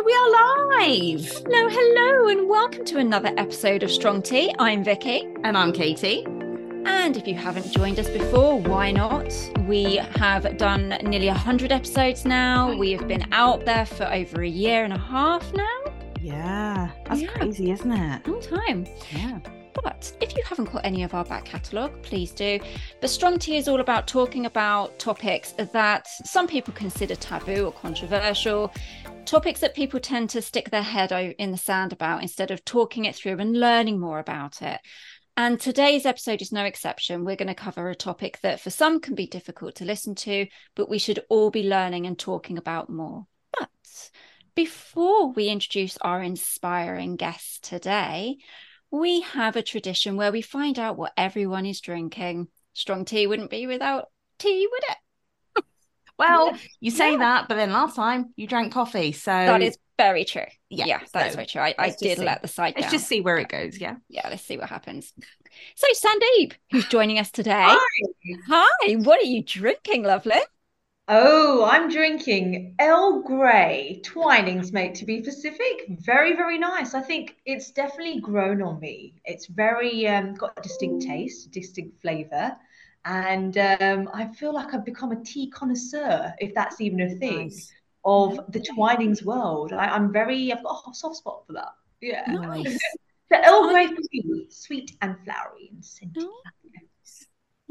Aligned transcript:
And 0.00 0.06
we 0.06 0.14
are 0.14 0.30
live. 0.78 1.26
Hello, 1.44 1.68
hello, 1.68 2.28
and 2.28 2.48
welcome 2.48 2.86
to 2.86 2.96
another 2.96 3.34
episode 3.36 3.82
of 3.82 3.90
Strong 3.90 4.22
Tea. 4.22 4.50
I'm 4.58 4.82
Vicky. 4.82 5.28
And 5.44 5.58
I'm 5.58 5.72
Katie. 5.72 6.24
And 6.86 7.18
if 7.18 7.28
you 7.28 7.34
haven't 7.34 7.70
joined 7.70 7.98
us 7.98 8.08
before, 8.08 8.58
why 8.62 8.92
not? 8.92 9.30
We 9.68 9.96
have 9.96 10.56
done 10.56 10.96
nearly 11.02 11.26
100 11.26 11.70
episodes 11.70 12.24
now. 12.24 12.74
We 12.74 12.92
have 12.92 13.06
been 13.08 13.30
out 13.34 13.66
there 13.66 13.84
for 13.84 14.04
over 14.10 14.40
a 14.42 14.48
year 14.48 14.84
and 14.84 14.94
a 14.94 14.98
half 14.98 15.52
now. 15.52 15.80
Yeah, 16.22 16.88
that's 17.04 17.20
Yeah. 17.20 17.28
crazy, 17.32 17.70
isn't 17.70 17.92
it? 17.92 18.26
Long 18.26 18.40
time. 18.40 18.86
Yeah. 19.14 19.38
But 19.74 20.12
if 20.20 20.36
you 20.36 20.42
haven't 20.44 20.72
got 20.72 20.84
any 20.84 21.02
of 21.02 21.14
our 21.14 21.24
back 21.24 21.44
catalogue, 21.44 22.02
please 22.02 22.32
do. 22.32 22.58
The 23.00 23.08
Strong 23.08 23.38
Tea 23.38 23.56
is 23.56 23.68
all 23.68 23.80
about 23.80 24.08
talking 24.08 24.46
about 24.46 24.98
topics 24.98 25.52
that 25.52 26.06
some 26.24 26.46
people 26.46 26.74
consider 26.74 27.14
taboo 27.14 27.66
or 27.66 27.72
controversial, 27.72 28.72
topics 29.26 29.60
that 29.60 29.74
people 29.74 30.00
tend 30.00 30.30
to 30.30 30.42
stick 30.42 30.70
their 30.70 30.82
head 30.82 31.12
in 31.38 31.50
the 31.52 31.56
sand 31.56 31.92
about 31.92 32.22
instead 32.22 32.50
of 32.50 32.64
talking 32.64 33.04
it 33.04 33.14
through 33.14 33.38
and 33.38 33.58
learning 33.58 34.00
more 34.00 34.18
about 34.18 34.60
it. 34.62 34.80
And 35.36 35.58
today's 35.58 36.04
episode 36.04 36.42
is 36.42 36.52
no 36.52 36.64
exception. 36.64 37.24
We're 37.24 37.36
going 37.36 37.48
to 37.48 37.54
cover 37.54 37.88
a 37.88 37.94
topic 37.94 38.40
that 38.42 38.60
for 38.60 38.70
some 38.70 39.00
can 39.00 39.14
be 39.14 39.26
difficult 39.26 39.76
to 39.76 39.84
listen 39.84 40.14
to, 40.16 40.46
but 40.74 40.90
we 40.90 40.98
should 40.98 41.20
all 41.30 41.50
be 41.50 41.62
learning 41.62 42.06
and 42.06 42.18
talking 42.18 42.58
about 42.58 42.90
more. 42.90 43.26
But 43.58 43.70
before 44.54 45.32
we 45.32 45.48
introduce 45.48 45.96
our 45.98 46.22
inspiring 46.22 47.16
guest 47.16 47.64
today, 47.64 48.38
we 48.90 49.20
have 49.20 49.56
a 49.56 49.62
tradition 49.62 50.16
where 50.16 50.32
we 50.32 50.42
find 50.42 50.78
out 50.78 50.96
what 50.96 51.12
everyone 51.16 51.66
is 51.66 51.80
drinking. 51.80 52.48
Strong 52.74 53.04
tea 53.06 53.26
wouldn't 53.26 53.50
be 53.50 53.66
without 53.66 54.06
tea, 54.38 54.68
would 54.70 54.82
it? 54.90 55.64
Well, 56.18 56.54
you 56.80 56.90
say 56.90 57.12
Yeah. 57.12 57.18
that, 57.18 57.48
but 57.48 57.54
then 57.54 57.72
last 57.72 57.96
time 57.96 58.34
you 58.36 58.46
drank 58.46 58.74
coffee. 58.74 59.12
So 59.12 59.30
that 59.30 59.62
is 59.62 59.78
very 59.96 60.26
true. 60.26 60.44
yeah, 60.68 60.84
Yeah, 60.84 61.00
that 61.14 61.28
is 61.28 61.32
so 61.32 61.36
very 61.36 61.46
true. 61.46 61.62
I, 61.62 61.74
I 61.78 61.94
did 61.98 62.18
see. 62.18 62.24
let 62.26 62.42
the 62.42 62.48
side 62.48 62.74
let's 62.76 62.88
down. 62.88 62.92
just 63.00 63.08
see 63.08 63.22
where 63.22 63.38
it 63.38 63.48
goes. 63.48 63.78
Yeah. 63.80 63.96
Yeah, 64.10 64.28
let's 64.28 64.44
see 64.44 64.58
what 64.58 64.68
happens. 64.68 65.14
So, 65.76 65.86
Sandeep, 65.94 66.52
who's 66.70 66.84
joining 66.84 67.18
us 67.18 67.30
today. 67.30 67.54
Hi. 67.54 68.06
Hi, 68.48 68.94
what 68.96 69.18
are 69.18 69.24
you 69.26 69.42
drinking, 69.42 70.02
lovely? 70.02 70.40
Oh, 71.12 71.64
I'm 71.64 71.90
drinking 71.90 72.76
Earl 72.80 73.22
Grey, 73.22 74.00
Twinings, 74.04 74.72
mate, 74.72 74.94
to 74.94 75.04
be 75.04 75.20
specific. 75.20 75.86
Very, 75.88 76.36
very 76.36 76.56
nice. 76.56 76.94
I 76.94 77.00
think 77.00 77.34
it's 77.44 77.72
definitely 77.72 78.20
grown 78.20 78.62
on 78.62 78.78
me. 78.78 79.14
It's 79.24 79.46
very 79.46 80.06
um, 80.06 80.34
got 80.34 80.56
a 80.56 80.62
distinct 80.62 81.04
taste, 81.04 81.50
distinct 81.50 82.00
flavour, 82.00 82.56
and 83.04 83.58
um, 83.58 84.08
I 84.14 84.28
feel 84.28 84.54
like 84.54 84.72
I've 84.72 84.84
become 84.84 85.10
a 85.10 85.20
tea 85.24 85.50
connoisseur, 85.50 86.32
if 86.38 86.54
that's 86.54 86.80
even 86.80 87.00
a 87.00 87.10
thing, 87.10 87.48
Nice. 87.48 87.72
of 88.04 88.38
the 88.52 88.60
Twinings 88.60 89.24
world. 89.24 89.72
I, 89.72 89.86
I'm 89.86 90.12
very, 90.12 90.52
I've 90.52 90.62
got 90.62 90.84
a 90.88 90.94
soft 90.94 91.16
spot 91.16 91.42
for 91.44 91.54
that. 91.54 91.72
Yeah. 92.00 92.22
Nice. 92.28 92.78
The 93.30 93.48
Earl 93.48 93.68
Grey 93.68 93.88
sweet 94.48 94.96
and 95.02 95.16
flowery 95.24 95.70
and 95.72 95.84
scented. 95.84 96.24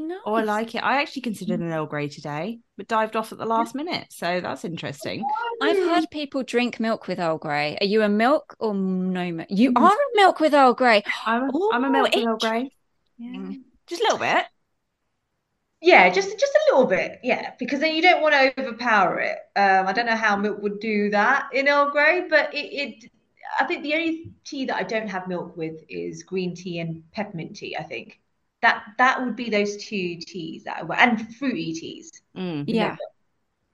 No. 0.00 0.18
Oh, 0.24 0.32
I 0.32 0.44
like 0.44 0.74
it. 0.74 0.78
I 0.78 1.02
actually 1.02 1.20
considered 1.20 1.60
an 1.60 1.70
Earl 1.70 1.84
Grey 1.84 2.08
today, 2.08 2.60
but 2.78 2.88
dived 2.88 3.16
off 3.16 3.32
at 3.32 3.38
the 3.38 3.44
last 3.44 3.74
minute. 3.74 4.06
So 4.08 4.40
that's 4.40 4.64
interesting. 4.64 5.22
I've 5.60 5.76
heard 5.76 6.10
people 6.10 6.42
drink 6.42 6.80
milk 6.80 7.06
with 7.06 7.18
Earl 7.18 7.36
Grey. 7.36 7.76
Are 7.82 7.86
you 7.86 8.00
a 8.00 8.08
milk 8.08 8.56
or 8.58 8.72
no 8.72 9.30
milk? 9.30 9.48
You 9.50 9.74
are 9.76 9.92
a 9.92 10.16
milk 10.16 10.40
with 10.40 10.54
Earl 10.54 10.72
Grey. 10.72 11.02
I'm 11.26 11.50
a, 11.50 11.68
I'm 11.74 11.84
a 11.84 11.90
milk 11.90 12.14
with 12.14 12.26
Earl 12.26 12.38
Grey. 12.38 12.70
Yeah. 13.18 13.52
Just 13.86 14.00
a 14.00 14.04
little 14.04 14.18
bit. 14.18 14.46
Yeah, 15.82 16.08
just 16.08 16.38
just 16.38 16.52
a 16.54 16.72
little 16.74 16.86
bit, 16.86 17.20
yeah, 17.22 17.52
because 17.58 17.80
then 17.80 17.94
you 17.94 18.02
don't 18.02 18.22
want 18.22 18.34
to 18.34 18.60
overpower 18.60 19.18
it. 19.20 19.38
Um, 19.56 19.86
I 19.86 19.92
don't 19.92 20.06
know 20.06 20.16
how 20.16 20.36
milk 20.36 20.62
would 20.62 20.80
do 20.80 21.10
that 21.10 21.50
in 21.52 21.68
Earl 21.68 21.90
Grey, 21.90 22.26
but 22.28 22.54
it, 22.54 22.66
it 22.72 23.10
I 23.58 23.64
think 23.64 23.82
the 23.82 23.94
only 23.94 24.32
tea 24.44 24.64
that 24.66 24.76
I 24.76 24.82
don't 24.82 25.08
have 25.08 25.28
milk 25.28 25.56
with 25.56 25.82
is 25.88 26.22
green 26.22 26.54
tea 26.54 26.78
and 26.78 27.02
peppermint 27.12 27.56
tea, 27.56 27.76
I 27.76 27.82
think. 27.82 28.19
That 28.62 28.84
that 28.98 29.22
would 29.24 29.36
be 29.36 29.48
those 29.50 29.76
two 29.78 30.16
teas 30.16 30.64
that 30.64 30.78
I 30.78 30.82
would, 30.82 30.98
and 30.98 31.34
fruity 31.36 31.72
teas. 31.72 32.10
Mm. 32.36 32.64
Yeah. 32.66 32.96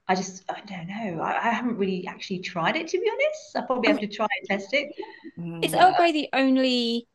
I 0.07 0.15
just 0.15 0.43
I 0.49 0.61
don't 0.61 0.87
know. 0.87 1.21
I, 1.21 1.49
I 1.49 1.51
haven't 1.51 1.77
really 1.77 2.07
actually 2.07 2.39
tried 2.39 2.75
it 2.77 2.87
to 2.89 2.99
be 2.99 3.09
honest. 3.11 3.55
I 3.57 3.61
probably 3.61 3.89
have 3.89 3.99
to 3.99 4.07
try 4.07 4.27
and 4.39 4.47
test 4.47 4.73
it. 4.73 4.93
Is 5.61 5.73
Mm. 5.73 5.81
Earl 5.81 5.93
Grey 5.97 6.11
the 6.11 6.29
only 6.33 7.07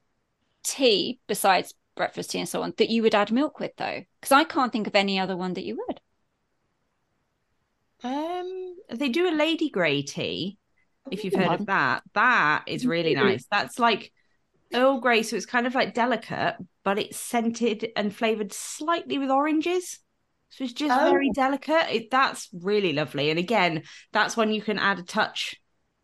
tea 0.65 1.21
besides 1.27 1.75
breakfast 1.97 2.31
tea 2.33 2.41
and 2.41 2.49
so 2.49 2.63
on 2.63 2.75
that 2.79 2.91
you 2.91 3.03
would 3.03 3.15
add 3.15 3.33
milk 3.33 3.61
with 3.61 3.77
though? 3.77 4.05
Because 4.21 4.33
I 4.33 4.45
can't 4.45 4.73
think 4.73 4.87
of 4.87 4.95
any 4.95 5.19
other 5.19 5.37
one 5.37 5.55
that 5.55 5.65
you 5.65 5.77
would. 5.87 6.01
Um, 8.05 8.77
they 8.91 9.09
do 9.09 9.29
a 9.29 9.35
Lady 9.35 9.71
Grey 9.71 10.03
tea. 10.03 10.59
If 11.11 11.25
you've 11.25 11.35
heard 11.35 11.53
Ooh. 11.53 11.55
of 11.61 11.67
that, 11.67 12.03
that 12.15 12.65
is 12.67 12.87
really 12.87 13.15
nice. 13.15 13.47
That's 13.51 13.79
like 13.79 14.13
Earl 14.75 15.01
Grey, 15.01 15.23
so 15.23 15.37
it's 15.37 15.47
kind 15.47 15.67
of 15.67 15.75
like 15.75 15.95
delicate, 15.95 16.57
but 16.85 16.99
it's 16.99 17.17
scented 17.17 17.91
and 17.97 18.15
flavored 18.15 18.53
slightly 18.53 19.19
with 19.19 19.31
oranges. 19.31 19.99
So 20.51 20.65
it's 20.65 20.73
just 20.73 20.95
very 20.95 21.29
Oh. 21.31 21.33
delicate. 21.33 21.95
It, 21.95 22.11
that's 22.11 22.49
really 22.53 22.93
lovely. 22.93 23.31
And 23.31 23.39
again, 23.39 23.85
that's 24.13 24.37
one 24.37 24.53
you 24.53 24.61
can 24.61 24.79
add 24.79 24.99
a 24.99 25.03
touch 25.03 25.57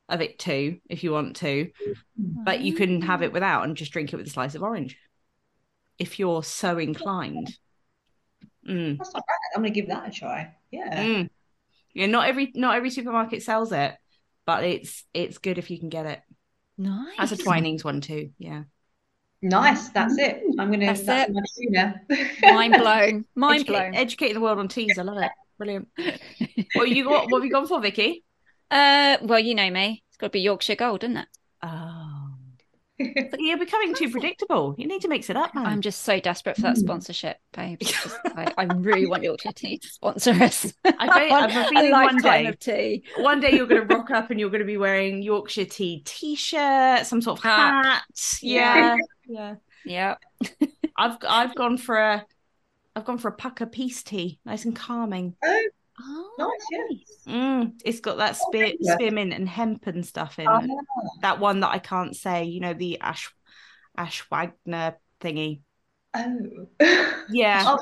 of 0.09 0.23
it 0.23 0.39
to 0.41 0.79
if 0.89 1.05
you 1.05 1.13
want 1.13 1.37
to, 1.37 1.71
but 2.17 2.61
you 2.61 2.73
can 2.73 3.03
have 3.03 3.23
it 3.23 3.33
without 3.33 3.65
and 3.65 3.77
just 3.77 3.93
drink 3.93 4.13
it 4.13 4.17
with 4.17 4.27
a 4.27 4.31
slice 4.31 4.55
of 4.55 4.63
orange 4.63 4.97
if 5.99 6.19
you're 6.19 6.43
so 6.43 6.79
inclined. 6.79 7.59
Mm. 8.67 8.97
That's 8.99 9.13
not 9.13 9.25
bad. 9.27 9.57
I'm 9.57 9.63
gonna 9.63 9.71
give 9.75 9.89
that 9.89 10.09
a 10.09 10.11
try. 10.11 10.55
Yeah. 10.71 11.05
Mm. 11.05 11.31
Yeah, 11.93 12.07
not 12.07 12.29
every 12.29 12.53
not 12.55 12.77
every 12.77 12.91
supermarket 12.91 13.43
sells 13.43 13.73
it, 13.73 13.95
but 14.47 14.65
it's 14.65 15.05
it's 15.13 15.39
good 15.39 15.59
if 15.59 15.71
you 15.71 15.79
can 15.79 15.89
get 15.89 16.07
it. 16.07 16.21
Nice. 16.77 17.17
That's 17.19 17.33
a 17.33 17.37
Twinings 17.37 17.85
one 17.85 18.01
too. 18.01 18.31
Yeah. 18.39 18.65
Nice. 19.43 19.89
That's 19.91 20.19
it. 20.19 20.43
I'm 20.59 20.71
gonna 20.71 20.87
That's 20.87 21.03
that's 21.03 21.31
it. 21.31 21.33
my 21.33 21.43
tuna. 21.57 22.01
Mind 22.43 22.77
blown. 22.77 23.25
Mind 23.37 23.67
Educate, 23.67 23.73
blown. 23.73 23.95
educating 23.95 24.35
the 24.35 24.41
world 24.41 24.59
on 24.59 24.69
teas. 24.69 24.99
I 24.99 25.03
love 25.03 25.19
it. 25.19 25.33
Brilliant. 25.59 25.89
What 26.75 26.91
you 26.91 27.05
got? 27.05 27.31
What 27.31 27.39
have 27.39 27.45
you 27.45 27.51
gone 27.53 27.67
for, 27.67 27.81
Vicky? 27.81 28.25
Uh, 28.71 29.19
well, 29.23 29.39
you 29.39 29.55
know 29.55 29.71
me. 29.71 30.03
It's 30.09 30.17
got 30.17 30.29
to 30.29 30.31
be 30.31 30.41
Yorkshire 30.41 30.77
Gold, 30.77 31.05
isn't 31.05 31.17
it? 31.17 31.29
Oh, 31.63 31.98
but 32.99 33.41
you're 33.41 33.59
becoming 33.59 33.95
too 33.95 34.11
predictable. 34.11 34.75
You 34.77 34.87
need 34.89 35.03
to 35.03 35.09
mix 35.09 35.31
it 35.31 35.37
up, 35.37 35.55
man. 35.55 35.67
I'm 35.67 35.81
just 35.81 36.03
so 36.03 36.19
desperate 36.21 36.57
for 36.57 36.63
that 36.63 36.77
Mm. 36.77 36.81
sponsorship, 36.81 37.39
babe. 37.53 37.79
It's 37.81 37.91
just, 38.03 38.17
I, 38.25 38.53
I 38.59 38.65
really 38.65 39.07
want 39.07 39.23
Yorkshire 39.23 39.53
Tea 39.53 39.79
to 39.79 39.89
sponsor 39.89 40.33
us. 40.33 40.73
I 40.85 40.91
bet- 40.91 41.33
I 41.33 41.49
have 41.49 41.67
a 41.67 41.69
feeling 41.71 41.91
one 41.93 42.17
day- 42.19 42.47
of 42.47 42.59
tea. 42.59 43.05
One 43.19 43.41
day 43.41 43.53
you're 43.53 43.67
going 43.67 43.87
to 43.87 43.95
rock 43.97 44.11
up 44.11 44.31
and 44.31 44.41
you're 44.41 44.51
going 44.51 44.61
to 44.61 44.67
be 44.67 44.77
wearing 44.77 45.23
Yorkshire 45.23 45.67
tea 45.67 46.03
t-shirt, 46.05 47.07
some 47.07 47.23
sort 47.23 47.39
of 47.39 47.45
Hat. 47.45 47.85
hat. 47.85 48.03
Yeah, 48.43 48.97
yeah. 49.29 49.55
Yeah. 49.85 50.15
I've 50.97 51.17
I've 51.29 51.55
gone 51.55 51.79
for 51.79 51.97
a 51.97 52.27
I've 52.97 53.05
gone 53.05 53.19
for 53.19 53.29
a 53.29 53.37
Pukka 53.37 53.71
peace 53.71 54.03
tea, 54.03 54.41
nice 54.45 54.65
and 54.65 54.75
calming. 54.75 55.37
Oh, 55.45 55.69
Nice, 56.39 56.51
yeah. 56.71 57.33
Mm, 57.35 57.73
it's 57.85 58.01
got 58.01 58.19
that 58.19 58.37
spear, 58.37 58.73
yeah. 58.79 58.95
spearmint 58.95 59.33
and 59.33 59.49
hemp 59.49 59.87
and 59.87 60.07
stuff 60.07 60.39
in 60.39 60.47
Ah. 60.47 60.61
it. 60.63 60.71
That 61.23 61.41
one 61.41 61.61
that 61.61 61.71
I 61.71 61.79
can't 61.79 62.15
say, 62.17 62.45
you 62.45 62.61
know, 62.61 62.75
the 62.75 63.01
Ash 63.01 63.33
Ashwagner 63.99 64.95
thingy. 65.21 65.61
Oh. 66.15 66.69
Yeah, 67.31 67.65
Oh, 67.67 67.79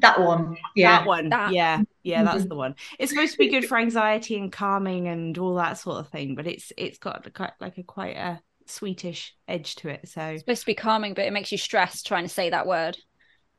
that 0.00 0.20
one. 0.20 0.56
Yeah. 0.74 0.98
that 0.98 1.06
one. 1.06 1.28
That. 1.28 1.52
Yeah, 1.52 1.82
yeah, 2.02 2.22
that's 2.24 2.46
the 2.46 2.54
one. 2.54 2.74
It's 2.98 3.12
supposed 3.12 3.32
to 3.32 3.38
be 3.38 3.48
good 3.48 3.66
for 3.66 3.78
anxiety 3.78 4.36
and 4.36 4.50
calming 4.52 5.08
and 5.08 5.36
all 5.38 5.54
that 5.56 5.78
sort 5.78 5.98
of 5.98 6.08
thing, 6.08 6.34
but 6.34 6.46
it's 6.46 6.72
it's 6.76 6.98
got 6.98 7.32
quite 7.34 7.52
like 7.60 7.78
a 7.78 7.82
quite 7.82 8.16
a 8.16 8.40
sweetish 8.66 9.34
edge 9.48 9.74
to 9.76 9.88
it. 9.88 10.08
So 10.08 10.22
it's 10.22 10.42
supposed 10.42 10.60
to 10.62 10.66
be 10.66 10.74
calming, 10.74 11.14
but 11.14 11.24
it 11.26 11.32
makes 11.32 11.52
you 11.52 11.58
stressed 11.58 12.06
trying 12.06 12.24
to 12.24 12.28
say 12.28 12.50
that 12.50 12.66
word. 12.66 12.96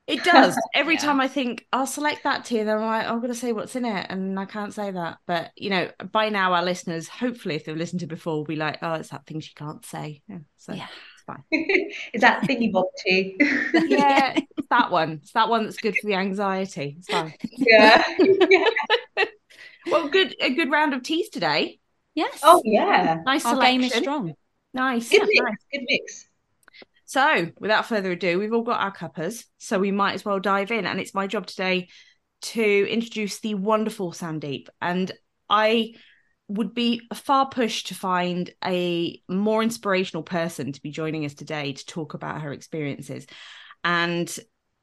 It 0.07 0.23
does. 0.25 0.57
Every 0.73 0.95
Yeah. 0.95 0.99
time 1.01 1.19
I 1.21 1.27
think 1.27 1.65
I'll 1.71 1.87
select 1.87 2.23
that 2.23 2.45
tea, 2.45 2.63
then 2.63 2.77
I'm 2.77 2.85
like, 2.85 3.07
I'm 3.07 3.21
gonna 3.21 3.33
say 3.35 3.53
what's 3.53 3.75
in 3.75 3.85
it, 3.85 4.07
and 4.09 4.39
I 4.39 4.45
can't 4.45 4.73
say 4.73 4.91
that. 4.91 5.17
But 5.27 5.51
you 5.55 5.69
know, 5.69 5.89
by 6.11 6.29
now 6.29 6.53
our 6.53 6.63
listeners, 6.63 7.07
hopefully, 7.07 7.55
if 7.55 7.65
they've 7.65 7.77
listened 7.77 8.01
to 8.01 8.07
before, 8.07 8.35
will 8.37 8.43
be 8.45 8.55
like, 8.55 8.79
oh, 8.81 8.93
it's 8.95 9.09
that 9.09 9.25
thing 9.25 9.39
she 9.39 9.53
can't 9.53 9.85
say. 9.85 10.21
Yeah, 10.27 10.39
so 10.57 10.73
Yeah. 10.73 10.87
it's 11.15 11.23
fine. 11.25 11.43
Is 12.13 12.21
that 12.21 12.43
thingy 12.43 12.71
bob 12.71 12.85
tea? 13.05 13.37
Yeah, 13.87 14.33
it's 14.35 14.67
that 14.69 14.91
one. 14.91 15.19
It's 15.21 15.33
that 15.33 15.49
one 15.49 15.63
that's 15.63 15.77
good 15.77 15.95
for 15.97 16.07
the 16.07 16.15
anxiety. 16.15 16.95
It's 16.99 17.07
fine. 17.07 17.33
Yeah. 17.57 18.03
Well, 19.87 20.09
good 20.09 20.35
a 20.39 20.53
good 20.53 20.69
round 20.69 20.93
of 20.93 21.03
teas 21.03 21.29
today. 21.29 21.79
Yes. 22.13 22.39
Oh 22.43 22.61
yeah. 22.65 23.17
Nice 23.25 23.45
Our 23.45 23.53
selection. 23.55 23.79
game 23.81 23.83
is 23.87 23.93
strong. 23.93 24.33
Nice. 24.73 25.09
Good 25.09 25.21
yeah, 25.21 25.25
mix. 25.27 25.41
nice. 25.43 25.57
Good 25.71 25.85
mix. 25.87 26.27
So, 27.11 27.49
without 27.59 27.87
further 27.87 28.13
ado, 28.13 28.39
we've 28.39 28.53
all 28.53 28.63
got 28.63 28.79
our 28.79 28.89
cuppers, 28.89 29.45
so 29.57 29.77
we 29.77 29.91
might 29.91 30.13
as 30.13 30.23
well 30.23 30.39
dive 30.39 30.71
in. 30.71 30.85
And 30.85 30.97
it's 30.97 31.13
my 31.13 31.27
job 31.27 31.45
today 31.45 31.89
to 32.43 32.87
introduce 32.89 33.41
the 33.41 33.53
wonderful 33.55 34.13
Sandeep. 34.13 34.69
And 34.81 35.11
I 35.49 35.95
would 36.47 36.73
be 36.73 37.01
far 37.13 37.49
pushed 37.49 37.87
to 37.87 37.95
find 37.95 38.49
a 38.63 39.21
more 39.27 39.61
inspirational 39.61 40.23
person 40.23 40.71
to 40.71 40.81
be 40.81 40.89
joining 40.89 41.25
us 41.25 41.33
today 41.33 41.73
to 41.73 41.85
talk 41.85 42.13
about 42.13 42.43
her 42.43 42.53
experiences. 42.53 43.27
And 43.83 44.33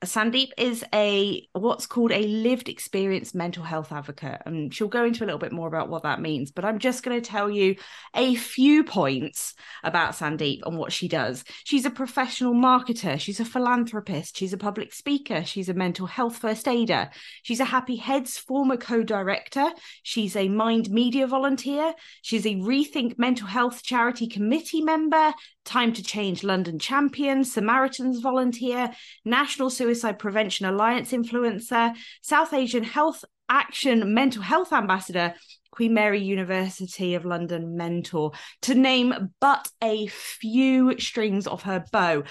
Sandeep 0.04 0.50
is 0.56 0.84
a 0.94 1.48
what's 1.54 1.86
called 1.86 2.12
a 2.12 2.22
lived 2.22 2.68
experience 2.68 3.34
mental 3.34 3.64
health 3.64 3.90
advocate, 3.90 4.40
and 4.46 4.72
she'll 4.72 4.86
go 4.86 5.04
into 5.04 5.24
a 5.24 5.26
little 5.26 5.40
bit 5.40 5.50
more 5.50 5.66
about 5.66 5.88
what 5.88 6.04
that 6.04 6.20
means. 6.20 6.52
But 6.52 6.64
I'm 6.64 6.78
just 6.78 7.02
going 7.02 7.20
to 7.20 7.30
tell 7.30 7.50
you 7.50 7.74
a 8.14 8.36
few 8.36 8.84
points 8.84 9.54
about 9.82 10.12
Sandeep 10.12 10.60
and 10.64 10.78
what 10.78 10.92
she 10.92 11.08
does. 11.08 11.42
She's 11.64 11.84
a 11.84 11.90
professional 11.90 12.54
marketer, 12.54 13.18
she's 13.18 13.40
a 13.40 13.44
philanthropist, 13.44 14.36
she's 14.36 14.52
a 14.52 14.58
public 14.58 14.92
speaker, 14.92 15.44
she's 15.44 15.68
a 15.68 15.74
mental 15.74 16.06
health 16.06 16.36
first 16.36 16.68
aider, 16.68 17.10
she's 17.42 17.60
a 17.60 17.64
Happy 17.64 17.96
Heads 17.96 18.38
former 18.38 18.76
co 18.76 19.02
director, 19.02 19.68
she's 20.04 20.36
a 20.36 20.48
Mind 20.48 20.90
Media 20.90 21.26
volunteer, 21.26 21.92
she's 22.22 22.46
a 22.46 22.54
Rethink 22.54 23.18
Mental 23.18 23.48
Health 23.48 23.82
Charity 23.82 24.28
Committee 24.28 24.82
member, 24.82 25.34
Time 25.68 25.92
to 25.92 26.02
Change 26.02 26.44
London 26.44 26.78
champion, 26.78 27.44
Samaritans 27.44 28.20
volunteer, 28.20 28.90
National 29.26 29.68
Suicide 29.68 30.18
Prevention 30.18 30.64
Alliance 30.64 31.12
influencer, 31.12 31.94
South 32.22 32.54
Asian 32.54 32.82
Health 32.82 33.22
Action 33.50 34.14
mental 34.14 34.40
health 34.40 34.72
ambassador, 34.72 35.34
Queen 35.70 35.92
Mary 35.92 36.22
University 36.22 37.14
of 37.14 37.26
London 37.26 37.76
mentor, 37.76 38.32
to 38.62 38.74
name 38.74 39.34
but 39.40 39.68
a 39.82 40.06
few 40.06 40.98
strings 40.98 41.46
of 41.46 41.64
her 41.64 41.84
bow. 41.92 42.22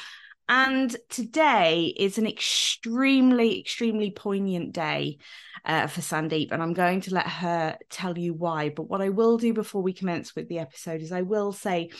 And 0.49 0.95
today 1.09 1.93
is 1.95 2.17
an 2.17 2.25
extremely, 2.25 3.59
extremely 3.59 4.09
poignant 4.09 4.73
day 4.73 5.19
uh, 5.63 5.85
for 5.87 6.01
Sandeep, 6.01 6.51
and 6.51 6.63
I'm 6.63 6.73
going 6.73 7.01
to 7.01 7.13
let 7.13 7.27
her 7.27 7.77
tell 7.89 8.17
you 8.17 8.33
why. 8.33 8.69
But 8.69 8.89
what 8.89 9.01
I 9.01 9.09
will 9.09 9.37
do 9.37 9.53
before 9.53 9.83
we 9.83 9.93
commence 9.93 10.35
with 10.35 10.47
the 10.47 10.59
episode 10.59 11.01
is 11.01 11.11
I 11.11 11.21
will 11.21 11.51
say 11.51 11.91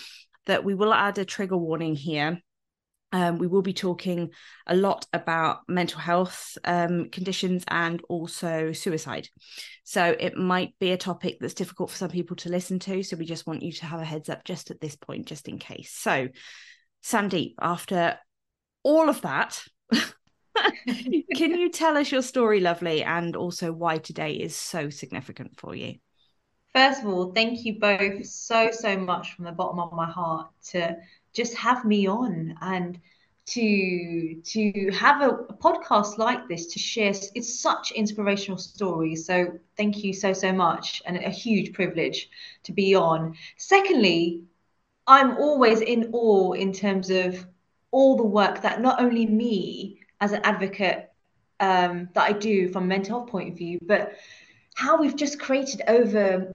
that 0.48 0.64
we 0.64 0.74
will 0.74 0.94
add 0.94 1.18
a 1.18 1.26
trigger 1.26 1.58
warning 1.58 1.96
here. 1.96 2.42
Um, 3.14 3.38
we 3.38 3.48
will 3.48 3.62
be 3.62 3.74
talking 3.74 4.32
a 4.66 4.76
lot 4.76 5.06
about 5.14 5.60
mental 5.70 6.00
health 6.00 6.58
um, 6.66 7.10
conditions 7.10 7.64
and 7.70 8.02
also 8.10 8.74
suicide. 8.74 9.30
So 9.86 10.04
it 10.20 10.36
might 10.36 10.74
be 10.80 10.92
a 10.92 10.98
topic 10.98 11.38
that's 11.40 11.54
difficult 11.54 11.90
for 11.90 11.96
some 11.96 12.10
people 12.10 12.36
to 12.38 12.50
listen 12.50 12.80
to. 12.80 13.04
So 13.04 13.16
we 13.16 13.26
just 13.26 13.48
want 13.48 13.64
you 13.64 13.72
to 13.74 13.86
have 13.86 14.02
a 14.02 14.06
heads 14.06 14.28
up 14.28 14.44
just 14.44 14.72
at 14.72 14.82
this 14.82 14.98
point, 14.98 15.28
just 15.28 15.48
in 15.48 15.58
case. 15.58 15.94
So, 15.94 16.28
Sandeep, 17.02 17.54
after 17.62 18.18
all 18.84 19.08
of 19.08 19.22
that, 19.22 19.64
can 19.94 21.58
you 21.58 21.70
tell 21.70 21.96
us 21.96 22.12
your 22.12 22.22
story, 22.22 22.60
lovely, 22.60 23.04
and 23.04 23.38
also 23.38 23.72
why 23.72 24.00
today 24.00 24.34
is 24.34 24.56
so 24.56 24.90
significant 24.90 25.58
for 25.58 25.74
you? 25.74 25.96
First 26.78 27.02
of 27.02 27.08
all, 27.08 27.32
thank 27.32 27.66
you 27.66 27.80
both 27.80 28.24
so, 28.28 28.70
so 28.72 28.96
much 28.96 29.34
from 29.34 29.46
the 29.46 29.52
bottom 29.52 29.80
of 29.80 29.92
my 29.94 30.06
heart 30.06 30.48
to 30.74 30.96
just 31.34 31.56
have 31.56 31.86
me 31.86 32.06
on 32.06 32.56
and 32.62 33.00
to 33.48 34.40
to 34.44 34.92
have 34.92 35.24
a, 35.24 35.30
a, 35.30 35.54
podcast 35.56 36.20
like 36.20 36.48
this 36.48 36.68
to 36.68 36.78
share 36.78 37.14
it's 37.34 37.60
such 37.60 37.92
inspirational 37.94 38.60
stories. 38.60 39.26
So 39.26 39.58
thank 39.76 40.04
you 40.04 40.14
so 40.14 40.34
so 40.34 40.54
much 40.54 41.02
and 41.08 41.18
a 41.18 41.32
huge 41.32 41.74
privilege 41.74 42.30
to 42.66 42.72
be 42.74 42.94
on. 42.94 43.36
Secondly 43.58 44.44
i'm 45.08 45.38
always 45.38 45.82
in 45.82 46.10
awe 46.14 46.52
in 46.52 46.72
terms 46.72 47.10
of 47.10 47.44
all 47.90 48.18
the 48.18 48.24
work 48.40 48.62
that 48.62 48.82
not 48.82 49.02
only 49.02 49.26
me 49.26 50.00
as 50.22 50.32
an 50.32 50.42
advocate 50.44 51.10
um, 51.60 52.10
that 52.14 52.24
i 52.24 52.34
do 52.34 52.70
from 52.70 52.84
a 52.84 52.88
mental 52.88 53.18
health 53.18 53.30
point 53.30 53.50
of 53.52 53.58
view 53.58 53.80
but 53.82 54.14
how 54.78 54.96
we've 54.96 55.16
just 55.16 55.40
created 55.40 55.82
over 55.88 56.52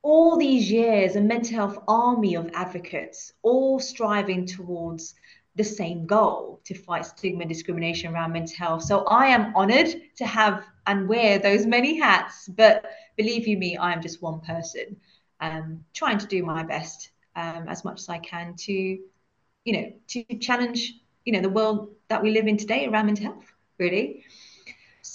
all 0.00 0.38
these 0.38 0.70
years 0.70 1.16
a 1.16 1.20
mental 1.20 1.54
health 1.54 1.78
army 1.86 2.34
of 2.34 2.50
advocates, 2.54 3.34
all 3.42 3.78
striving 3.78 4.46
towards 4.46 5.14
the 5.54 5.62
same 5.62 6.06
goal 6.06 6.60
to 6.64 6.74
fight 6.74 7.04
stigma 7.04 7.42
and 7.42 7.50
discrimination 7.50 8.10
around 8.14 8.32
mental 8.32 8.56
health. 8.56 8.82
So 8.84 9.04
I 9.04 9.26
am 9.26 9.54
honored 9.54 9.94
to 10.16 10.24
have 10.24 10.64
and 10.86 11.06
wear 11.06 11.38
those 11.38 11.66
many 11.66 11.98
hats, 11.98 12.48
but 12.48 12.86
believe 13.18 13.46
you 13.46 13.58
me, 13.58 13.76
I 13.76 13.92
am 13.92 14.00
just 14.00 14.22
one 14.22 14.40
person 14.40 14.96
um, 15.40 15.84
trying 15.92 16.16
to 16.16 16.26
do 16.26 16.42
my 16.42 16.62
best 16.62 17.10
um, 17.34 17.68
as 17.68 17.84
much 17.84 18.00
as 18.00 18.08
I 18.08 18.16
can 18.16 18.54
to, 18.60 18.72
you 18.72 19.72
know, 19.74 19.92
to 20.08 20.24
challenge, 20.38 20.94
you 21.26 21.34
know, 21.34 21.42
the 21.42 21.50
world 21.50 21.90
that 22.08 22.22
we 22.22 22.30
live 22.30 22.46
in 22.46 22.56
today 22.56 22.86
around 22.86 23.06
mental 23.06 23.26
health, 23.26 23.52
really. 23.78 24.24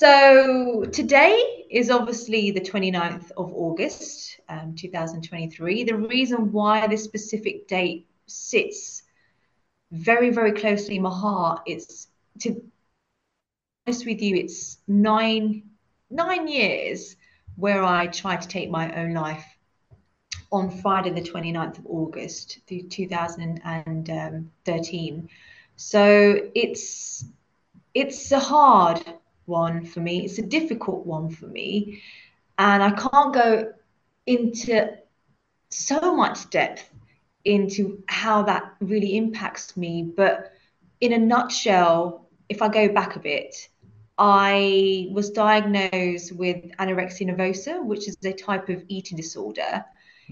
So 0.01 0.83
today 0.86 1.65
is 1.69 1.92
obviously 1.92 2.50
the 2.50 2.59
29th 2.59 3.30
of 3.38 3.53
August, 3.53 4.39
um, 4.50 4.74
2023. 4.75 5.83
The 5.83 5.95
reason 5.95 6.51
why 6.51 6.88
this 6.88 7.03
specific 7.03 7.68
date 7.68 8.07
sits 8.25 9.03
very, 9.92 10.31
very 10.31 10.53
closely 10.53 10.95
in 10.95 11.03
my 11.03 11.12
heart 11.12 11.62
is 11.68 12.07
to 12.39 12.53
be 12.53 12.62
honest 13.86 14.07
with 14.07 14.24
you, 14.24 14.38
it's 14.38 14.80
nine 14.88 15.69
nine 16.09 16.48
years 16.48 17.15
where 17.56 17.83
I 17.83 18.07
tried 18.07 18.42
to 18.42 18.48
take 18.48 18.71
my 18.71 18.92
own 18.95 19.13
life 19.13 19.45
on 20.51 20.71
Friday, 20.71 21.12
the 21.12 21.21
29th 21.21 21.77
of 21.77 21.86
August, 21.86 22.57
2013. 22.65 25.30
So 25.75 26.50
it's 26.56 27.24
it's 27.94 28.31
a 28.31 28.39
hard 28.39 29.03
one 29.45 29.85
for 29.85 29.99
me. 29.99 30.25
It's 30.25 30.38
a 30.38 30.43
difficult 30.43 31.05
one 31.05 31.29
for 31.29 31.47
me. 31.47 32.01
And 32.57 32.83
I 32.83 32.91
can't 32.91 33.33
go 33.33 33.73
into 34.25 34.97
so 35.69 36.15
much 36.15 36.49
depth 36.49 36.89
into 37.45 38.03
how 38.07 38.43
that 38.43 38.75
really 38.79 39.17
impacts 39.17 39.75
me. 39.75 40.03
But 40.03 40.53
in 40.99 41.13
a 41.13 41.17
nutshell, 41.17 42.29
if 42.49 42.61
I 42.61 42.67
go 42.67 42.89
back 42.89 43.15
a 43.15 43.19
bit, 43.19 43.69
I 44.17 45.07
was 45.11 45.31
diagnosed 45.31 46.35
with 46.35 46.63
anorexia 46.77 47.27
nervosa, 47.27 47.83
which 47.83 48.07
is 48.07 48.15
a 48.23 48.33
type 48.33 48.69
of 48.69 48.83
eating 48.88 49.17
disorder, 49.17 49.83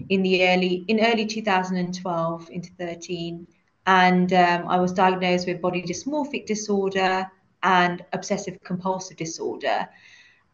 in 0.08 0.22
the 0.22 0.48
early 0.48 0.84
in 0.88 1.04
early 1.04 1.26
2012 1.26 2.50
into 2.50 2.70
13, 2.78 3.46
and 3.86 4.32
um, 4.32 4.68
I 4.68 4.78
was 4.78 4.92
diagnosed 4.92 5.46
with 5.46 5.60
body 5.60 5.82
dysmorphic 5.82 6.46
disorder, 6.46 7.30
and 7.62 8.04
obsessive 8.12 8.58
compulsive 8.64 9.16
disorder. 9.16 9.88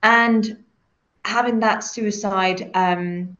And 0.02 0.64
having 1.24 1.60
that 1.60 1.84
suicide 1.84 2.70
um, 2.74 3.36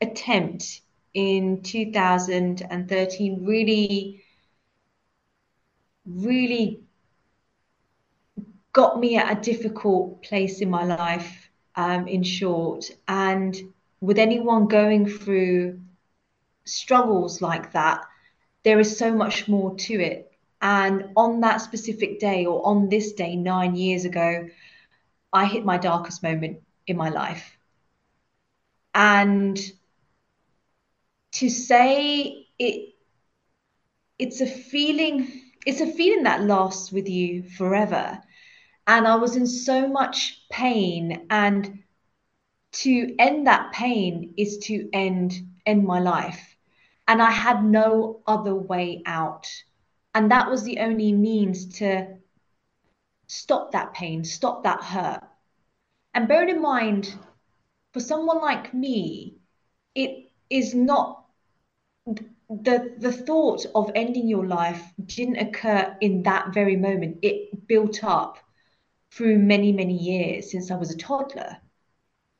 attempt 0.00 0.82
in 1.14 1.62
2013 1.62 3.44
really, 3.44 4.22
really 6.06 6.80
got 8.72 9.00
me 9.00 9.16
at 9.16 9.38
a 9.38 9.40
difficult 9.40 10.22
place 10.22 10.60
in 10.60 10.70
my 10.70 10.84
life, 10.84 11.50
um, 11.76 12.06
in 12.06 12.22
short. 12.22 12.90
And 13.08 13.56
with 14.00 14.18
anyone 14.18 14.68
going 14.68 15.08
through 15.08 15.80
struggles 16.64 17.42
like 17.42 17.72
that, 17.72 18.04
there 18.62 18.78
is 18.78 18.96
so 18.96 19.12
much 19.12 19.48
more 19.48 19.74
to 19.76 19.94
it 19.94 20.29
and 20.60 21.10
on 21.16 21.40
that 21.40 21.60
specific 21.60 22.20
day, 22.20 22.46
or 22.46 22.64
on 22.66 22.88
this 22.88 23.12
day 23.12 23.36
nine 23.36 23.76
years 23.76 24.04
ago, 24.04 24.48
I 25.32 25.46
hit 25.46 25.64
my 25.64 25.78
darkest 25.78 26.22
moment 26.22 26.58
in 26.86 26.96
my 26.96 27.08
life. 27.08 27.56
And 28.94 29.58
to 31.32 31.48
say 31.48 32.46
it, 32.58 32.94
it's 34.18 34.40
a 34.40 34.46
feeling, 34.46 35.28
it's 35.64 35.80
a 35.80 35.86
feeling 35.86 36.24
that 36.24 36.42
lasts 36.42 36.92
with 36.92 37.08
you 37.08 37.42
forever. 37.42 38.20
And 38.86 39.06
I 39.06 39.16
was 39.16 39.36
in 39.36 39.46
so 39.46 39.88
much 39.88 40.42
pain. 40.50 41.26
And 41.30 41.84
to 42.72 43.14
end 43.18 43.46
that 43.46 43.72
pain 43.72 44.34
is 44.36 44.58
to 44.58 44.88
end 44.92 45.40
end 45.66 45.84
my 45.84 46.00
life. 46.00 46.56
And 47.06 47.22
I 47.22 47.30
had 47.30 47.64
no 47.64 48.20
other 48.26 48.54
way 48.54 49.02
out 49.06 49.48
and 50.14 50.30
that 50.30 50.50
was 50.50 50.62
the 50.62 50.78
only 50.78 51.12
means 51.12 51.78
to 51.78 52.16
stop 53.26 53.72
that 53.72 53.94
pain, 53.94 54.24
stop 54.24 54.64
that 54.64 54.82
hurt. 54.82 55.22
And 56.14 56.26
bearing 56.26 56.48
in 56.48 56.62
mind, 56.62 57.14
for 57.92 58.00
someone 58.00 58.40
like 58.40 58.74
me, 58.74 59.36
it 59.94 60.30
is 60.48 60.74
not 60.74 61.24
the 62.06 62.94
the 62.98 63.12
thought 63.12 63.64
of 63.74 63.92
ending 63.94 64.26
your 64.26 64.46
life 64.46 64.82
didn't 65.06 65.36
occur 65.36 65.96
in 66.00 66.24
that 66.24 66.52
very 66.52 66.76
moment. 66.76 67.18
It 67.22 67.68
built 67.68 68.02
up 68.02 68.38
through 69.12 69.38
many, 69.38 69.72
many 69.72 69.96
years 69.96 70.50
since 70.50 70.70
I 70.70 70.76
was 70.76 70.90
a 70.90 70.96
toddler. 70.96 71.58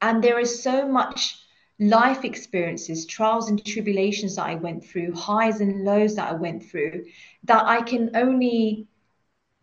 And 0.03 0.23
there 0.25 0.39
is 0.41 0.63
so 0.63 0.89
much 0.89 1.39
life 1.81 2.25
experiences, 2.25 3.07
trials 3.07 3.49
and 3.49 3.65
tribulations 3.65 4.37
that 4.37 4.47
I 4.47 4.55
went 4.55 4.85
through, 4.85 5.15
highs 5.15 5.61
and 5.61 5.85
lows 5.85 6.15
that 6.17 6.29
I 6.29 6.35
went 6.35 6.63
through, 6.63 7.07
that 7.45 7.65
I 7.65 7.81
can 7.81 8.11
only 8.15 8.87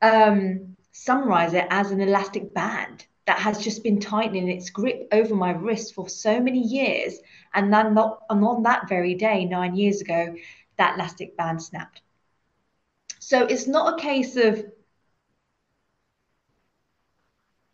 um, 0.01 0.75
summarize 0.91 1.53
it 1.53 1.67
as 1.69 1.91
an 1.91 2.01
elastic 2.01 2.53
band 2.53 3.05
that 3.27 3.38
has 3.38 3.59
just 3.59 3.83
been 3.83 4.00
tightening 4.00 4.50
its 4.50 4.71
grip 4.71 5.07
over 5.12 5.36
my 5.36 5.51
wrist 5.51 5.93
for 5.93 6.09
so 6.09 6.39
many 6.39 6.59
years. 6.59 7.19
And 7.53 7.71
then 7.71 7.93
not, 7.93 8.24
and 8.29 8.43
on 8.43 8.63
that 8.63 8.89
very 8.89 9.13
day, 9.13 9.45
nine 9.45 9.75
years 9.75 10.01
ago, 10.01 10.36
that 10.77 10.95
elastic 10.95 11.38
band 11.38 11.62
snapped. 11.62 12.01
So 13.19 13.43
it's 13.45 13.67
not 13.67 13.93
a 13.93 14.01
case 14.01 14.38
of 14.38 14.65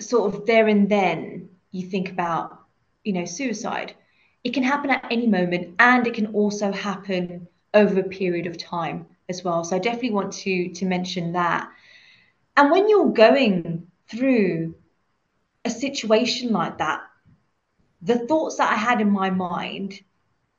sort 0.01 0.33
of 0.33 0.45
there 0.45 0.67
and 0.67 0.89
then 0.89 1.49
you 1.71 1.87
think 1.87 2.09
about, 2.09 2.59
you 3.03 3.13
know, 3.13 3.25
suicide. 3.25 3.93
It 4.43 4.53
can 4.53 4.63
happen 4.63 4.89
at 4.89 5.05
any 5.11 5.27
moment 5.27 5.75
and 5.79 6.05
it 6.05 6.13
can 6.13 6.27
also 6.27 6.71
happen 6.71 7.47
over 7.73 7.99
a 7.99 8.03
period 8.03 8.45
of 8.45 8.57
time 8.57 9.07
as 9.29 9.43
well. 9.43 9.63
So 9.63 9.75
I 9.75 9.79
definitely 9.79 10.11
want 10.11 10.33
to 10.33 10.69
to 10.69 10.85
mention 10.85 11.33
that. 11.33 11.69
And 12.55 12.71
when 12.71 12.89
you're 12.89 13.11
going 13.11 13.87
through 14.07 14.75
a 15.65 15.69
situation 15.69 16.51
like 16.51 16.77
that, 16.77 17.01
the 18.01 18.19
thoughts 18.27 18.57
that 18.57 18.71
I 18.71 18.75
had 18.75 18.99
in 18.99 19.09
my 19.09 19.29
mind, 19.29 20.01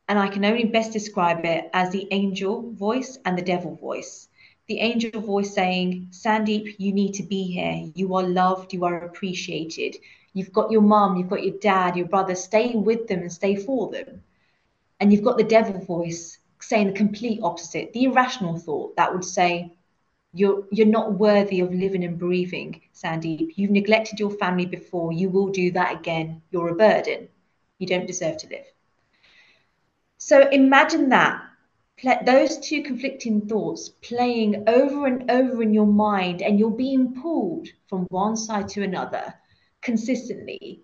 and 0.09 0.19
I 0.19 0.29
can 0.29 0.45
only 0.45 0.65
best 0.65 0.93
describe 0.93 1.45
it 1.45 1.69
as 1.73 1.91
the 1.91 2.09
angel 2.11 2.73
voice 2.73 3.19
and 3.25 3.39
the 3.39 3.43
devil 3.43 3.75
voice. 3.77 4.29
The 4.67 4.81
angel 4.81 5.21
voice 5.21 5.55
saying, 5.55 6.09
Sandeep, 6.11 6.77
you 6.79 6.93
need 6.93 7.13
to 7.15 7.23
be 7.23 7.45
here. 7.45 7.91
You 7.95 8.15
are 8.15 8.23
loved. 8.23 8.73
You 8.73 8.85
are 8.85 9.05
appreciated. 9.05 9.97
You've 10.35 10.53
got 10.53 10.71
your 10.71 10.83
mum, 10.83 11.17
you've 11.17 11.31
got 11.31 11.45
your 11.45 11.57
dad, 11.59 11.97
your 11.97 12.07
brother. 12.07 12.35
Stay 12.35 12.73
with 12.75 13.07
them 13.07 13.21
and 13.21 13.33
stay 13.33 13.55
for 13.57 13.91
them. 13.91 14.23
And 15.01 15.13
you've 15.13 15.25
got 15.25 15.39
the 15.39 15.45
devil 15.45 15.81
voice 15.81 16.39
saying 16.61 16.89
the 16.89 16.93
complete 16.93 17.41
opposite, 17.43 17.93
the 17.93 18.05
irrational 18.05 18.59
thought 18.59 18.97
that 18.97 19.13
would 19.13 19.25
say, 19.25 19.73
you're 20.33 20.65
you're 20.73 20.89
not 20.89 21.13
worthy 21.13 21.61
of 21.61 21.73
living 21.73 22.03
and 22.03 22.19
breathing, 22.19 22.81
Sandeep. 22.93 23.53
You've 23.55 23.71
neglected 23.71 24.19
your 24.19 24.31
family 24.31 24.67
before. 24.67 25.13
You 25.13 25.29
will 25.31 25.49
do 25.49 25.71
that 25.73 25.95
again. 25.95 26.43
You're 26.51 26.71
a 26.71 26.75
burden. 26.75 27.29
You 27.79 27.87
don't 27.87 28.07
deserve 28.07 28.39
to 28.39 28.49
live. 28.49 28.67
So 30.19 30.49
imagine 30.49 31.11
that 31.11 31.43
those 32.27 32.59
two 32.59 32.83
conflicting 32.83 33.47
thoughts 33.47 33.89
playing 33.89 34.65
over 34.67 35.07
and 35.07 35.31
over 35.31 35.63
in 35.63 35.73
your 35.73 35.87
mind, 35.87 36.43
and 36.43 36.59
you're 36.59 36.71
being 36.71 37.15
pulled 37.23 37.69
from 37.89 38.07
one 38.11 38.37
side 38.37 38.69
to 38.71 38.83
another 38.83 39.33
consistently. 39.85 40.83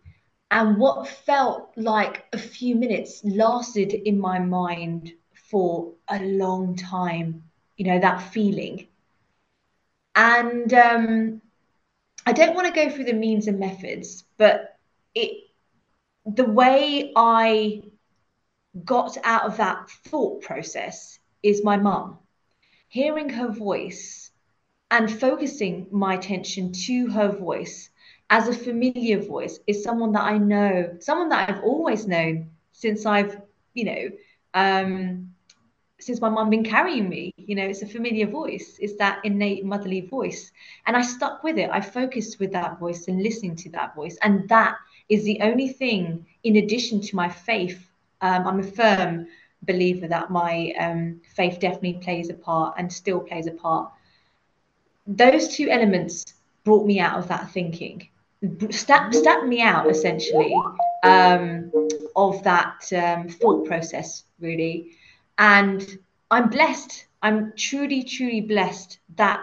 And 0.51 0.79
what 0.79 1.09
felt 1.09 1.73
like 1.77 2.25
a 2.33 2.39
few 2.39 2.77
minutes 2.77 3.23
lasted 3.25 3.93
in 3.93 4.19
my 4.19 4.39
mind 4.39 5.13
for 5.35 5.93
a 6.09 6.21
long 6.21 6.77
time. 6.77 7.45
You 7.77 7.87
know, 7.87 8.01
that 8.01 8.33
feeling. 8.33 8.89
And 10.15 10.73
um, 10.75 11.41
I 12.27 12.33
don't 12.33 12.55
want 12.55 12.67
to 12.67 12.73
go 12.73 12.91
through 12.91 13.05
the 13.05 13.13
means 13.15 13.47
and 13.47 13.59
methods, 13.59 14.25
but 14.37 14.77
it 15.15 15.47
the 16.27 16.45
way 16.45 17.13
I 17.17 17.83
got 18.85 19.17
out 19.25 19.45
of 19.45 19.57
that 19.57 19.89
thought 19.91 20.43
process 20.43 21.19
is 21.43 21.65
my 21.65 21.77
mum. 21.77 22.19
Hearing 22.89 23.31
her 23.31 23.49
voice 23.49 24.31
and 24.91 25.11
focusing 25.11 25.87
my 25.91 26.15
attention 26.15 26.73
to 26.73 27.09
her 27.09 27.29
voice 27.29 27.89
as 28.31 28.47
a 28.47 28.53
familiar 28.53 29.21
voice 29.21 29.59
is 29.67 29.83
someone 29.83 30.13
that 30.13 30.23
I 30.23 30.39
know, 30.39 30.97
someone 31.01 31.29
that 31.31 31.51
I've 31.51 31.63
always 31.65 32.07
known 32.07 32.51
since 32.73 33.05
I've, 33.05 33.43
you 33.75 33.85
know, 33.85 34.11
um, 34.55 35.31
since 35.99 36.21
my 36.21 36.29
mum 36.29 36.49
been 36.49 36.65
carrying 36.65 37.09
me. 37.09 37.35
You 37.37 37.57
know, 37.57 37.65
it's 37.65 37.83
a 37.83 37.87
familiar 37.87 38.27
voice. 38.27 38.79
It's 38.81 38.95
that 38.95 39.19
innate 39.25 39.65
motherly 39.65 40.03
voice. 40.03 40.53
And 40.87 40.97
I 40.97 41.03
stuck 41.03 41.43
with 41.43 41.59
it. 41.59 41.71
I 41.71 41.81
focused 41.81 42.39
with 42.39 42.53
that 42.53 42.79
voice 42.79 43.09
and 43.09 43.23
listening 43.23 43.57
to 43.57 43.71
that 43.71 43.95
voice. 43.95 44.17
And 44.23 44.49
that 44.49 44.77
is 45.09 45.25
the 45.25 45.41
only 45.43 45.69
thing, 45.69 46.25
in 46.45 46.57
addition 46.57 47.01
to 47.03 47.17
my 47.17 47.29
faith. 47.29 47.91
Um, 48.23 48.47
I'm 48.47 48.61
a 48.61 48.65
firm 48.65 49.27
believer 49.63 50.09
that 50.09 50.31
my 50.31 50.73
um, 50.79 51.21
faith 51.35 51.59
definitely 51.61 51.95
plays 51.95 52.31
a 52.31 52.35
part 52.35 52.77
and 52.79 52.91
still 52.91 53.21
plays 53.21 53.47
a 53.47 53.53
part. 53.53 53.91
Those 55.07 55.49
two 55.49 55.69
elements 55.69 56.35
brought 56.65 56.87
me 56.87 57.01
out 57.01 57.19
of 57.19 57.29
that 57.29 57.51
thinking, 57.51 58.09
snapped, 58.71 59.15
snapped 59.15 59.47
me 59.47 59.61
out 59.61 59.89
essentially 59.89 60.55
um, 61.03 61.71
of 62.17 62.43
that 62.43 62.91
um, 62.93 63.29
thought 63.29 63.67
process, 63.67 64.25
really. 64.41 64.93
And 65.39 65.99
I'm 66.31 66.49
blessed. 66.49 67.07
I'm 67.23 67.53
truly, 67.57 68.03
truly 68.03 68.41
blessed 68.41 68.99
that 69.17 69.41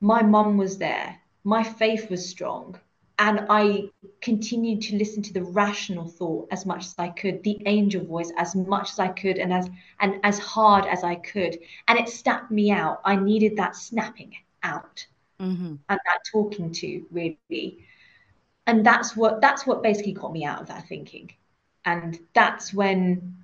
my 0.00 0.22
mum 0.22 0.56
was 0.56 0.78
there. 0.78 1.16
My 1.44 1.62
faith 1.62 2.10
was 2.10 2.28
strong. 2.28 2.78
And 3.18 3.46
I 3.48 3.90
continued 4.22 4.82
to 4.82 4.96
listen 4.96 5.22
to 5.22 5.32
the 5.32 5.44
rational 5.44 6.08
thought 6.08 6.48
as 6.50 6.66
much 6.66 6.86
as 6.86 6.94
I 6.98 7.10
could, 7.10 7.44
the 7.44 7.62
angel 7.64 8.04
voice 8.04 8.32
as 8.36 8.56
much 8.56 8.90
as 8.90 8.98
I 8.98 9.08
could, 9.08 9.38
and 9.38 9.52
as 9.52 9.70
and 10.00 10.18
as 10.24 10.40
hard 10.40 10.84
as 10.86 11.04
I 11.04 11.14
could. 11.14 11.56
And 11.86 11.96
it 11.96 12.08
snapped 12.08 12.50
me 12.50 12.72
out. 12.72 13.00
I 13.04 13.14
needed 13.14 13.56
that 13.56 13.76
snapping 13.76 14.34
out 14.64 15.06
mm-hmm. 15.40 15.76
and 15.88 16.00
that 16.04 16.18
talking 16.32 16.72
to 16.72 17.06
really. 17.12 17.86
And 18.66 18.84
that's 18.84 19.16
what 19.16 19.40
that's 19.40 19.66
what 19.66 19.82
basically 19.82 20.12
got 20.12 20.32
me 20.32 20.44
out 20.44 20.60
of 20.60 20.68
that 20.68 20.88
thinking. 20.88 21.32
And 21.84 22.18
that's 22.32 22.72
when 22.72 23.36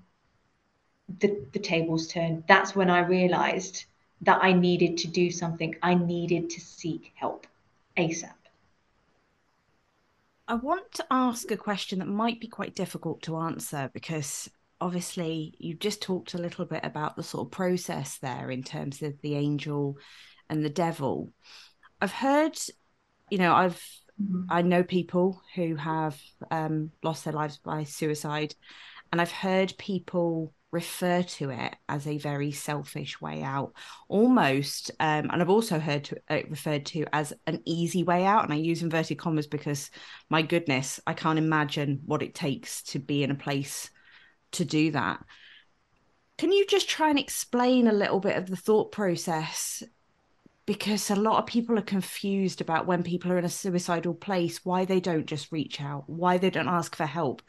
the, 1.19 1.45
the 1.53 1.59
tables 1.59 2.09
turned. 2.09 2.45
That's 2.49 2.75
when 2.75 2.89
I 2.89 3.01
realized 3.01 3.85
that 4.23 4.43
I 4.43 4.53
needed 4.53 4.99
to 4.99 5.09
do 5.09 5.31
something. 5.31 5.75
I 5.83 5.95
needed 5.95 6.51
to 6.51 6.61
seek 6.61 7.13
help 7.15 7.47
ASAP. 7.97 8.33
I 10.49 10.55
want 10.55 10.91
to 10.95 11.07
ask 11.11 11.51
a 11.51 11.57
question 11.57 12.01
that 12.01 12.09
might 12.09 12.41
be 12.41 12.49
quite 12.49 12.75
difficult 12.75 13.23
to 13.23 13.37
answer 13.37 13.91
because 13.95 14.51
obviously 14.81 15.55
you 15.59 15.75
just 15.75 16.03
talked 16.03 16.35
a 16.35 16.39
little 16.39 16.65
bit 16.65 16.81
about 16.83 17.15
the 17.15 17.23
sort 17.23 17.47
of 17.47 17.53
process 17.53 18.19
there 18.19 18.51
in 18.51 18.63
terms 18.63 19.01
of 19.03 19.21
the 19.21 19.37
angel 19.37 19.97
and 20.49 20.65
the 20.65 20.71
devil. 20.71 21.31
I've 22.01 22.13
heard, 22.13 22.59
you 23.31 23.39
know, 23.39 23.55
I've 23.55 23.81
mm-hmm. 24.21 24.43
I 24.49 24.63
know 24.63 24.83
people 24.83 25.43
who 25.55 25.77
have 25.77 26.21
um, 26.51 26.91
lost 27.03 27.25
their 27.25 27.33
lives 27.33 27.59
by 27.59 27.85
suicide, 27.85 28.55
and 29.13 29.21
I've 29.21 29.33
heard 29.33 29.75
people 29.79 30.53
refer 30.73 31.23
to 31.23 31.51
it 31.51 31.75
as 31.89 32.07
a 32.07 32.19
very 32.19 32.53
selfish 32.53 33.21
way 33.21 33.43
out 33.43 33.73
almost 34.09 34.91
um, 35.01 35.29
and 35.31 35.43
i've 35.43 35.51
also 35.51 35.81
heard 35.81 36.09
it 36.31 36.49
referred 36.49 36.87
to 36.87 37.05
as 37.13 37.33
an 37.47 37.61
easy 37.65 38.05
way 38.05 38.25
out 38.25 38.45
and 38.45 38.53
i 38.53 38.57
use 38.57 38.83
inverted 38.83 39.19
commas 39.19 39.47
because 39.47 39.91
my 40.29 40.43
goodness 40.43 41.01
i 41.07 41.13
can't 41.13 41.39
imagine 41.39 42.01
what 42.07 42.23
it 42.23 42.35
takes 42.35 42.83
to 42.83 42.99
be 42.99 43.25
in 43.25 43.31
a 43.31 43.35
place 43.35 43.91
to 44.53 44.65
do 44.65 44.93
that 44.93 45.19
can 46.39 46.53
you 46.53 46.65
just 46.67 46.89
try 46.89 47.11
and 47.11 47.19
explain 47.19 47.89
a 47.89 47.93
little 47.93 48.21
bit 48.21 48.37
of 48.37 48.47
the 48.47 48.57
thought 48.57 48.93
process 48.93 49.83
because 50.67 51.11
a 51.11 51.17
lot 51.17 51.39
of 51.39 51.47
people 51.47 51.79
are 51.79 51.83
confused 51.83 52.61
about 52.61 52.87
when 52.87 53.03
people 53.03 53.33
are 53.33 53.39
in 53.39 53.45
a 53.45 53.49
suicidal 53.49 54.15
place 54.15 54.65
why 54.65 54.85
they 54.85 55.01
don't 55.01 55.27
just 55.27 55.51
reach 55.51 55.81
out 55.81 56.05
why 56.09 56.39
they 56.39 56.51
don't 56.51 56.69
ask 56.69 56.95
for 56.95 57.07
help 57.07 57.43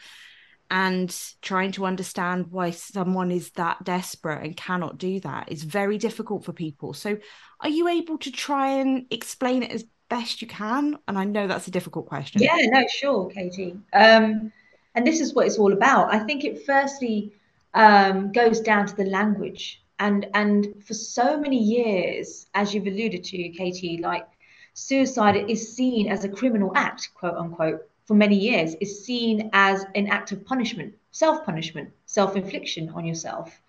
and 0.72 1.14
trying 1.42 1.74
to 1.74 1.86
understand 1.86 2.48
why 2.50 2.72
someone 2.72 3.30
is 3.30 3.52
that 3.52 3.84
desperate 3.84 4.42
and 4.42 4.56
cannot 4.56 4.98
do 4.98 5.20
that 5.20 5.52
is 5.52 5.64
very 5.64 5.98
difficult 5.98 6.46
for 6.46 6.54
people. 6.54 6.94
So, 6.94 7.18
are 7.60 7.70
you 7.70 7.90
able 7.90 8.18
to 8.20 8.32
try 8.32 8.80
and 8.80 9.06
explain 9.12 9.64
it 9.64 9.72
as 9.72 9.84
best 10.10 10.42
you 10.42 10.48
can? 10.48 10.98
And 11.10 11.20
I 11.20 11.26
know 11.26 11.46
that's 11.46 11.68
a 11.68 11.72
difficult 11.72 12.06
question. 12.08 12.42
Yeah, 12.42 12.56
no, 12.68 12.86
sure, 12.88 13.30
Katie. 13.30 13.78
Um, 13.92 14.54
and 14.96 15.06
this 15.06 15.20
is 15.20 15.34
what 15.34 15.46
it's 15.46 15.60
all 15.60 15.74
about. 15.74 16.14
I 16.14 16.20
think 16.20 16.46
it 16.46 16.66
firstly 16.66 17.34
um, 17.74 18.32
goes 18.32 18.62
down 18.62 18.88
to 18.88 18.96
the 18.96 19.06
language. 19.06 19.81
And, 20.02 20.26
and 20.34 20.84
for 20.84 20.96
so 20.96 21.40
many 21.40 21.60
years, 21.60 22.48
as 22.56 22.74
you've 22.74 22.88
alluded 22.88 23.24
to, 23.24 23.50
Katie, 23.50 24.00
like 24.00 24.28
suicide 24.74 25.48
is 25.48 25.76
seen 25.76 26.12
as 26.12 26.24
a 26.24 26.30
criminal 26.30 26.72
act, 26.76 27.12
quote 27.14 27.36
unquote 27.36 27.88
for 28.06 28.16
many 28.16 28.36
years 28.36 28.76
is 28.82 29.06
seen 29.06 29.52
as 29.54 29.86
an 29.94 30.08
act 30.08 30.32
of 30.32 30.44
punishment, 30.44 30.96
self 31.12 31.46
punishment, 31.46 31.92
self 32.08 32.36
infliction 32.36 32.90
on 32.90 33.06
yourself. 33.06 33.62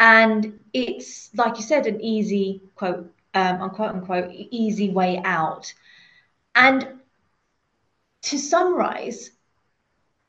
And 0.00 0.58
it's, 0.72 1.30
like 1.36 1.56
you 1.56 1.62
said, 1.62 1.86
an 1.86 2.00
easy, 2.00 2.60
quote, 2.74 3.14
um, 3.34 3.62
unquote, 3.62 3.90
unquote, 3.90 4.30
easy 4.32 4.90
way 4.90 5.22
out. 5.24 5.72
And 6.56 7.00
to 8.22 8.36
summarize, 8.36 9.30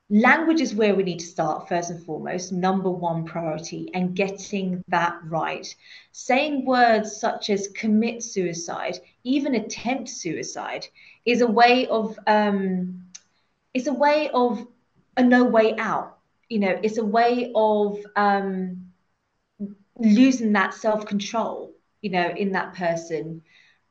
language 0.10 0.62
is 0.62 0.74
where 0.74 0.96
we 0.96 1.04
need 1.04 1.20
to 1.20 1.26
start 1.26 1.68
first 1.68 1.92
and 1.92 2.04
foremost, 2.04 2.52
number 2.52 2.90
one 2.90 3.26
priority, 3.26 3.90
and 3.94 4.16
getting 4.16 4.84
that 4.88 5.18
right. 5.26 5.74
Saying 6.12 6.66
words 6.66 7.20
such 7.20 7.50
as 7.50 7.68
commit 7.70 8.24
suicide, 8.24 9.00
even 9.24 9.56
attempt 9.56 10.10
suicide, 10.10 10.88
is 11.26 11.42
a 11.42 11.48
way 11.48 11.88
of 11.88 12.18
um, 12.28 13.04
it's 13.74 13.88
a 13.88 13.94
way 13.94 14.30
of 14.34 14.66
a 15.18 15.24
no 15.24 15.44
way 15.44 15.76
out 15.78 16.20
you 16.50 16.60
know 16.60 16.80
it's 16.84 16.98
a 16.98 17.06
way 17.06 17.52
of 17.56 17.98
um, 18.16 18.92
losing 19.98 20.54
that 20.54 20.74
self 20.74 21.06
control 21.06 21.72
you 22.02 22.10
know 22.10 22.30
in 22.30 22.52
that 22.52 22.74
person 22.74 23.42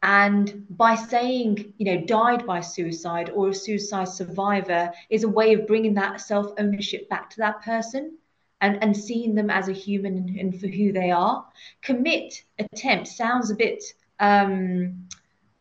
and 0.03 0.65
by 0.71 0.95
saying 0.95 1.73
you 1.79 1.85
know 1.87 2.05
died 2.05 2.47
by 2.47 2.61
suicide 2.61 3.31
or 3.31 3.49
a 3.49 3.55
suicide 3.55 4.09
survivor 4.09 4.91
is 5.11 5.25
a 5.25 5.29
way 5.29 5.55
of 5.55 5.67
bringing 5.67 5.95
that 5.95 6.21
self 6.21 6.53
ownership 6.59 7.09
back 7.09 7.31
to 7.31 7.39
that 7.39 7.61
person 7.63 8.17
and 8.61 8.83
and 8.83 8.97
seeing 8.97 9.35
them 9.35 9.51
as 9.51 9.69
a 9.69 9.73
human 9.73 10.37
and, 10.39 10.61
for 10.61 10.69
who 10.69 10.93
they 10.93 11.11
are 11.11 11.45
commit 11.83 12.45
attempt 12.59 13.09
sounds 13.09 13.51
a 13.51 13.55
bit 13.55 13.83
um 14.21 15.09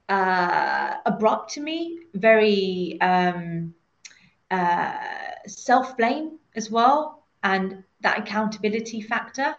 uh, 0.09 0.95
abrupt 1.05 1.53
to 1.53 1.61
me, 1.61 1.99
very 2.13 2.97
um, 3.01 3.73
uh, 4.49 4.93
self 5.45 5.97
blame 5.97 6.39
as 6.55 6.71
well, 6.71 7.25
and 7.43 7.83
that 8.01 8.19
accountability 8.19 9.01
factor. 9.01 9.55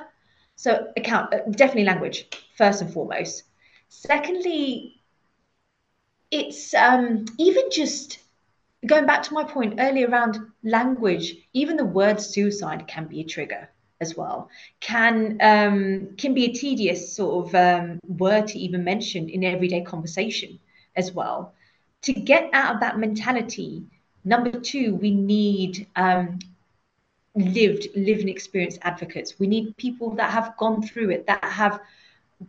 So, 0.57 0.89
account 0.97 1.35
uh, 1.35 1.41
definitely 1.51 1.85
language 1.85 2.29
first 2.57 2.83
and 2.83 2.93
foremost. 2.93 3.45
Secondly, 3.89 5.01
it's 6.31 6.75
um, 6.75 7.25
even 7.39 7.65
just 7.71 8.19
going 8.87 9.07
back 9.07 9.23
to 9.25 9.35
my 9.35 9.45
point 9.45 9.75
earlier 9.79 10.09
around 10.09 10.39
language. 10.63 11.35
Even 11.53 11.77
the 11.77 11.85
word 11.85 12.21
suicide 12.21 12.87
can 12.87 13.07
be 13.07 13.21
a 13.21 13.25
trigger 13.25 13.69
as 14.01 14.17
well. 14.17 14.49
Can 14.81 15.39
um, 15.41 16.15
can 16.17 16.35
be 16.35 16.45
a 16.45 16.53
tedious 16.53 17.15
sort 17.15 17.47
of 17.47 17.55
um, 17.55 17.99
word 18.07 18.47
to 18.49 18.59
even 18.59 18.85
mention 18.85 19.29
in 19.29 19.43
everyday 19.45 19.83
conversation 19.83 20.59
as 20.97 21.13
well. 21.13 21.55
To 22.03 22.13
get 22.13 22.51
out 22.53 22.75
of 22.75 22.81
that 22.81 22.99
mentality, 22.99 23.85
number 24.25 24.53
two, 24.53 24.95
we 24.95 25.11
need 25.11 25.89
um, 25.97 26.39
lived, 27.35 27.89
lived 27.97 28.29
experience 28.29 28.79
advocates. 28.83 29.39
We 29.39 29.47
need 29.47 29.77
people 29.77 30.15
that 30.17 30.31
have 30.31 30.57
gone 30.57 30.83
through 30.83 31.11
it, 31.11 31.27
that 31.27 31.45
have 31.45 31.81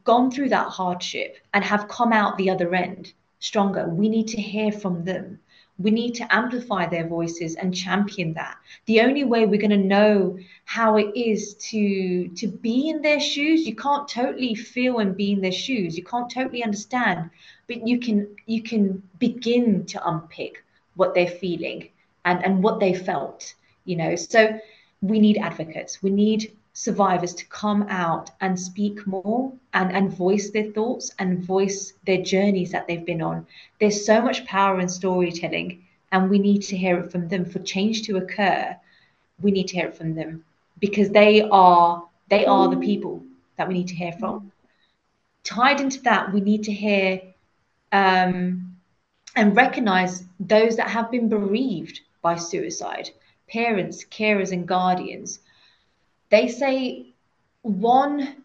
gone 0.04 0.32
through 0.32 0.50
that 0.50 0.68
hardship 0.68 1.38
and 1.54 1.64
have 1.64 1.88
come 1.88 2.14
out 2.14 2.38
the 2.38 2.50
other 2.50 2.74
end 2.76 3.14
stronger. 3.40 3.88
We 3.88 4.10
need 4.10 4.28
to 4.30 4.42
hear 4.42 4.72
from 4.72 5.04
them. 5.04 5.40
We 5.78 5.92
need 5.92 6.14
to 6.16 6.34
amplify 6.34 6.88
their 6.88 7.08
voices 7.08 7.56
and 7.56 7.74
champion 7.74 8.34
that. 8.34 8.58
The 8.86 9.00
only 9.00 9.24
way 9.24 9.46
we're 9.46 9.62
going 9.62 9.70
to 9.70 9.78
know 9.78 10.38
how 10.66 10.98
it 10.98 11.16
is 11.16 11.54
to 11.72 12.28
to 12.36 12.48
be 12.48 12.90
in 12.90 13.02
their 13.02 13.20
shoes, 13.20 13.66
you 13.66 13.76
can't 13.76 14.08
totally 14.08 14.56
feel 14.56 15.00
and 15.00 15.16
be 15.16 15.32
in 15.32 15.42
their 15.42 15.54
shoes. 15.54 15.98
You 15.98 16.04
can't 16.04 16.30
totally 16.30 16.64
understand, 16.64 17.30
but 17.68 17.88
you 17.88 18.00
can 18.00 18.28
you 18.46 18.62
can 18.62 19.02
begin 19.20 19.86
to 19.86 20.06
unpick 20.06 20.64
what 20.96 21.16
they're 21.16 21.28
feeling 21.28 21.90
and 22.26 22.44
and 22.44 22.62
what 22.62 22.82
they 22.82 22.94
felt. 22.94 23.54
You 23.86 23.96
know, 23.96 24.16
so 24.18 24.60
we 25.02 25.20
need 25.20 25.38
advocates. 25.38 26.04
We 26.04 26.10
need 26.10 26.52
survivors 26.80 27.34
to 27.36 27.46
come 27.48 27.84
out 27.90 28.32
and 28.40 28.58
speak 28.58 29.06
more 29.06 29.52
and, 29.74 29.92
and 29.92 30.14
voice 30.14 30.50
their 30.52 30.72
thoughts 30.72 31.12
and 31.20 31.44
voice 31.44 31.92
their 32.06 32.22
journeys 32.22 32.72
that 32.72 32.88
they've 32.88 33.06
been 33.06 33.22
on. 33.22 33.46
There's 33.82 34.06
so 34.06 34.22
much 34.22 34.46
power 34.46 34.80
in 34.80 34.88
storytelling, 34.88 35.84
and 36.14 36.30
we 36.30 36.40
need 36.40 36.62
to 36.62 36.78
hear 36.78 36.98
it 37.00 37.12
from 37.12 37.28
them. 37.28 37.44
For 37.44 37.60
change 37.60 38.04
to 38.04 38.16
occur, 38.16 38.78
we 39.42 39.52
need 39.52 39.68
to 39.68 39.76
hear 39.76 39.88
it 39.88 39.98
from 39.98 40.16
them 40.16 40.46
because 40.80 41.10
they 41.10 41.42
are 41.42 42.08
they 42.30 42.46
are 42.46 42.70
the 42.70 42.78
people 42.78 43.24
that 43.58 43.68
we 43.68 43.74
need 43.74 43.90
to 43.90 43.96
hear 43.96 44.14
from. 44.14 44.50
Tied 45.44 45.82
into 45.82 46.02
that, 46.04 46.32
we 46.32 46.40
need 46.40 46.64
to 46.64 46.72
hear 46.72 47.22
um, 47.92 48.78
and 49.36 49.54
recognize 49.54 50.24
those 50.40 50.78
that 50.78 50.90
have 50.90 51.12
been 51.12 51.28
bereaved 51.28 52.00
by 52.22 52.38
suicide 52.38 53.10
parents, 53.50 54.06
carers, 54.06 54.54
and 54.54 54.66
guardians 54.66 55.40
they 56.30 56.48
say 56.48 57.14
one 57.62 58.44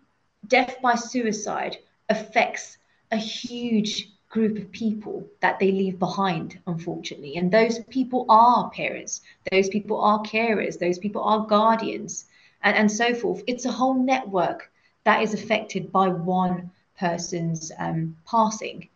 death 0.49 0.77
by 0.83 0.95
suicide 0.95 1.79
affects 2.09 2.79
a 3.13 3.17
huge 3.17 4.11
group 4.29 4.59
of 4.59 4.71
people 4.73 5.25
that 5.41 5.59
they 5.61 5.71
leave 5.71 5.99
behind, 5.99 6.59
unfortunately. 6.67 7.37
And 7.37 7.51
those 7.51 7.79
people 7.85 8.27
are 8.29 8.69
parents, 8.71 9.21
those 9.53 9.69
people 9.69 10.01
are 10.01 10.21
carers, 10.23 10.79
those 10.79 10.99
people 10.99 11.23
are 11.23 11.47
guardians, 11.47 12.27
and, 12.63 12.77
and 12.77 12.91
so 12.91 13.15
forth. 13.15 13.45
It's 13.47 13.65
a 13.65 13.71
whole 13.71 13.95
network 13.95 14.73
that 15.05 15.23
is 15.23 15.35
affected 15.35 15.93
by 15.93 16.09
one 16.09 16.71
person's 16.99 17.71
um, 17.79 18.17
passing. 18.27 18.89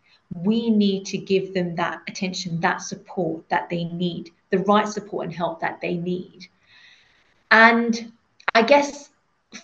We 0.43 0.69
need 0.69 1.05
to 1.05 1.17
give 1.17 1.53
them 1.53 1.75
that 1.75 2.01
attention, 2.07 2.59
that 2.59 2.81
support 2.81 3.47
that 3.49 3.69
they 3.69 3.85
need, 3.85 4.31
the 4.49 4.59
right 4.59 4.87
support 4.87 5.25
and 5.25 5.33
help 5.33 5.61
that 5.61 5.79
they 5.81 5.95
need. 5.95 6.47
And 7.51 8.11
I 8.53 8.63
guess, 8.63 9.09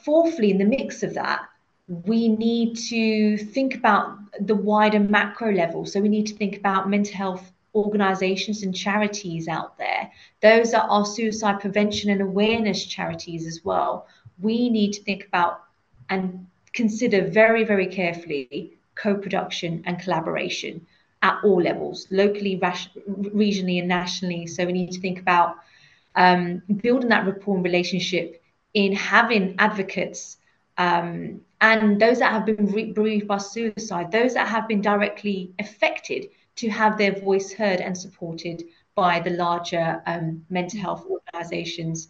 fourthly, 0.04 0.51
in 0.51 0.58
the 0.58 0.65
mix 0.65 1.04
of 1.04 1.13
that, 1.15 1.42
we 1.88 2.27
need 2.27 2.76
to 2.89 3.38
think 3.38 3.76
about 3.76 4.17
the 4.39 4.56
wider 4.56 5.00
macro 5.00 5.52
level. 5.52 5.86
So 5.86 6.02
we 6.02 6.10
need 6.10 6.28
to 6.28 6.34
think 6.36 6.58
about 6.58 6.89
mental 6.89 7.13
health 7.13 7.52
organizations 7.76 8.63
and 8.63 8.76
charities 8.76 9.48
out 9.48 9.78
there. 9.78 10.12
Those 10.41 10.74
are 10.74 10.88
our 10.89 11.06
suicide 11.06 11.60
prevention 11.60 12.10
and 12.10 12.21
awareness 12.21 12.86
charities 12.86 13.45
as 13.45 13.63
well. 13.63 14.08
We 14.39 14.69
need 14.69 14.93
to 14.93 15.04
think 15.04 15.28
about 15.28 15.63
and 16.10 16.48
consider 16.74 17.28
very, 17.28 17.63
very 17.63 17.88
carefully 17.88 18.78
co 18.95 19.15
production 19.15 19.84
and 19.86 20.00
collaboration 20.00 20.86
at 21.21 21.39
all 21.43 21.62
levels, 21.62 22.08
locally, 22.12 22.60
regionally, 22.60 23.80
and 23.80 23.88
nationally. 23.88 24.48
So 24.48 24.65
we 24.65 24.74
need 24.74 24.91
to 24.91 25.02
think 25.02 25.19
about 25.19 25.58
um, 26.15 26.62
building 26.82 27.10
that 27.10 27.26
rapport 27.26 27.56
and 27.56 27.63
relationship 27.63 28.41
in 28.75 28.93
having 28.93 29.55
advocates 29.57 30.38
um, 30.77 31.41
and 31.61 31.99
those 31.99 32.19
that 32.19 32.31
have 32.31 32.45
been 32.45 32.93
bereaved 32.93 33.27
by 33.27 33.38
suicide, 33.38 34.11
those 34.11 34.33
that 34.33 34.47
have 34.47 34.67
been 34.67 34.81
directly 34.81 35.53
affected 35.57 36.29
to 36.57 36.69
have 36.69 36.97
their 36.97 37.19
voice 37.19 37.53
heard 37.53 37.79
and 37.79 37.97
supported 37.97 38.63
by 38.93 39.19
the 39.19 39.31
larger 39.31 40.01
um, 40.05 40.45
mental 40.49 40.79
health 40.79 41.05
organizations 41.09 42.09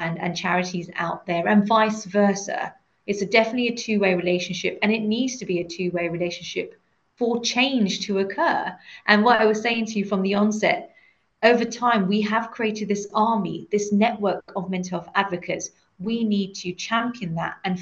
and, 0.00 0.18
and 0.20 0.36
charities 0.36 0.90
out 0.96 1.26
there, 1.26 1.46
and 1.48 1.66
vice 1.66 2.04
versa. 2.04 2.74
It's 3.06 3.22
a, 3.22 3.26
definitely 3.26 3.68
a 3.68 3.76
two 3.76 4.00
way 4.00 4.14
relationship, 4.14 4.78
and 4.82 4.92
it 4.92 5.02
needs 5.02 5.36
to 5.38 5.44
be 5.44 5.60
a 5.60 5.68
two 5.68 5.90
way 5.90 6.08
relationship 6.08 6.80
for 7.16 7.42
change 7.42 8.06
to 8.06 8.20
occur. 8.20 8.74
And 9.06 9.24
what 9.24 9.40
I 9.40 9.46
was 9.46 9.60
saying 9.60 9.86
to 9.86 9.98
you 9.98 10.04
from 10.04 10.22
the 10.22 10.34
onset, 10.34 10.94
over 11.42 11.64
time, 11.64 12.08
we 12.08 12.22
have 12.22 12.50
created 12.50 12.88
this 12.88 13.06
army, 13.12 13.68
this 13.70 13.92
network 13.92 14.44
of 14.56 14.70
mental 14.70 15.00
health 15.00 15.12
advocates 15.14 15.70
we 15.98 16.24
need 16.24 16.54
to 16.54 16.72
champion 16.72 17.34
that 17.34 17.56
and 17.64 17.78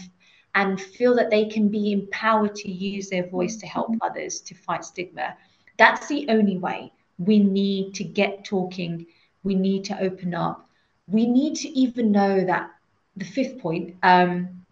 and 0.55 0.81
feel 0.81 1.15
that 1.17 1.31
they 1.31 1.47
can 1.47 1.69
be 1.69 1.93
empowered 1.93 2.55
to 2.55 2.71
use 2.71 3.09
their 3.09 3.27
voice 3.29 3.57
to 3.57 3.67
help 3.67 3.91
others 4.03 4.41
to 4.41 4.55
fight 4.55 4.85
stigma. 4.85 5.35
That's 5.79 6.07
the 6.09 6.27
only 6.29 6.59
way. 6.59 6.93
We 7.19 7.39
need 7.39 7.95
to 7.95 8.05
get 8.05 8.45
talking. 8.45 9.07
We 9.45 9.55
need 9.55 9.85
to 9.85 9.99
open 10.01 10.35
up. 10.35 10.69
We 11.09 11.27
need 11.27 11.57
to 11.57 11.69
even 11.69 12.13
know 12.13 12.45
that 12.45 12.71
the 13.17 13.25
fifth 13.25 13.59
point 13.59 13.97
um, 14.03 14.63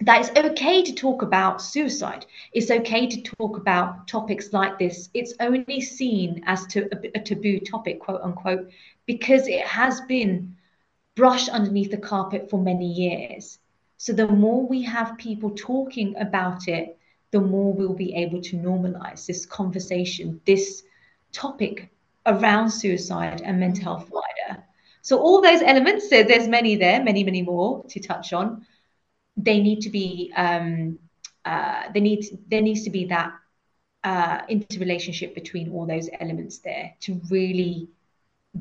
that 0.00 0.20
it's 0.20 0.38
okay 0.38 0.82
to 0.82 0.92
talk 0.92 1.22
about 1.22 1.62
suicide. 1.62 2.26
It's 2.52 2.70
okay 2.70 3.06
to 3.06 3.22
talk 3.22 3.56
about 3.56 4.06
topics 4.06 4.52
like 4.52 4.78
this. 4.78 5.08
It's 5.14 5.34
only 5.40 5.80
seen 5.80 6.42
as 6.46 6.66
to 6.66 6.88
a, 6.92 7.18
a 7.18 7.20
taboo 7.22 7.60
topic, 7.60 8.00
quote 8.00 8.20
unquote, 8.22 8.70
because 9.06 9.48
it 9.48 9.62
has 9.66 10.00
been 10.02 10.55
brushed 11.16 11.48
underneath 11.48 11.90
the 11.90 11.96
carpet 11.96 12.48
for 12.48 12.62
many 12.62 12.86
years. 12.86 13.58
So 13.96 14.12
the 14.12 14.28
more 14.28 14.66
we 14.66 14.82
have 14.82 15.18
people 15.18 15.50
talking 15.56 16.14
about 16.16 16.68
it, 16.68 16.98
the 17.32 17.40
more 17.40 17.72
we'll 17.72 17.94
be 17.94 18.14
able 18.14 18.40
to 18.42 18.56
normalize 18.56 19.26
this 19.26 19.44
conversation, 19.46 20.40
this 20.44 20.84
topic 21.32 21.90
around 22.26 22.70
suicide 22.70 23.40
and 23.42 23.58
mental 23.58 23.84
health 23.84 24.10
wider. 24.10 24.62
So 25.02 25.18
all 25.18 25.40
those 25.40 25.62
elements, 25.62 26.10
so 26.10 26.22
there's 26.22 26.48
many 26.48 26.76
there, 26.76 27.02
many, 27.02 27.24
many 27.24 27.42
more 27.42 27.84
to 27.88 28.00
touch 28.00 28.32
on. 28.32 28.66
They 29.36 29.60
need 29.60 29.80
to 29.82 29.90
be, 29.90 30.32
um, 30.36 30.98
uh, 31.44 31.84
they 31.92 32.00
need, 32.00 32.26
there 32.48 32.62
needs 32.62 32.82
to 32.84 32.90
be 32.90 33.06
that 33.06 33.32
uh, 34.04 34.42
interrelationship 34.48 35.34
between 35.34 35.72
all 35.72 35.86
those 35.86 36.08
elements 36.20 36.58
there 36.58 36.94
to 37.00 37.20
really 37.30 37.88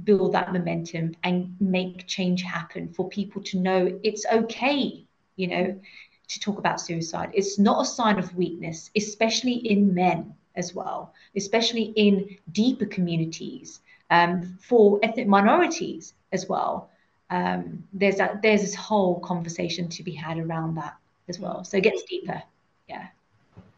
build 0.03 0.33
that 0.33 0.53
momentum 0.53 1.15
and 1.23 1.55
make 1.59 2.07
change 2.07 2.41
happen 2.41 2.91
for 2.93 3.07
people 3.09 3.41
to 3.43 3.59
know 3.59 3.99
it's 4.03 4.25
okay, 4.31 5.05
you 5.35 5.47
know, 5.47 5.79
to 6.27 6.39
talk 6.39 6.57
about 6.57 6.81
suicide. 6.81 7.29
It's 7.33 7.59
not 7.59 7.81
a 7.81 7.85
sign 7.85 8.19
of 8.19 8.35
weakness, 8.35 8.89
especially 8.95 9.53
in 9.53 9.93
men 9.93 10.33
as 10.55 10.73
well, 10.73 11.13
especially 11.35 11.93
in 11.95 12.37
deeper 12.51 12.85
communities 12.85 13.81
um, 14.09 14.57
for 14.61 14.99
ethnic 15.03 15.27
minorities 15.27 16.13
as 16.31 16.47
well. 16.47 16.89
Um, 17.29 17.83
there's 17.93 18.17
that 18.17 18.41
there's 18.41 18.61
this 18.61 18.75
whole 18.75 19.19
conversation 19.19 19.89
to 19.89 20.03
be 20.03 20.11
had 20.11 20.37
around 20.37 20.75
that 20.75 20.95
as 21.27 21.39
well. 21.39 21.63
So 21.63 21.77
it 21.77 21.83
gets 21.83 22.03
deeper. 22.03 22.41
Yeah. 22.87 23.07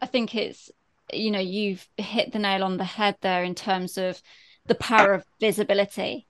I 0.00 0.06
think 0.06 0.34
it's 0.34 0.70
you 1.12 1.30
know 1.30 1.40
you've 1.40 1.88
hit 1.96 2.32
the 2.32 2.38
nail 2.38 2.62
on 2.62 2.76
the 2.76 2.84
head 2.84 3.16
there 3.20 3.42
in 3.44 3.54
terms 3.54 3.96
of 3.96 4.20
the 4.68 4.74
power 4.74 5.12
of 5.12 5.24
visibility 5.40 6.26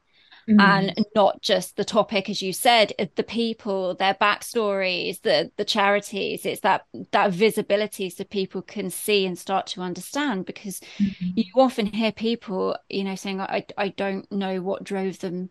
mm. 0.48 0.60
and 0.60 1.06
not 1.14 1.40
just 1.42 1.76
the 1.76 1.84
topic 1.84 2.30
as 2.30 2.40
you 2.40 2.52
said 2.52 2.92
the 3.16 3.22
people 3.22 3.94
their 3.94 4.14
backstories 4.14 5.20
the 5.22 5.50
the 5.56 5.64
charities 5.64 6.46
it's 6.46 6.60
that 6.62 6.86
that 7.12 7.32
visibility 7.32 8.08
so 8.08 8.24
people 8.24 8.62
can 8.62 8.90
see 8.90 9.26
and 9.26 9.38
start 9.38 9.66
to 9.66 9.80
understand 9.80 10.46
because 10.46 10.80
mm-hmm. 10.98 11.30
you 11.34 11.52
often 11.56 11.86
hear 11.86 12.12
people 12.12 12.76
you 12.88 13.04
know 13.04 13.14
saying 13.14 13.40
I, 13.40 13.64
I 13.76 13.88
don't 13.88 14.30
know 14.32 14.60
what 14.60 14.84
drove 14.84 15.18
them 15.18 15.50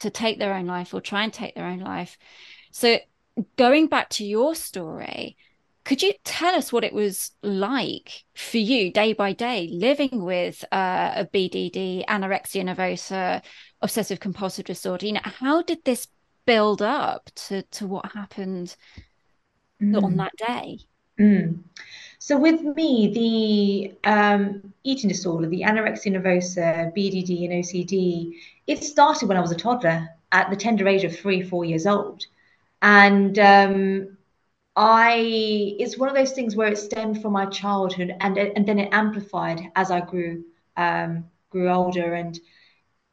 to 0.00 0.10
take 0.10 0.38
their 0.38 0.54
own 0.54 0.66
life 0.66 0.92
or 0.92 1.00
try 1.00 1.24
and 1.24 1.32
take 1.32 1.54
their 1.54 1.66
own 1.66 1.80
life 1.80 2.18
so 2.70 2.98
going 3.56 3.86
back 3.86 4.10
to 4.10 4.24
your 4.24 4.54
story 4.54 5.36
could 5.84 6.02
you 6.02 6.14
tell 6.24 6.54
us 6.54 6.72
what 6.72 6.84
it 6.84 6.94
was 6.94 7.30
like 7.42 8.24
for 8.34 8.58
you 8.58 8.90
day 8.90 9.12
by 9.12 9.32
day 9.32 9.68
living 9.70 10.24
with 10.24 10.64
uh, 10.72 11.12
a 11.16 11.28
BDD, 11.32 12.06
anorexia 12.06 12.64
nervosa, 12.64 13.42
obsessive 13.82 14.18
compulsive 14.18 14.64
disorder? 14.64 15.06
You 15.06 15.12
know, 15.12 15.20
how 15.24 15.62
did 15.62 15.84
this 15.84 16.08
build 16.46 16.80
up 16.82 17.30
to 17.34 17.62
to 17.62 17.86
what 17.86 18.12
happened 18.12 18.74
mm. 19.80 20.02
on 20.02 20.16
that 20.16 20.32
day? 20.36 20.78
Mm. 21.20 21.60
So 22.18 22.38
with 22.38 22.62
me, 22.62 23.92
the 24.02 24.10
um, 24.10 24.72
eating 24.82 25.08
disorder, 25.08 25.46
the 25.46 25.62
anorexia 25.62 26.12
nervosa, 26.12 26.96
BDD, 26.96 27.44
and 27.44 27.62
OCD, 27.62 28.32
it 28.66 28.82
started 28.82 29.28
when 29.28 29.36
I 29.36 29.42
was 29.42 29.52
a 29.52 29.56
toddler 29.56 30.08
at 30.32 30.48
the 30.48 30.56
tender 30.56 30.88
age 30.88 31.04
of 31.04 31.14
three, 31.14 31.42
four 31.42 31.66
years 31.66 31.86
old, 31.86 32.24
and 32.80 33.38
um, 33.38 34.13
I 34.76 35.76
it's 35.78 35.98
one 35.98 36.08
of 36.08 36.14
those 36.14 36.32
things 36.32 36.56
where 36.56 36.68
it 36.68 36.78
stemmed 36.78 37.20
from 37.22 37.32
my 37.32 37.46
childhood 37.46 38.12
and 38.20 38.36
and 38.38 38.66
then 38.66 38.78
it 38.78 38.88
amplified 38.92 39.60
as 39.76 39.90
I 39.90 40.00
grew 40.00 40.44
um, 40.76 41.24
grew 41.50 41.68
older 41.70 42.14
and 42.14 42.38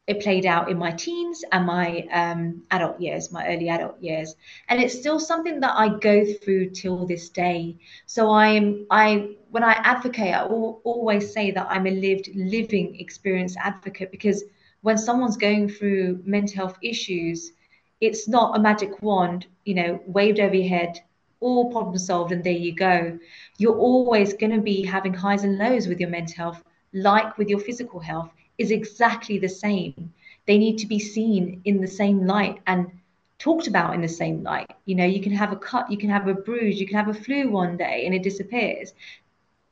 it 0.06 0.20
played 0.20 0.46
out 0.46 0.70
in 0.70 0.78
my 0.78 0.90
teens 0.90 1.44
and 1.52 1.66
my 1.66 2.06
um, 2.12 2.62
adult 2.70 3.00
years, 3.00 3.30
my 3.32 3.46
early 3.46 3.68
adult 3.68 4.00
years, 4.00 4.34
and 4.68 4.80
it's 4.80 4.98
still 4.98 5.18
something 5.20 5.60
that 5.60 5.74
I 5.76 5.88
go 6.00 6.24
through 6.24 6.70
till 6.70 7.06
this 7.06 7.28
day. 7.28 7.76
So 8.06 8.30
I'm 8.30 8.86
I 8.90 9.28
when 9.50 9.62
I 9.62 9.72
advocate, 9.72 10.34
I 10.34 10.42
always 10.44 11.32
say 11.32 11.50
that 11.52 11.66
I'm 11.70 11.86
a 11.86 11.90
lived, 11.90 12.28
living 12.34 12.96
experience 12.98 13.56
advocate 13.56 14.10
because 14.10 14.42
when 14.82 14.98
someone's 14.98 15.36
going 15.36 15.68
through 15.68 16.22
mental 16.24 16.56
health 16.56 16.78
issues, 16.82 17.52
it's 18.00 18.28
not 18.28 18.56
a 18.56 18.60
magic 18.60 19.02
wand, 19.02 19.46
you 19.64 19.74
know, 19.74 20.00
waved 20.06 20.40
over 20.40 20.54
your 20.54 20.68
head 20.68 21.00
all 21.42 21.70
problem 21.72 21.98
solved 21.98 22.32
and 22.32 22.44
there 22.44 22.52
you 22.66 22.74
go. 22.74 23.18
You're 23.58 23.78
always 23.78 24.34
going 24.34 24.52
to 24.52 24.60
be 24.62 24.86
having 24.86 25.14
highs 25.14 25.44
and 25.44 25.58
lows 25.58 25.88
with 25.88 26.00
your 26.00 26.10
mental 26.10 26.36
health, 26.36 26.64
like 26.94 27.38
with 27.38 27.48
your 27.50 27.60
physical 27.60 28.00
health, 28.00 28.30
is 28.58 28.70
exactly 28.72 29.38
the 29.38 29.48
same. 29.48 30.12
They 30.46 30.58
need 30.58 30.78
to 30.78 30.86
be 30.86 30.98
seen 31.00 31.60
in 31.64 31.80
the 31.80 31.88
same 31.88 32.26
light 32.26 32.60
and 32.66 32.86
talked 33.38 33.66
about 33.68 33.94
in 33.94 34.02
the 34.02 34.08
same 34.08 34.42
light. 34.42 34.70
You 34.86 34.94
know, 34.96 35.04
you 35.04 35.20
can 35.20 35.32
have 35.32 35.52
a 35.52 35.56
cut, 35.56 35.90
you 35.90 35.98
can 35.98 36.10
have 36.10 36.28
a 36.28 36.34
bruise, 36.34 36.80
you 36.80 36.86
can 36.86 36.96
have 36.96 37.08
a 37.08 37.14
flu 37.14 37.50
one 37.50 37.76
day 37.76 38.04
and 38.06 38.14
it 38.14 38.22
disappears. 38.22 38.92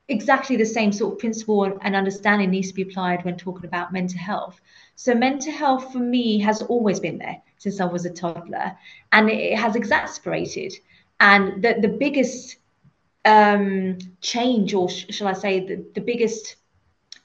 Exactly 0.08 0.56
the 0.56 0.64
same 0.66 0.92
sort 0.92 1.14
of 1.14 1.18
principle 1.20 1.78
and 1.82 1.94
understanding 1.94 2.50
needs 2.50 2.68
to 2.68 2.74
be 2.74 2.82
applied 2.82 3.24
when 3.24 3.36
talking 3.36 3.66
about 3.66 3.92
mental 3.92 4.18
health. 4.18 4.60
So, 4.96 5.14
mental 5.14 5.52
health 5.52 5.92
for 5.92 6.00
me 6.00 6.40
has 6.40 6.62
always 6.62 7.00
been 7.00 7.18
there 7.18 7.42
since 7.58 7.80
I 7.80 7.86
was 7.86 8.04
a 8.06 8.10
toddler, 8.10 8.76
and 9.12 9.30
it 9.30 9.56
has 9.58 9.76
exasperated 9.76 10.74
and 11.20 11.62
the, 11.62 11.76
the 11.80 11.88
biggest 11.88 12.56
um, 13.24 13.98
change, 14.20 14.74
or 14.74 14.88
sh- 14.88 15.06
shall 15.10 15.28
I 15.28 15.34
say, 15.34 15.60
the, 15.60 15.84
the 15.94 16.00
biggest 16.00 16.56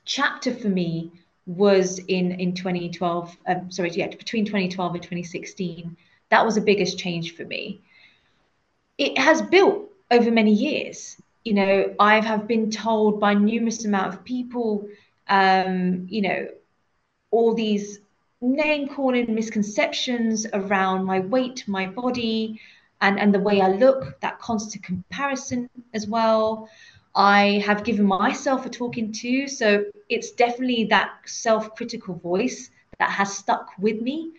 chapter 0.03 0.53
for 0.53 0.67
me 0.69 1.11
was 1.47 1.99
in 1.99 2.33
in 2.33 2.53
2012. 2.53 3.37
Um, 3.47 3.71
sorry, 3.71 3.91
yeah, 3.91 4.07
between 4.07 4.45
2012 4.45 4.93
and 4.93 5.03
2016. 5.03 5.95
That 6.29 6.45
was 6.45 6.55
the 6.55 6.61
biggest 6.61 6.97
change 6.99 7.35
for 7.35 7.45
me. 7.45 7.81
It 8.97 9.17
has 9.17 9.41
built 9.41 9.89
over 10.11 10.31
many 10.31 10.53
years. 10.53 11.17
You 11.43 11.53
know, 11.53 11.95
I 11.99 12.19
have 12.19 12.47
been 12.47 12.71
told 12.71 13.19
by 13.19 13.35
numerous 13.35 13.85
amount 13.85 14.13
of 14.13 14.23
people, 14.23 14.87
um, 15.27 16.07
you 16.09 16.21
know, 16.21 16.47
all 17.31 17.53
these 17.53 17.99
name 18.41 18.87
calling 18.87 19.33
misconceptions 19.33 20.45
around 20.53 21.05
my 21.05 21.19
weight, 21.19 21.63
my 21.67 21.85
body, 21.85 22.59
and, 23.01 23.19
and 23.19 23.33
the 23.33 23.39
way 23.39 23.61
I 23.61 23.69
look, 23.69 24.19
that 24.21 24.39
constant 24.39 24.83
comparison 24.83 25.69
as 25.93 26.07
well. 26.07 26.69
I 27.15 27.63
have 27.65 27.83
given 27.83 28.05
myself 28.05 28.65
a 28.65 28.69
talking 28.69 29.11
to. 29.13 29.47
So 29.47 29.85
it's 30.09 30.31
definitely 30.31 30.85
that 30.85 31.11
self 31.25 31.75
critical 31.75 32.15
voice 32.15 32.69
that 32.99 33.09
has 33.09 33.37
stuck 33.37 33.71
with 33.79 34.01
me. 34.01 34.31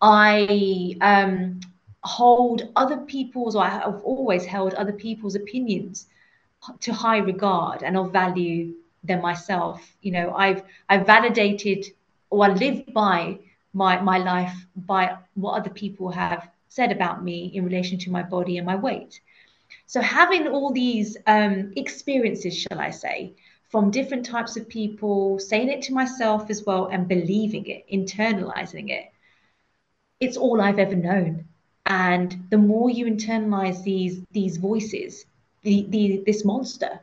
I 0.00 0.96
um, 1.00 1.60
hold 2.02 2.70
other 2.76 2.98
people's, 2.98 3.56
or 3.56 3.64
I 3.64 3.70
have 3.70 4.00
always 4.04 4.44
held 4.44 4.74
other 4.74 4.92
people's 4.92 5.34
opinions 5.34 6.06
to 6.80 6.92
high 6.92 7.18
regard 7.18 7.82
and 7.82 7.96
of 7.96 8.12
value 8.12 8.74
than 9.04 9.20
myself. 9.22 9.96
You 10.02 10.12
know, 10.12 10.34
I've 10.34 10.62
I've 10.88 11.06
validated 11.06 11.86
or 12.30 12.44
I 12.44 12.48
live 12.48 12.84
by 12.92 13.38
my 13.72 14.00
my 14.00 14.18
life 14.18 14.54
by 14.76 15.16
what 15.34 15.52
other 15.52 15.70
people 15.70 16.10
have 16.10 16.50
said 16.68 16.92
about 16.92 17.24
me 17.24 17.50
in 17.54 17.64
relation 17.64 17.98
to 17.98 18.10
my 18.10 18.22
body 18.22 18.58
and 18.58 18.66
my 18.66 18.76
weight. 18.76 19.20
So, 19.86 20.00
having 20.00 20.48
all 20.48 20.72
these 20.72 21.16
um, 21.26 21.72
experiences, 21.76 22.56
shall 22.56 22.78
I 22.78 22.90
say, 22.90 23.34
from 23.68 23.90
different 23.90 24.24
types 24.24 24.56
of 24.56 24.68
people, 24.68 25.38
saying 25.38 25.68
it 25.68 25.82
to 25.82 25.94
myself 25.94 26.50
as 26.50 26.64
well, 26.64 26.86
and 26.86 27.08
believing 27.08 27.66
it, 27.66 27.84
internalizing 27.90 28.90
it, 28.90 29.12
it's 30.20 30.36
all 30.36 30.60
I've 30.60 30.78
ever 30.78 30.96
known. 30.96 31.46
And 31.86 32.44
the 32.50 32.58
more 32.58 32.90
you 32.90 33.06
internalize 33.06 33.82
these 33.82 34.20
these 34.30 34.56
voices, 34.58 35.24
the, 35.62 35.86
the 35.88 36.22
this 36.26 36.44
monster, 36.44 37.00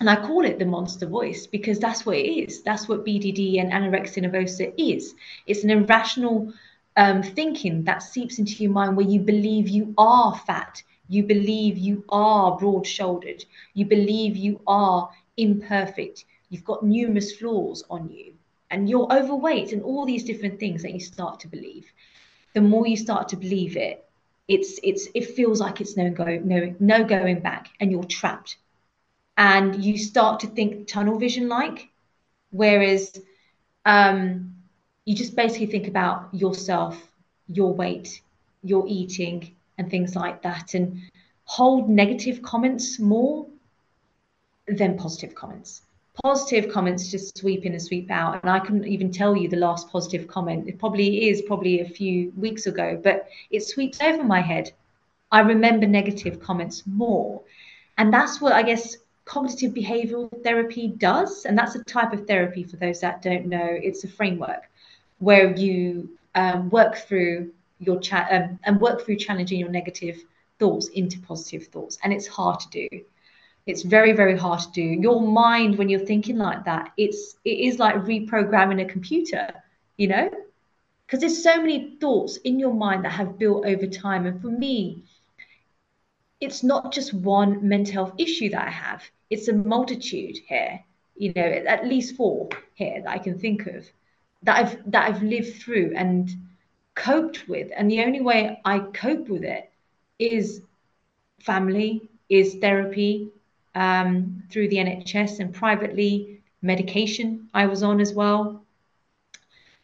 and 0.00 0.08
I 0.08 0.16
call 0.16 0.44
it 0.44 0.58
the 0.58 0.64
monster 0.64 1.06
voice 1.06 1.46
because 1.46 1.78
that's 1.78 2.06
what 2.06 2.16
it 2.16 2.28
is. 2.28 2.62
That's 2.62 2.88
what 2.88 3.04
BDD 3.04 3.60
and 3.60 3.72
anorexia 3.72 4.24
nervosa 4.24 4.72
is. 4.78 5.14
It's 5.46 5.64
an 5.64 5.70
irrational 5.70 6.52
um, 6.98 7.22
thinking 7.22 7.84
that 7.84 8.02
seeps 8.02 8.38
into 8.38 8.62
your 8.62 8.72
mind 8.72 8.96
where 8.96 9.06
you 9.06 9.20
believe 9.20 9.68
you 9.68 9.94
are 9.96 10.34
fat, 10.46 10.82
you 11.08 11.22
believe 11.22 11.78
you 11.78 12.04
are 12.10 12.58
broad 12.58 12.86
shouldered, 12.86 13.44
you 13.74 13.86
believe 13.86 14.36
you 14.36 14.60
are 14.66 15.08
imperfect, 15.36 16.24
you've 16.50 16.64
got 16.64 16.84
numerous 16.84 17.32
flaws 17.36 17.84
on 17.88 18.10
you, 18.10 18.34
and 18.70 18.90
you're 18.90 19.10
overweight, 19.12 19.72
and 19.72 19.82
all 19.82 20.04
these 20.04 20.24
different 20.24 20.60
things 20.60 20.82
that 20.82 20.92
you 20.92 21.00
start 21.00 21.40
to 21.40 21.48
believe. 21.48 21.86
The 22.54 22.60
more 22.60 22.86
you 22.86 22.96
start 22.96 23.28
to 23.28 23.36
believe 23.36 23.76
it, 23.76 24.04
it's 24.48 24.80
it's 24.82 25.08
it 25.14 25.26
feels 25.36 25.60
like 25.60 25.80
it's 25.80 25.96
no 25.96 26.10
go 26.10 26.40
no 26.44 26.74
no 26.80 27.04
going 27.04 27.40
back, 27.40 27.68
and 27.80 27.90
you're 27.92 28.04
trapped, 28.04 28.56
and 29.36 29.82
you 29.84 29.96
start 29.98 30.40
to 30.40 30.48
think 30.48 30.88
tunnel 30.88 31.18
vision 31.18 31.48
like, 31.48 31.88
whereas 32.50 33.20
um, 33.86 34.57
you 35.08 35.14
just 35.14 35.34
basically 35.34 35.64
think 35.64 35.88
about 35.88 36.28
yourself, 36.34 37.08
your 37.46 37.72
weight, 37.72 38.20
your 38.62 38.84
eating, 38.86 39.56
and 39.78 39.90
things 39.90 40.14
like 40.14 40.42
that, 40.42 40.74
and 40.74 41.00
hold 41.44 41.88
negative 41.88 42.42
comments 42.42 42.98
more 42.98 43.46
than 44.66 44.98
positive 44.98 45.34
comments. 45.34 45.80
Positive 46.22 46.70
comments 46.70 47.10
just 47.10 47.38
sweep 47.38 47.64
in 47.64 47.72
and 47.72 47.80
sweep 47.80 48.10
out. 48.10 48.38
And 48.42 48.50
I 48.50 48.58
couldn't 48.58 48.86
even 48.86 49.10
tell 49.10 49.34
you 49.34 49.48
the 49.48 49.56
last 49.56 49.88
positive 49.88 50.28
comment. 50.28 50.68
It 50.68 50.78
probably 50.78 51.30
is 51.30 51.40
probably 51.40 51.80
a 51.80 51.88
few 51.88 52.30
weeks 52.36 52.66
ago, 52.66 53.00
but 53.02 53.28
it 53.50 53.62
sweeps 53.64 54.02
over 54.02 54.22
my 54.22 54.42
head. 54.42 54.72
I 55.32 55.40
remember 55.40 55.86
negative 55.86 56.38
comments 56.38 56.82
more. 56.84 57.40
And 57.96 58.12
that's 58.12 58.42
what 58.42 58.52
I 58.52 58.62
guess 58.62 58.98
cognitive 59.24 59.72
behavioral 59.72 60.28
therapy 60.44 60.88
does. 60.88 61.46
And 61.46 61.56
that's 61.56 61.76
a 61.76 61.84
type 61.84 62.12
of 62.12 62.26
therapy 62.26 62.62
for 62.62 62.76
those 62.76 63.00
that 63.00 63.22
don't 63.22 63.46
know. 63.46 63.70
It's 63.70 64.04
a 64.04 64.08
framework 64.08 64.67
where 65.18 65.54
you 65.56 66.10
um, 66.34 66.70
work 66.70 66.96
through 66.96 67.52
your 67.80 68.00
chat 68.00 68.28
um, 68.32 68.58
and 68.64 68.80
work 68.80 69.04
through 69.04 69.16
challenging 69.16 69.60
your 69.60 69.68
negative 69.68 70.22
thoughts 70.58 70.88
into 70.88 71.18
positive 71.20 71.66
thoughts. 71.68 71.98
And 72.02 72.12
it's 72.12 72.26
hard 72.26 72.60
to 72.60 72.68
do. 72.70 72.88
It's 73.66 73.82
very 73.82 74.12
very 74.12 74.36
hard 74.36 74.60
to 74.60 74.70
do. 74.72 74.82
Your 74.82 75.20
mind 75.20 75.76
when 75.78 75.88
you're 75.88 76.06
thinking 76.06 76.38
like 76.38 76.64
that 76.64 76.92
it's 76.96 77.36
it 77.44 77.58
is 77.58 77.78
like 77.78 77.96
reprogramming 77.96 78.82
a 78.82 78.86
computer 78.86 79.52
you 79.96 80.06
know? 80.08 80.30
Because 81.06 81.20
there's 81.20 81.42
so 81.42 81.56
many 81.56 81.96
thoughts 82.00 82.36
in 82.38 82.58
your 82.58 82.72
mind 82.72 83.04
that 83.04 83.12
have 83.12 83.38
built 83.38 83.66
over 83.66 83.86
time. 83.86 84.26
And 84.26 84.40
for 84.40 84.48
me 84.48 85.04
it's 86.40 86.62
not 86.62 86.92
just 86.92 87.12
one 87.12 87.66
mental 87.66 87.92
health 87.94 88.12
issue 88.16 88.48
that 88.50 88.66
i 88.66 88.70
have. 88.70 89.02
It's 89.28 89.48
a 89.48 89.52
multitude 89.52 90.36
here 90.46 90.84
you 91.18 91.32
know 91.34 91.42
at 91.42 91.86
least 91.86 92.16
four 92.16 92.48
here 92.74 93.02
that 93.02 93.10
i 93.10 93.18
can 93.18 93.38
think 93.38 93.66
of 93.66 93.86
that 94.42 94.56
I've 94.56 94.92
that 94.92 95.08
I've 95.08 95.22
lived 95.22 95.60
through 95.60 95.92
and 95.96 96.30
coped 96.94 97.48
with. 97.48 97.70
And 97.76 97.90
the 97.90 98.02
only 98.02 98.20
way 98.20 98.60
I 98.64 98.80
cope 98.80 99.28
with 99.28 99.44
it 99.44 99.70
is 100.18 100.62
family, 101.40 102.08
is 102.28 102.56
therapy 102.56 103.28
um, 103.74 104.42
through 104.50 104.68
the 104.68 104.76
NHS 104.76 105.40
and 105.40 105.54
privately, 105.54 106.40
medication 106.62 107.48
I 107.54 107.66
was 107.66 107.82
on 107.82 108.00
as 108.00 108.12
well. 108.12 108.64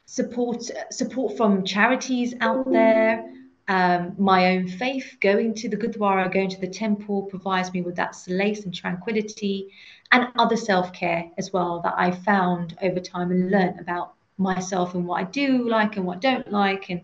Support 0.06 0.70
support 0.90 1.36
from 1.36 1.64
charities 1.64 2.34
out 2.40 2.70
there. 2.70 3.30
Um, 3.66 4.14
my 4.18 4.56
own 4.56 4.68
faith, 4.68 5.16
going 5.20 5.54
to 5.54 5.70
the 5.70 5.76
Gurdwara, 5.76 6.30
going 6.30 6.50
to 6.50 6.60
the 6.60 6.68
temple, 6.68 7.22
provides 7.22 7.72
me 7.72 7.80
with 7.80 7.96
that 7.96 8.14
solace 8.14 8.64
and 8.66 8.74
tranquility, 8.74 9.70
and 10.12 10.28
other 10.36 10.56
self 10.56 10.92
care 10.92 11.30
as 11.38 11.52
well 11.52 11.80
that 11.80 11.94
I 11.96 12.10
found 12.10 12.76
over 12.82 13.00
time 13.00 13.30
and 13.30 13.50
learned 13.50 13.80
about 13.80 14.13
myself 14.38 14.94
and 14.94 15.06
what 15.06 15.20
I 15.20 15.24
do 15.24 15.68
like 15.68 15.96
and 15.96 16.06
what 16.06 16.16
I 16.18 16.20
don't 16.20 16.52
like 16.52 16.90
and 16.90 17.00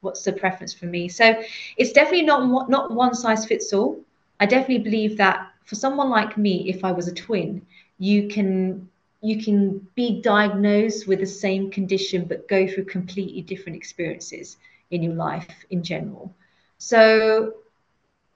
what's 0.00 0.24
the 0.24 0.32
preference 0.32 0.74
for 0.74 0.86
me. 0.86 1.08
So 1.08 1.42
it's 1.76 1.92
definitely 1.92 2.26
not 2.26 2.68
not 2.68 2.92
one 2.92 3.14
size 3.14 3.46
fits 3.46 3.72
all. 3.72 4.00
I 4.40 4.46
definitely 4.46 4.84
believe 4.84 5.16
that 5.18 5.52
for 5.64 5.76
someone 5.76 6.10
like 6.10 6.36
me, 6.36 6.68
if 6.68 6.84
I 6.84 6.92
was 6.92 7.08
a 7.08 7.14
twin, 7.14 7.62
you 7.98 8.28
can 8.28 8.88
you 9.20 9.42
can 9.42 9.86
be 9.94 10.20
diagnosed 10.20 11.06
with 11.06 11.20
the 11.20 11.26
same 11.26 11.70
condition 11.70 12.24
but 12.24 12.48
go 12.48 12.66
through 12.66 12.84
completely 12.86 13.40
different 13.42 13.76
experiences 13.76 14.56
in 14.90 15.02
your 15.02 15.14
life 15.14 15.64
in 15.70 15.82
general. 15.82 16.34
So 16.78 17.54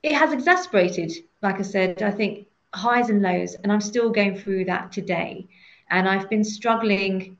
it 0.02 0.12
has 0.12 0.32
exacerbated, 0.32 1.12
like 1.42 1.58
I 1.58 1.62
said, 1.62 2.02
I 2.02 2.12
think 2.12 2.46
highs 2.72 3.10
and 3.10 3.22
lows, 3.22 3.54
and 3.54 3.72
I'm 3.72 3.80
still 3.80 4.10
going 4.10 4.36
through 4.38 4.66
that 4.66 4.92
today. 4.92 5.46
And 5.90 6.08
I've 6.08 6.30
been 6.30 6.44
struggling, 6.44 7.36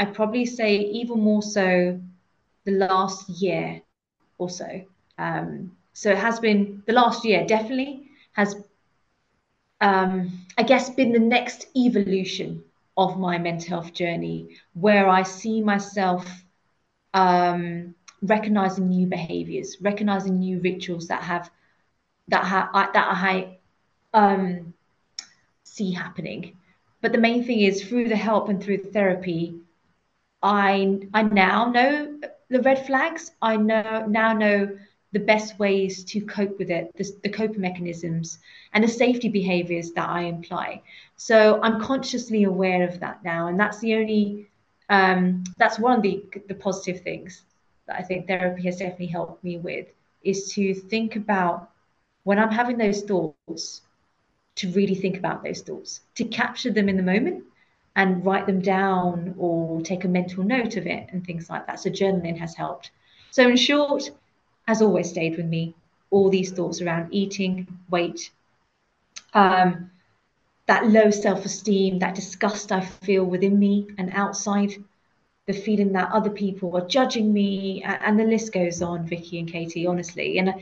I'd 0.00 0.14
probably 0.14 0.46
say 0.46 0.78
even 0.78 1.20
more 1.20 1.42
so 1.42 2.00
the 2.64 2.72
last 2.72 3.28
year 3.28 3.82
or 4.38 4.48
so. 4.48 4.82
Um, 5.18 5.76
so 5.92 6.10
it 6.10 6.16
has 6.16 6.40
been 6.40 6.82
the 6.86 6.94
last 6.94 7.22
year 7.22 7.44
definitely 7.46 8.04
has, 8.32 8.56
um, 9.82 10.46
I 10.56 10.62
guess, 10.62 10.88
been 10.88 11.12
the 11.12 11.18
next 11.18 11.66
evolution 11.76 12.64
of 12.96 13.18
my 13.18 13.36
mental 13.36 13.68
health 13.68 13.92
journey 13.92 14.56
where 14.72 15.06
I 15.06 15.22
see 15.22 15.60
myself 15.60 16.26
um, 17.12 17.94
recognizing 18.22 18.88
new 18.88 19.06
behaviors, 19.06 19.76
recognizing 19.82 20.38
new 20.38 20.60
rituals 20.60 21.08
that 21.08 21.22
have 21.22 21.50
that 22.28 22.44
have 22.46 22.72
that 22.72 22.94
I 22.96 23.58
um, 24.14 24.72
see 25.64 25.92
happening. 25.92 26.56
But 27.02 27.12
the 27.12 27.18
main 27.18 27.44
thing 27.44 27.60
is 27.60 27.84
through 27.84 28.08
the 28.08 28.16
help 28.16 28.48
and 28.48 28.62
through 28.62 28.78
the 28.78 28.90
therapy, 28.90 29.59
I 30.42 30.98
I 31.14 31.22
now 31.22 31.70
know 31.70 32.18
the 32.48 32.62
red 32.62 32.86
flags. 32.86 33.32
I 33.42 33.56
know 33.56 34.06
now 34.08 34.32
know 34.32 34.78
the 35.12 35.18
best 35.20 35.58
ways 35.58 36.04
to 36.04 36.20
cope 36.20 36.58
with 36.58 36.70
it, 36.70 36.96
the, 36.96 37.04
the 37.22 37.28
coping 37.28 37.60
mechanisms, 37.60 38.38
and 38.72 38.84
the 38.84 38.88
safety 38.88 39.28
behaviors 39.28 39.90
that 39.92 40.08
I 40.08 40.22
imply. 40.22 40.82
So 41.16 41.60
I'm 41.62 41.80
consciously 41.80 42.44
aware 42.44 42.88
of 42.88 43.00
that 43.00 43.24
now, 43.24 43.48
and 43.48 43.58
that's 43.58 43.80
the 43.80 43.94
only 43.94 44.48
um, 44.88 45.44
that's 45.58 45.78
one 45.78 45.96
of 45.96 46.02
the 46.02 46.24
the 46.48 46.54
positive 46.54 47.02
things 47.02 47.42
that 47.86 47.96
I 47.98 48.02
think 48.02 48.26
therapy 48.26 48.62
has 48.62 48.78
definitely 48.78 49.06
helped 49.06 49.42
me 49.44 49.58
with 49.58 49.86
is 50.22 50.52
to 50.54 50.74
think 50.74 51.16
about 51.16 51.70
when 52.24 52.38
I'm 52.38 52.52
having 52.52 52.76
those 52.78 53.02
thoughts, 53.02 53.82
to 54.56 54.70
really 54.72 54.94
think 54.94 55.16
about 55.16 55.42
those 55.42 55.62
thoughts, 55.62 56.00
to 56.16 56.24
capture 56.24 56.70
them 56.70 56.88
in 56.88 56.96
the 56.96 57.02
moment 57.02 57.44
and 58.00 58.24
write 58.24 58.46
them 58.46 58.62
down 58.62 59.34
or 59.36 59.82
take 59.82 60.04
a 60.04 60.08
mental 60.08 60.42
note 60.42 60.78
of 60.78 60.86
it 60.86 61.06
and 61.12 61.22
things 61.22 61.50
like 61.50 61.66
that. 61.66 61.78
So 61.78 61.90
journaling 61.90 62.38
has 62.38 62.54
helped. 62.54 62.92
So 63.30 63.46
in 63.46 63.56
short, 63.56 64.10
has 64.66 64.80
always 64.80 65.10
stayed 65.10 65.36
with 65.36 65.44
me. 65.44 65.74
All 66.10 66.30
these 66.30 66.50
thoughts 66.50 66.80
around 66.80 67.12
eating, 67.12 67.66
weight, 67.90 68.30
um, 69.34 69.90
that 70.64 70.86
low 70.88 71.10
self 71.10 71.44
esteem, 71.44 71.98
that 71.98 72.14
disgust 72.14 72.72
I 72.72 72.80
feel 72.80 73.24
within 73.24 73.58
me 73.58 73.88
and 73.98 74.10
outside, 74.14 74.72
the 75.46 75.52
feeling 75.52 75.92
that 75.92 76.10
other 76.10 76.30
people 76.30 76.74
are 76.78 76.88
judging 76.88 77.30
me, 77.34 77.82
and 77.82 78.18
the 78.18 78.24
list 78.24 78.50
goes 78.54 78.80
on, 78.80 79.06
Vicky 79.06 79.38
and 79.40 79.52
Katie, 79.52 79.86
honestly. 79.86 80.38
And 80.38 80.54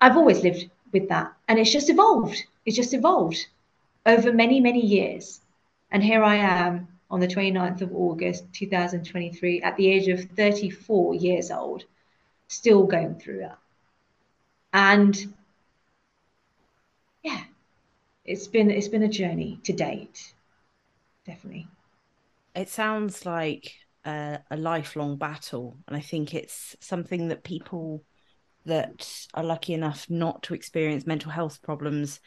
I've 0.00 0.16
always 0.16 0.42
lived 0.42 0.68
with 0.92 1.08
that. 1.08 1.32
And 1.46 1.56
it's 1.60 1.72
just 1.72 1.88
evolved. 1.88 2.42
It's 2.66 2.76
just 2.76 2.94
evolved 2.94 3.46
over 4.06 4.32
many, 4.32 4.58
many 4.58 4.84
years. 4.84 5.40
And 5.90 6.02
here 6.02 6.22
I 6.22 6.36
am 6.36 6.88
on 7.10 7.20
the 7.20 7.28
29th 7.28 7.80
of 7.80 7.94
August 7.94 8.44
2023 8.52 9.62
at 9.62 9.76
the 9.76 9.90
age 9.90 10.08
of 10.08 10.22
34 10.36 11.14
years 11.14 11.50
old 11.50 11.84
still 12.48 12.84
going 12.84 13.14
through 13.14 13.38
that. 13.40 13.58
And 14.72 15.34
yeah, 17.22 17.42
it's 18.24 18.46
been 18.46 18.70
it's 18.70 18.88
been 18.88 19.02
a 19.02 19.08
journey 19.08 19.60
to 19.64 19.72
date, 19.72 20.34
definitely. 21.24 21.66
It 22.54 22.68
sounds 22.68 23.24
like 23.24 23.72
a, 24.04 24.40
a 24.50 24.56
lifelong 24.56 25.16
battle, 25.16 25.78
and 25.86 25.96
I 25.96 26.00
think 26.00 26.34
it's 26.34 26.76
something 26.80 27.28
that 27.28 27.44
people 27.44 28.04
that 28.66 29.26
are 29.32 29.44
lucky 29.44 29.72
enough 29.72 30.10
not 30.10 30.42
to 30.44 30.54
experience 30.54 31.06
mental 31.06 31.30
health 31.30 31.62
problems 31.62 32.20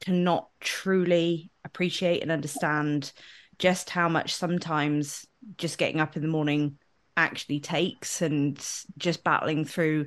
cannot 0.00 0.48
truly 0.60 1.50
appreciate 1.64 2.22
and 2.22 2.32
understand 2.32 3.12
just 3.58 3.90
how 3.90 4.08
much 4.08 4.34
sometimes 4.34 5.26
just 5.56 5.78
getting 5.78 6.00
up 6.00 6.16
in 6.16 6.22
the 6.22 6.28
morning 6.28 6.78
actually 7.16 7.60
takes 7.60 8.22
and 8.22 8.58
just 8.96 9.22
battling 9.22 9.64
through 9.64 10.06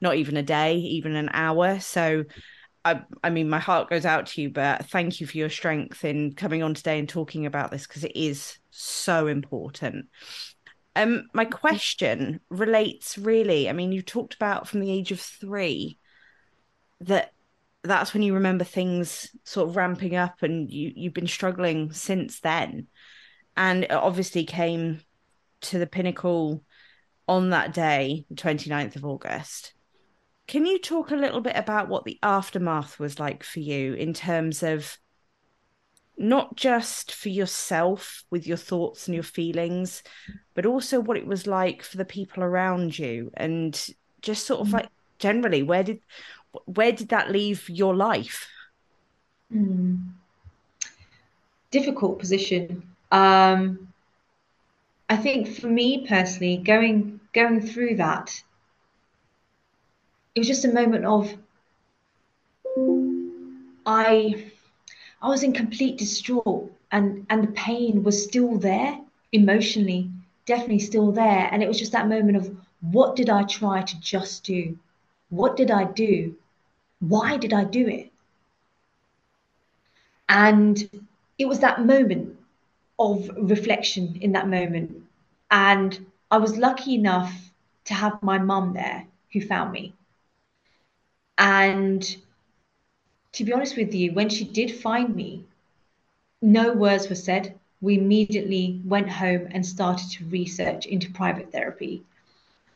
not 0.00 0.16
even 0.16 0.36
a 0.36 0.42
day, 0.42 0.76
even 0.76 1.14
an 1.14 1.30
hour. 1.32 1.80
So 1.80 2.24
I, 2.84 3.02
I 3.22 3.30
mean, 3.30 3.48
my 3.48 3.58
heart 3.58 3.88
goes 3.88 4.04
out 4.04 4.26
to 4.26 4.42
you, 4.42 4.50
but 4.50 4.86
thank 4.86 5.20
you 5.20 5.26
for 5.26 5.36
your 5.36 5.50
strength 5.50 6.04
in 6.04 6.34
coming 6.34 6.62
on 6.62 6.74
today 6.74 6.98
and 6.98 7.08
talking 7.08 7.46
about 7.46 7.70
this 7.70 7.86
because 7.86 8.04
it 8.04 8.12
is 8.14 8.58
so 8.70 9.26
important. 9.26 10.06
Um, 10.96 11.24
my 11.34 11.44
question 11.44 12.40
relates 12.50 13.18
really. 13.18 13.68
I 13.68 13.72
mean, 13.72 13.92
you 13.92 14.02
talked 14.02 14.34
about 14.34 14.68
from 14.68 14.80
the 14.80 14.90
age 14.90 15.12
of 15.12 15.20
three 15.20 15.98
that 17.00 17.32
that's 17.84 18.14
when 18.14 18.22
you 18.22 18.34
remember 18.34 18.64
things 18.64 19.30
sort 19.44 19.68
of 19.68 19.76
ramping 19.76 20.16
up, 20.16 20.42
and 20.42 20.70
you 20.70 20.92
you've 20.94 21.14
been 21.14 21.26
struggling 21.26 21.92
since 21.92 22.40
then, 22.40 22.88
and 23.56 23.84
it 23.84 23.92
obviously 23.92 24.44
came 24.44 25.00
to 25.62 25.78
the 25.78 25.86
pinnacle 25.86 26.64
on 27.26 27.50
that 27.50 27.72
day, 27.72 28.26
29th 28.34 28.96
of 28.96 29.04
August. 29.04 29.74
Can 30.46 30.66
you 30.66 30.78
talk 30.78 31.10
a 31.10 31.16
little 31.16 31.40
bit 31.40 31.56
about 31.56 31.88
what 31.88 32.04
the 32.04 32.18
aftermath 32.22 32.98
was 32.98 33.18
like 33.18 33.42
for 33.42 33.60
you 33.60 33.94
in 33.94 34.12
terms 34.12 34.62
of 34.62 34.98
not 36.16 36.54
just 36.54 37.12
for 37.12 37.30
yourself 37.30 38.24
with 38.30 38.46
your 38.46 38.56
thoughts 38.56 39.08
and 39.08 39.14
your 39.14 39.24
feelings, 39.24 40.02
but 40.54 40.66
also 40.66 41.00
what 41.00 41.16
it 41.16 41.26
was 41.26 41.46
like 41.46 41.82
for 41.82 41.96
the 41.96 42.04
people 42.04 42.42
around 42.42 42.98
you 42.98 43.30
and 43.34 43.88
just 44.20 44.46
sort 44.46 44.60
of 44.60 44.68
mm. 44.68 44.74
like 44.74 44.88
generally 45.18 45.62
where 45.62 45.82
did 45.82 46.00
where 46.66 46.92
did 46.92 47.08
that 47.10 47.30
leave 47.30 47.68
your 47.68 47.94
life? 47.94 48.48
Mm. 49.52 50.12
Difficult 51.70 52.18
position. 52.18 52.82
Um, 53.10 53.88
I 55.08 55.16
think 55.16 55.48
for 55.60 55.66
me 55.66 56.06
personally, 56.06 56.56
going 56.56 57.20
going 57.32 57.60
through 57.60 57.96
that, 57.96 58.42
it 60.34 60.40
was 60.40 60.48
just 60.48 60.64
a 60.64 60.72
moment 60.72 61.04
of 61.04 61.34
I 63.86 64.50
I 65.20 65.28
was 65.28 65.42
in 65.42 65.52
complete 65.52 65.98
distraught 65.98 66.72
and 66.90 67.26
and 67.30 67.42
the 67.42 67.52
pain 67.52 68.02
was 68.02 68.22
still 68.22 68.56
there 68.58 68.98
emotionally, 69.32 70.10
definitely 70.46 70.78
still 70.78 71.12
there. 71.12 71.48
And 71.50 71.62
it 71.62 71.68
was 71.68 71.78
just 71.78 71.92
that 71.92 72.08
moment 72.08 72.36
of 72.36 72.56
what 72.80 73.16
did 73.16 73.30
I 73.30 73.44
try 73.44 73.82
to 73.82 74.00
just 74.00 74.44
do? 74.44 74.78
What 75.30 75.56
did 75.56 75.70
I 75.70 75.84
do? 75.84 76.36
Why 77.00 77.36
did 77.36 77.52
I 77.52 77.64
do 77.64 77.86
it? 77.88 78.10
And 80.28 80.88
it 81.38 81.46
was 81.46 81.60
that 81.60 81.84
moment 81.84 82.38
of 82.98 83.28
reflection 83.36 84.18
in 84.20 84.32
that 84.32 84.48
moment 84.48 85.04
and 85.50 86.06
I 86.30 86.38
was 86.38 86.56
lucky 86.56 86.94
enough 86.94 87.32
to 87.84 87.94
have 87.94 88.22
my 88.22 88.38
mum 88.38 88.72
there 88.72 89.06
who 89.32 89.40
found 89.40 89.72
me. 89.72 89.92
And 91.38 92.16
to 93.32 93.44
be 93.44 93.52
honest 93.52 93.76
with 93.76 93.94
you, 93.94 94.12
when 94.12 94.28
she 94.28 94.44
did 94.44 94.70
find 94.70 95.14
me, 95.14 95.44
no 96.42 96.72
words 96.72 97.08
were 97.08 97.14
said. 97.14 97.58
We 97.80 97.98
immediately 97.98 98.80
went 98.84 99.10
home 99.10 99.48
and 99.50 99.64
started 99.64 100.10
to 100.12 100.24
research 100.26 100.86
into 100.86 101.10
private 101.10 101.52
therapy. 101.52 102.02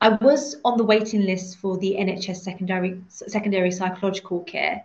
I 0.00 0.11
was 0.11 0.56
on 0.64 0.78
the 0.78 0.84
waiting 0.84 1.22
list 1.22 1.58
for 1.58 1.76
the 1.76 1.96
NHS 1.98 2.37
secondary 2.37 3.02
secondary 3.08 3.70
psychological 3.70 4.40
care. 4.44 4.84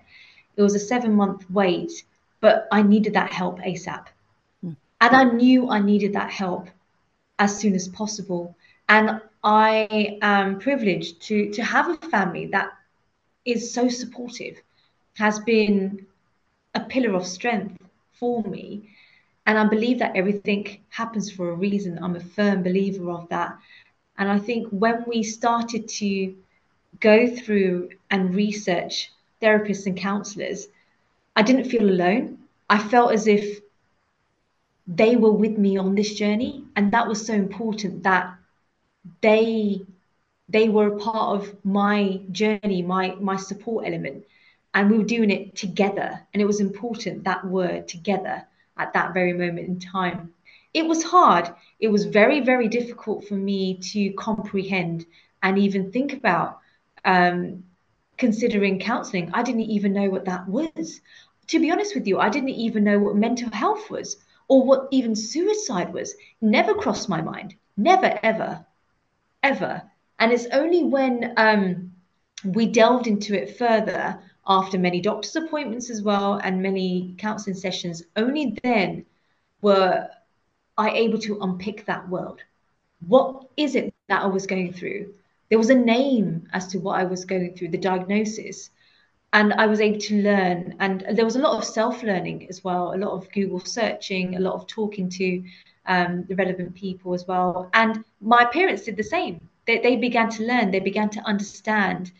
It 0.55 0.61
was 0.61 0.75
a 0.75 0.79
seven 0.79 1.13
month 1.13 1.49
wait, 1.51 2.03
but 2.39 2.67
I 2.71 2.81
needed 2.81 3.13
that 3.13 3.31
help 3.31 3.59
ASAP. 3.59 4.05
Mm. 4.65 4.75
And 5.01 5.15
I 5.15 5.23
knew 5.23 5.69
I 5.69 5.79
needed 5.79 6.13
that 6.13 6.31
help 6.31 6.67
as 7.39 7.57
soon 7.57 7.75
as 7.75 7.87
possible. 7.87 8.55
And 8.89 9.21
I 9.43 10.17
am 10.21 10.59
privileged 10.59 11.21
to, 11.23 11.51
to 11.51 11.63
have 11.63 11.89
a 11.89 12.09
family 12.09 12.47
that 12.47 12.71
is 13.45 13.73
so 13.73 13.89
supportive, 13.89 14.61
has 15.15 15.39
been 15.39 16.05
a 16.73 16.79
pillar 16.79 17.13
of 17.15 17.25
strength 17.25 17.77
for 18.13 18.43
me. 18.43 18.89
And 19.45 19.57
I 19.57 19.65
believe 19.65 19.99
that 19.99 20.15
everything 20.15 20.79
happens 20.89 21.29
for 21.29 21.49
a 21.49 21.55
reason. 21.55 21.99
I'm 22.01 22.15
a 22.15 22.21
firm 22.21 22.63
believer 22.63 23.11
of 23.11 23.27
that. 23.29 23.57
And 24.17 24.29
I 24.29 24.39
think 24.39 24.67
when 24.69 25.03
we 25.07 25.23
started 25.23 25.87
to 25.89 26.35
go 26.99 27.27
through 27.27 27.89
and 28.11 28.35
research 28.35 29.11
therapists 29.41 29.87
and 29.87 29.97
counselors, 29.97 30.67
I 31.35 31.41
didn't 31.41 31.65
feel 31.65 31.89
alone. 31.89 32.39
I 32.69 32.77
felt 32.77 33.11
as 33.11 33.27
if 33.27 33.59
they 34.87 35.15
were 35.15 35.31
with 35.31 35.57
me 35.57 35.77
on 35.77 35.95
this 35.95 36.13
journey 36.13 36.65
and 36.75 36.91
that 36.91 37.07
was 37.07 37.25
so 37.25 37.33
important 37.33 38.03
that 38.03 38.35
they 39.21 39.81
they 40.49 40.67
were 40.67 40.87
a 40.87 40.99
part 40.99 41.39
of 41.39 41.65
my 41.65 42.19
journey 42.31 42.81
my 42.81 43.15
my 43.19 43.37
support 43.37 43.85
element 43.87 44.25
and 44.73 44.89
we 44.89 44.97
were 44.97 45.03
doing 45.03 45.29
it 45.29 45.55
together. 45.55 46.19
And 46.33 46.41
it 46.41 46.45
was 46.45 46.59
important 46.59 47.23
that 47.23 47.45
word 47.45 47.87
together 47.87 48.45
at 48.77 48.93
that 48.93 49.13
very 49.13 49.33
moment 49.33 49.67
in 49.67 49.79
time. 49.79 50.33
It 50.73 50.87
was 50.87 51.03
hard. 51.03 51.53
It 51.79 51.89
was 51.89 52.05
very, 52.05 52.39
very 52.39 52.67
difficult 52.67 53.27
for 53.27 53.35
me 53.35 53.77
to 53.91 54.11
comprehend 54.13 55.05
and 55.41 55.59
even 55.59 55.91
think 55.91 56.13
about 56.13 56.59
um, 57.05 57.63
considering 58.17 58.79
counseling. 58.79 59.29
I 59.33 59.43
didn't 59.43 59.61
even 59.61 59.93
know 59.93 60.09
what 60.09 60.25
that 60.25 60.47
was. 60.47 61.01
To 61.47 61.59
be 61.59 61.71
honest 61.71 61.93
with 61.95 62.07
you, 62.07 62.19
I 62.19 62.29
didn't 62.29 62.49
even 62.49 62.83
know 62.83 62.99
what 62.99 63.15
mental 63.15 63.49
health 63.51 63.89
was 63.89 64.17
or 64.47 64.63
what 64.63 64.87
even 64.91 65.15
suicide 65.15 65.93
was. 65.93 66.15
Never 66.41 66.73
crossed 66.73 67.09
my 67.09 67.21
mind. 67.21 67.55
Never, 67.77 68.17
ever, 68.23 68.65
ever. 69.41 69.83
And 70.19 70.31
it's 70.31 70.47
only 70.53 70.83
when 70.83 71.33
um, 71.37 71.91
we 72.45 72.65
delved 72.65 73.07
into 73.07 73.39
it 73.39 73.57
further 73.57 74.19
after 74.47 74.77
many 74.77 75.01
doctor's 75.01 75.35
appointments 75.35 75.89
as 75.89 76.01
well 76.01 76.39
and 76.43 76.61
many 76.61 77.15
counseling 77.17 77.55
sessions, 77.55 78.03
only 78.15 78.57
then 78.63 79.05
were 79.61 80.09
I 80.77 80.91
able 80.91 81.19
to 81.19 81.39
unpick 81.41 81.85
that 81.85 82.07
world. 82.09 82.41
What 83.07 83.47
is 83.57 83.75
it 83.75 83.93
that 84.07 84.23
I 84.23 84.27
was 84.27 84.47
going 84.47 84.73
through? 84.73 85.13
There 85.49 85.57
was 85.57 85.69
a 85.69 85.75
name 85.75 86.47
as 86.53 86.67
to 86.67 86.79
what 86.79 86.99
I 86.99 87.03
was 87.03 87.25
going 87.25 87.53
through, 87.55 87.69
the 87.69 87.77
diagnosis. 87.77 88.69
And 89.33 89.53
I 89.53 89.65
was 89.65 89.81
able 89.81 89.99
to 89.99 90.21
learn. 90.21 90.75
And 90.79 91.05
there 91.13 91.25
was 91.25 91.35
a 91.35 91.41
lot 91.41 91.57
of 91.57 91.65
self 91.65 92.03
learning 92.03 92.47
as 92.49 92.63
well, 92.63 92.93
a 92.93 92.97
lot 92.97 93.11
of 93.11 93.31
Google 93.31 93.59
searching, 93.59 94.35
a 94.35 94.39
lot 94.39 94.53
of 94.53 94.67
talking 94.67 95.09
to 95.09 95.43
um, 95.85 96.25
the 96.27 96.35
relevant 96.35 96.75
people 96.75 97.13
as 97.13 97.27
well. 97.27 97.69
And 97.73 98.03
my 98.21 98.45
parents 98.45 98.83
did 98.83 98.97
the 98.97 99.03
same. 99.03 99.49
They, 99.65 99.79
they 99.79 99.95
began 99.95 100.29
to 100.29 100.43
learn, 100.43 100.71
they 100.71 100.79
began 100.79 101.09
to 101.11 101.19
understand 101.21 102.11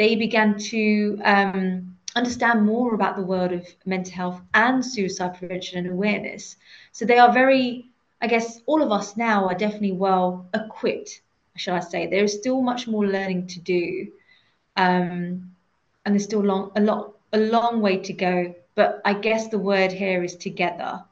they 0.00 0.16
began 0.16 0.56
to 0.56 1.20
um, 1.24 1.94
understand 2.16 2.64
more 2.64 2.94
about 2.94 3.16
the 3.16 3.22
world 3.22 3.52
of 3.52 3.66
mental 3.84 4.14
health 4.14 4.40
and 4.54 4.82
suicide 4.82 5.34
prevention 5.38 5.78
and 5.80 5.90
awareness. 5.90 6.56
So 6.92 7.04
they 7.04 7.18
are 7.18 7.30
very, 7.30 7.89
I 8.22 8.26
guess, 8.26 8.60
all 8.66 8.82
of 8.82 8.92
us 8.92 9.16
now 9.16 9.46
are 9.46 9.54
definitely 9.54 9.92
well 9.92 10.46
equipped, 10.52 11.22
shall 11.56 11.76
I 11.76 11.80
say. 11.80 12.06
There 12.06 12.24
is 12.24 12.34
still 12.34 12.60
much 12.60 12.86
more 12.86 13.06
learning 13.06 13.46
to 13.48 13.60
do, 13.60 14.12
um, 14.76 15.50
and 16.04 16.14
there's 16.14 16.24
still 16.24 16.44
long, 16.44 16.70
a 16.76 16.80
lot, 16.80 17.14
a 17.32 17.38
long 17.38 17.80
way 17.80 17.96
to 17.98 18.12
go. 18.12 18.54
But 18.74 19.00
I 19.06 19.14
guess 19.14 19.48
the 19.48 19.58
word 19.58 19.90
here 19.90 20.22
is 20.22 20.36
together. 20.36 21.02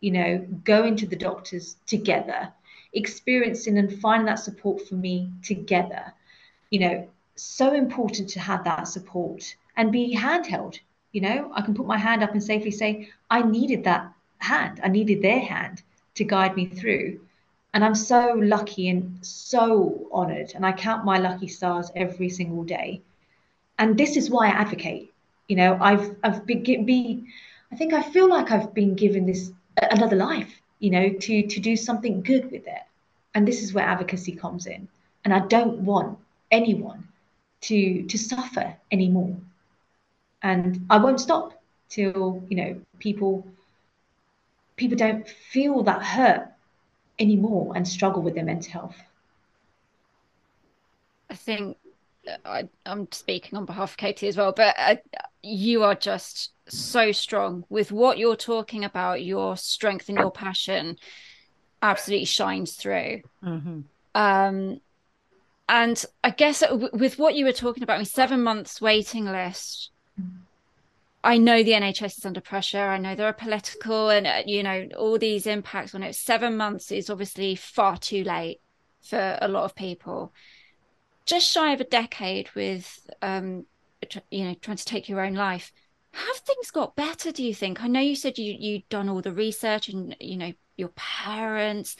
You 0.00 0.12
know, 0.12 0.46
going 0.64 0.96
to 0.96 1.06
the 1.06 1.16
doctors 1.16 1.76
together, 1.86 2.52
experiencing 2.94 3.78
and 3.78 4.00
finding 4.00 4.26
that 4.26 4.38
support 4.38 4.86
for 4.88 4.94
me 4.94 5.30
together. 5.42 6.14
You 6.70 6.80
know, 6.80 7.08
so 7.36 7.74
important 7.74 8.30
to 8.30 8.40
have 8.40 8.64
that 8.64 8.88
support 8.88 9.54
and 9.76 9.92
be 9.92 10.16
handheld. 10.16 10.78
You 11.12 11.20
know, 11.20 11.52
I 11.54 11.60
can 11.60 11.74
put 11.74 11.86
my 11.86 11.98
hand 11.98 12.22
up 12.22 12.32
and 12.32 12.42
safely 12.42 12.70
say, 12.70 13.10
I 13.30 13.42
needed 13.42 13.84
that 13.84 14.12
hand. 14.38 14.80
I 14.82 14.88
needed 14.88 15.20
their 15.20 15.40
hand 15.40 15.82
to 16.14 16.24
guide 16.24 16.56
me 16.56 16.66
through. 16.66 17.20
And 17.72 17.84
I'm 17.84 17.94
so 17.94 18.34
lucky 18.36 18.88
and 18.88 19.18
so 19.22 20.08
honored. 20.12 20.52
And 20.54 20.64
I 20.64 20.72
count 20.72 21.04
my 21.04 21.18
lucky 21.18 21.48
stars 21.48 21.90
every 21.96 22.28
single 22.28 22.64
day. 22.64 23.02
And 23.78 23.98
this 23.98 24.16
is 24.16 24.30
why 24.30 24.46
I 24.46 24.50
advocate. 24.50 25.12
You 25.48 25.56
know, 25.56 25.78
I've 25.80 26.14
I've 26.22 26.46
been 26.46 26.84
be 26.84 27.24
I 27.72 27.76
think 27.76 27.92
I 27.92 28.02
feel 28.02 28.28
like 28.28 28.50
I've 28.50 28.72
been 28.72 28.94
given 28.94 29.26
this 29.26 29.50
another 29.76 30.16
life, 30.16 30.60
you 30.78 30.90
know, 30.90 31.08
to 31.10 31.46
to 31.46 31.60
do 31.60 31.76
something 31.76 32.22
good 32.22 32.50
with 32.50 32.66
it. 32.66 32.82
And 33.34 33.46
this 33.46 33.62
is 33.62 33.74
where 33.74 33.84
advocacy 33.84 34.32
comes 34.32 34.66
in. 34.66 34.88
And 35.24 35.34
I 35.34 35.40
don't 35.40 35.78
want 35.80 36.18
anyone 36.50 37.08
to 37.62 38.04
to 38.04 38.18
suffer 38.18 38.76
anymore 38.92 39.36
and 40.42 40.84
i 40.90 40.96
won't 40.96 41.20
stop 41.20 41.60
till 41.88 42.42
you 42.48 42.56
know 42.56 42.76
people 42.98 43.46
people 44.76 44.96
don't 44.96 45.28
feel 45.28 45.82
that 45.82 46.02
hurt 46.02 46.48
anymore 47.18 47.72
and 47.76 47.86
struggle 47.86 48.22
with 48.22 48.34
their 48.34 48.44
mental 48.44 48.72
health 48.72 48.96
i 51.30 51.34
think 51.34 51.76
I, 52.44 52.68
am 52.86 53.08
speaking 53.12 53.56
on 53.58 53.66
behalf 53.66 53.92
of 53.92 53.96
Katie 53.96 54.28
as 54.28 54.36
well, 54.36 54.52
but 54.52 54.74
uh, 54.78 54.96
you 55.42 55.82
are 55.82 55.94
just 55.94 56.52
so 56.68 57.12
strong 57.12 57.64
with 57.68 57.92
what 57.92 58.18
you're 58.18 58.36
talking 58.36 58.84
about. 58.84 59.22
Your 59.22 59.56
strength 59.56 60.08
and 60.08 60.18
your 60.18 60.30
passion 60.30 60.96
absolutely 61.82 62.24
shines 62.24 62.74
through. 62.74 63.20
Mm-hmm. 63.42 63.80
Um, 64.14 64.80
and 65.68 66.04
I 66.22 66.30
guess 66.30 66.62
with 66.92 67.18
what 67.18 67.34
you 67.34 67.44
were 67.44 67.52
talking 67.52 67.82
about, 67.82 67.94
I 67.94 67.98
mean, 67.98 68.06
seven 68.06 68.42
months 68.42 68.80
waiting 68.80 69.26
list. 69.26 69.90
I 71.24 71.38
know 71.38 71.62
the 71.62 71.72
NHS 71.72 72.18
is 72.18 72.26
under 72.26 72.40
pressure. 72.40 72.80
I 72.80 72.98
know 72.98 73.14
there 73.14 73.26
are 73.26 73.32
political 73.32 74.10
and 74.10 74.26
uh, 74.26 74.42
you 74.46 74.62
know 74.62 74.88
all 74.96 75.18
these 75.18 75.46
impacts 75.46 75.94
on 75.94 76.02
it. 76.02 76.14
Seven 76.14 76.56
months 76.56 76.92
is 76.92 77.10
obviously 77.10 77.56
far 77.56 77.96
too 77.96 78.22
late 78.24 78.60
for 79.02 79.38
a 79.40 79.48
lot 79.48 79.64
of 79.64 79.74
people. 79.74 80.32
Just 81.26 81.50
shy 81.50 81.72
of 81.72 81.80
a 81.80 81.84
decade 81.84 82.50
with, 82.54 83.10
um, 83.22 83.64
you 84.30 84.44
know, 84.44 84.54
trying 84.60 84.76
to 84.76 84.84
take 84.84 85.08
your 85.08 85.24
own 85.24 85.34
life. 85.34 85.72
Have 86.12 86.36
things 86.36 86.70
got 86.70 86.94
better? 86.94 87.32
Do 87.32 87.42
you 87.42 87.54
think? 87.54 87.82
I 87.82 87.88
know 87.88 88.00
you 88.00 88.14
said 88.14 88.38
you 88.38 88.54
you'd 88.58 88.88
done 88.88 89.08
all 89.08 89.22
the 89.22 89.32
research, 89.32 89.88
and 89.88 90.14
you 90.20 90.36
know 90.36 90.52
your 90.76 90.90
parents, 90.94 91.96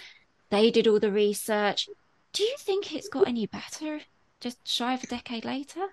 they 0.51 0.71
did 0.71 0.87
all 0.87 1.01
the 1.01 1.11
research 1.11 1.89
do 2.35 2.43
you 2.43 2.57
think 2.59 2.93
it's 2.93 3.09
got 3.09 3.29
any 3.29 3.47
better 3.47 4.01
just 4.41 4.67
shy 4.67 4.93
of 4.93 5.05
a 5.05 5.07
decade 5.07 5.45
later? 5.45 5.87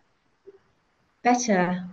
Better. 1.21 1.85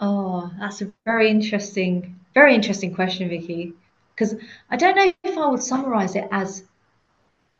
Oh, 0.00 0.50
that's 0.58 0.82
a 0.82 0.92
very 1.04 1.30
interesting, 1.30 2.18
very 2.34 2.54
interesting 2.54 2.94
question, 2.94 3.28
Vicky. 3.28 3.72
Because 4.14 4.34
I 4.70 4.76
don't 4.76 4.96
know 4.96 5.12
if 5.24 5.38
I 5.38 5.46
would 5.46 5.62
summarize 5.62 6.14
it 6.16 6.28
as 6.30 6.64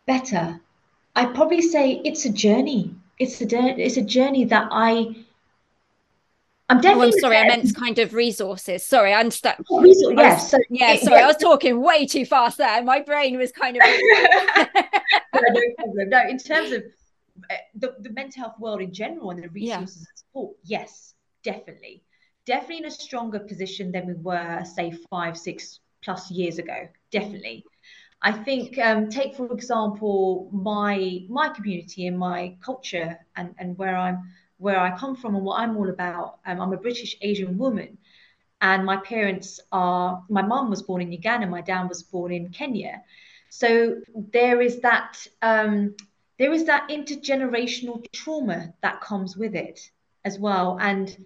better. 0.06 0.60
I'd 1.14 1.34
probably 1.34 1.62
say 1.62 2.00
it's 2.04 2.24
a 2.24 2.32
journey. 2.32 2.94
It's 3.18 3.40
a 3.40 3.46
it's 3.80 3.96
a 3.96 4.02
journey 4.02 4.44
that 4.46 4.68
I 4.70 5.16
I'm 6.68 6.80
definitely. 6.80 7.12
Oh, 7.12 7.14
I'm 7.14 7.20
sorry. 7.20 7.36
I 7.36 7.46
meant 7.46 7.74
kind 7.76 7.98
of 7.98 8.12
resources. 8.12 8.84
Sorry, 8.84 9.12
I 9.12 9.20
understand. 9.20 9.64
Oh, 9.70 9.84
yes. 9.84 10.50
So, 10.50 10.58
yeah. 10.68 10.92
It, 10.92 11.02
sorry, 11.02 11.22
I 11.22 11.26
was 11.26 11.36
talking 11.36 11.80
way 11.80 12.06
too 12.06 12.26
fast 12.26 12.58
there. 12.58 12.82
My 12.82 13.00
brain 13.00 13.38
was 13.38 13.52
kind 13.52 13.76
of. 13.76 13.82
no, 15.34 15.40
no 15.40 15.62
problem. 15.78 16.08
No, 16.08 16.28
in 16.28 16.38
terms 16.38 16.72
of 16.72 16.82
eh, 17.50 17.56
the, 17.76 17.94
the 18.00 18.10
mental 18.10 18.42
health 18.42 18.58
world 18.58 18.80
in 18.80 18.92
general 18.92 19.30
and 19.30 19.42
the 19.42 19.48
resources 19.48 19.68
yeah. 19.68 20.10
and 20.10 20.18
support, 20.18 20.56
yes, 20.64 21.14
definitely, 21.44 22.02
definitely 22.46 22.78
in 22.78 22.84
a 22.86 22.90
stronger 22.90 23.40
position 23.40 23.92
than 23.92 24.06
we 24.06 24.14
were, 24.14 24.64
say, 24.64 24.92
five, 25.10 25.36
six 25.36 25.80
plus 26.02 26.30
years 26.30 26.58
ago. 26.58 26.88
Definitely. 27.10 27.64
I 28.22 28.32
think 28.32 28.78
um, 28.78 29.10
take 29.10 29.36
for 29.36 29.52
example 29.52 30.48
my 30.52 31.20
my 31.28 31.48
community 31.50 32.06
and 32.06 32.18
my 32.18 32.56
culture 32.62 33.18
and 33.36 33.54
and 33.58 33.76
where 33.76 33.96
I'm 33.96 34.32
where 34.58 34.80
I 34.80 34.96
come 34.96 35.14
from 35.14 35.34
and 35.34 35.44
what 35.44 35.60
I'm 35.60 35.76
all 35.76 35.90
about. 35.90 36.38
Um, 36.46 36.60
I'm 36.60 36.72
a 36.72 36.78
British 36.78 37.16
Asian 37.20 37.58
woman, 37.58 37.98
and 38.60 38.86
my 38.86 38.96
parents 38.96 39.60
are. 39.70 40.24
My 40.28 40.42
mom 40.42 40.70
was 40.70 40.82
born 40.82 41.02
in 41.02 41.12
Uganda. 41.12 41.46
My 41.46 41.60
dad 41.60 41.88
was 41.88 42.02
born 42.02 42.32
in 42.32 42.48
Kenya. 42.48 43.02
So 43.50 44.00
there 44.32 44.60
is 44.62 44.80
that. 44.80 45.26
Um, 45.42 45.94
there 46.38 46.52
is 46.52 46.64
that 46.64 46.90
intergenerational 46.90 48.04
trauma 48.12 48.74
that 48.82 49.00
comes 49.00 49.38
with 49.38 49.54
it 49.54 49.90
as 50.26 50.38
well. 50.38 50.76
And 50.78 51.16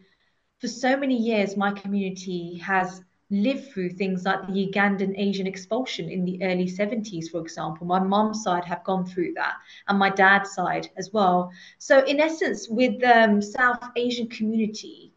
for 0.61 0.69
so 0.69 0.97
many 0.97 1.17
years, 1.17 1.57
my 1.57 1.73
community 1.73 2.59
has 2.59 3.03
lived 3.31 3.71
through 3.73 3.91
things 3.91 4.25
like 4.25 4.47
the 4.47 4.53
Ugandan 4.67 5.15
Asian 5.17 5.47
expulsion 5.47 6.11
in 6.11 6.25
the 6.25 6.43
early 6.43 6.67
70s, 6.67 7.29
for 7.31 7.41
example. 7.41 7.87
My 7.87 8.01
mom's 8.01 8.43
side 8.43 8.65
have 8.65 8.85
gone 8.85 9.07
through 9.07 9.35
that, 9.35 9.55
and 9.89 9.99
my 9.99 10.11
dad's 10.11 10.53
side 10.53 10.89
as 10.97 11.11
well. 11.13 11.51
So, 11.79 12.05
in 12.05 12.21
essence, 12.21 12.69
with 12.69 13.01
the 13.01 13.25
um, 13.25 13.43
South 13.43 13.83
Asian 13.97 14.29
community, 14.29 15.13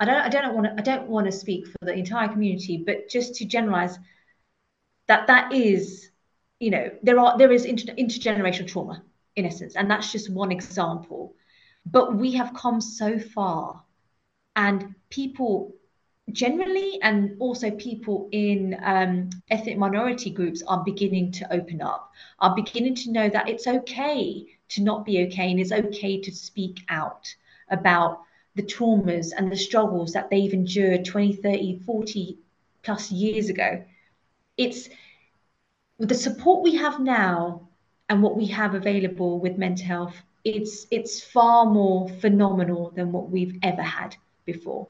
I 0.00 0.04
don't, 0.04 0.20
I 0.22 0.28
don't 0.28 0.54
want 0.54 0.66
to, 0.66 0.72
I 0.78 0.82
don't 0.82 1.08
want 1.08 1.26
to 1.26 1.32
speak 1.32 1.66
for 1.66 1.78
the 1.82 1.92
entire 1.92 2.28
community, 2.28 2.82
but 2.86 3.08
just 3.08 3.34
to 3.36 3.44
generalize 3.44 3.98
that 5.08 5.26
that 5.26 5.52
is, 5.52 6.10
you 6.60 6.70
know, 6.70 6.90
there 7.02 7.18
are 7.18 7.36
there 7.36 7.50
is 7.52 7.64
inter- 7.64 7.94
intergenerational 7.94 8.68
trauma 8.68 9.02
in 9.36 9.44
essence, 9.44 9.74
and 9.76 9.90
that's 9.90 10.12
just 10.12 10.30
one 10.30 10.52
example. 10.52 11.34
But 11.84 12.14
we 12.14 12.32
have 12.32 12.54
come 12.54 12.80
so 12.80 13.18
far, 13.18 13.82
and 14.58 14.94
people 15.08 15.72
generally 16.32 16.98
and 17.00 17.36
also 17.38 17.70
people 17.70 18.28
in 18.32 18.76
um, 18.82 19.30
ethnic 19.50 19.78
minority 19.78 20.30
groups 20.30 20.62
are 20.66 20.82
beginning 20.84 21.30
to 21.30 21.50
open 21.52 21.80
up 21.80 22.12
are 22.40 22.54
beginning 22.56 22.94
to 22.94 23.12
know 23.12 23.28
that 23.30 23.48
it's 23.48 23.66
okay 23.66 24.44
to 24.68 24.82
not 24.82 25.06
be 25.06 25.22
okay 25.22 25.50
and 25.50 25.60
it's 25.60 25.72
okay 25.72 26.20
to 26.20 26.34
speak 26.34 26.80
out 26.88 27.34
about 27.70 28.20
the 28.56 28.62
traumas 28.62 29.32
and 29.36 29.50
the 29.50 29.56
struggles 29.56 30.12
that 30.12 30.28
they've 30.28 30.52
endured 30.52 31.04
20 31.04 31.34
30 31.34 31.78
40 31.86 32.38
plus 32.82 33.12
years 33.12 33.48
ago. 33.48 33.84
It's 34.56 34.88
the 35.98 36.14
support 36.14 36.62
we 36.64 36.74
have 36.74 36.98
now 36.98 37.68
and 38.08 38.22
what 38.22 38.36
we 38.36 38.46
have 38.46 38.74
available 38.74 39.38
with 39.38 39.56
mental 39.56 39.86
health 39.86 40.16
it's 40.44 40.86
it's 40.90 41.22
far 41.22 41.66
more 41.66 42.08
phenomenal 42.08 42.90
than 42.96 43.12
what 43.12 43.30
we've 43.30 43.58
ever 43.62 43.82
had 43.82 44.16
before 44.52 44.88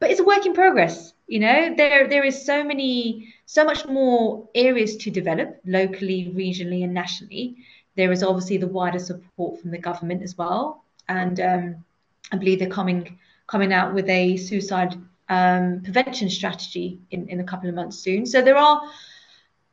but 0.00 0.10
it's 0.10 0.20
a 0.20 0.24
work 0.24 0.46
in 0.46 0.54
progress. 0.54 1.12
You 1.26 1.40
know, 1.40 1.74
there 1.76 2.08
there 2.08 2.24
is 2.24 2.44
so 2.44 2.64
many, 2.64 3.34
so 3.46 3.64
much 3.64 3.86
more 3.86 4.48
areas 4.54 4.96
to 4.98 5.10
develop 5.10 5.60
locally, 5.66 6.32
regionally, 6.34 6.84
and 6.84 6.94
nationally. 6.94 7.56
There 7.96 8.12
is 8.12 8.22
obviously 8.22 8.58
the 8.58 8.68
wider 8.68 8.98
support 8.98 9.60
from 9.60 9.70
the 9.70 9.78
government 9.78 10.22
as 10.22 10.38
well, 10.38 10.84
and 11.08 11.40
um, 11.40 11.84
I 12.32 12.36
believe 12.36 12.60
they're 12.60 12.68
coming 12.68 13.18
coming 13.46 13.72
out 13.72 13.94
with 13.94 14.08
a 14.08 14.36
suicide 14.36 14.94
um, 15.28 15.80
prevention 15.82 16.30
strategy 16.30 17.00
in, 17.10 17.28
in 17.28 17.40
a 17.40 17.44
couple 17.44 17.68
of 17.68 17.74
months 17.74 17.98
soon. 17.98 18.24
So 18.24 18.40
there 18.40 18.56
are 18.56 18.80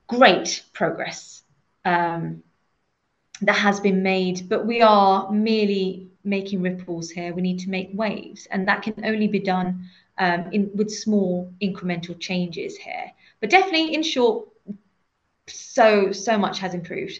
great 0.07 0.63
progress 0.73 1.43
um, 1.83 2.41
that 3.41 3.55
has 3.55 3.79
been 3.79 4.01
made, 4.01 4.49
but 4.49 4.65
we 4.65 4.81
are 4.81 5.31
merely 5.31 6.09
making 6.25 6.61
ripples 6.61 7.09
here. 7.11 7.33
We 7.33 7.41
need 7.41 7.59
to 7.59 7.69
make 7.69 7.89
waves, 7.93 8.47
and 8.47 8.67
that 8.67 8.81
can 8.83 9.05
only 9.05 9.27
be 9.27 9.39
done 9.39 9.89
um, 10.17 10.51
in 10.51 10.71
with 10.75 10.91
small 10.91 11.53
incremental 11.61 12.19
changes 12.19 12.77
here. 12.77 13.11
But 13.41 13.49
definitely, 13.49 13.93
in 13.93 14.03
short, 14.03 14.47
so 15.47 16.11
so 16.11 16.37
much 16.37 16.59
has 16.59 16.73
improved. 16.73 17.19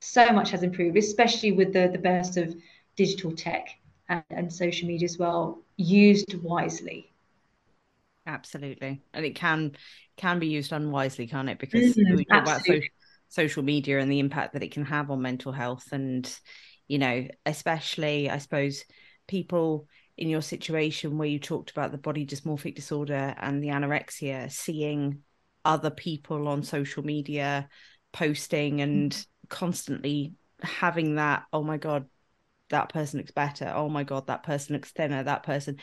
So 0.00 0.32
much 0.32 0.50
has 0.52 0.62
improved, 0.62 0.96
especially 0.98 1.52
with 1.52 1.72
the 1.72 1.88
the 1.88 1.98
burst 1.98 2.36
of 2.36 2.54
digital 2.96 3.32
tech 3.32 3.68
and, 4.08 4.24
and 4.30 4.52
social 4.52 4.88
media 4.88 5.06
as 5.06 5.18
well, 5.18 5.62
used 5.76 6.34
wisely. 6.42 7.12
Absolutely, 8.26 9.02
and 9.14 9.24
it 9.24 9.34
can 9.34 9.72
can 10.16 10.38
be 10.38 10.46
used 10.48 10.72
unwisely, 10.72 11.26
can't 11.26 11.48
it? 11.48 11.58
Because 11.58 11.98
mm-hmm, 11.98 12.14
we 12.14 12.24
talk 12.24 12.42
about 12.42 12.62
so, 12.64 12.78
social 13.28 13.62
media 13.62 13.98
and 13.98 14.12
the 14.12 14.20
impact 14.20 14.52
that 14.52 14.62
it 14.62 14.72
can 14.72 14.84
have 14.84 15.10
on 15.10 15.22
mental 15.22 15.52
health, 15.52 15.88
and 15.92 16.38
you 16.90 16.98
know, 16.98 17.24
especially 17.46 18.28
I 18.28 18.38
suppose 18.38 18.84
people 19.28 19.86
in 20.18 20.28
your 20.28 20.42
situation 20.42 21.18
where 21.18 21.28
you 21.28 21.38
talked 21.38 21.70
about 21.70 21.92
the 21.92 21.98
body 21.98 22.26
dysmorphic 22.26 22.74
disorder 22.74 23.32
and 23.38 23.62
the 23.62 23.68
anorexia, 23.68 24.50
seeing 24.50 25.20
other 25.64 25.90
people 25.90 26.48
on 26.48 26.64
social 26.64 27.04
media 27.04 27.68
posting 28.12 28.80
and 28.80 29.12
mm-hmm. 29.12 29.48
constantly 29.48 30.34
having 30.64 31.14
that, 31.14 31.44
oh 31.52 31.62
my 31.62 31.76
God, 31.76 32.06
that 32.70 32.92
person 32.92 33.18
looks 33.20 33.30
better. 33.30 33.72
Oh 33.72 33.88
my 33.88 34.02
God, 34.02 34.26
that 34.26 34.42
person 34.42 34.74
looks 34.74 34.90
thinner. 34.90 35.22
That 35.22 35.44
person, 35.44 35.76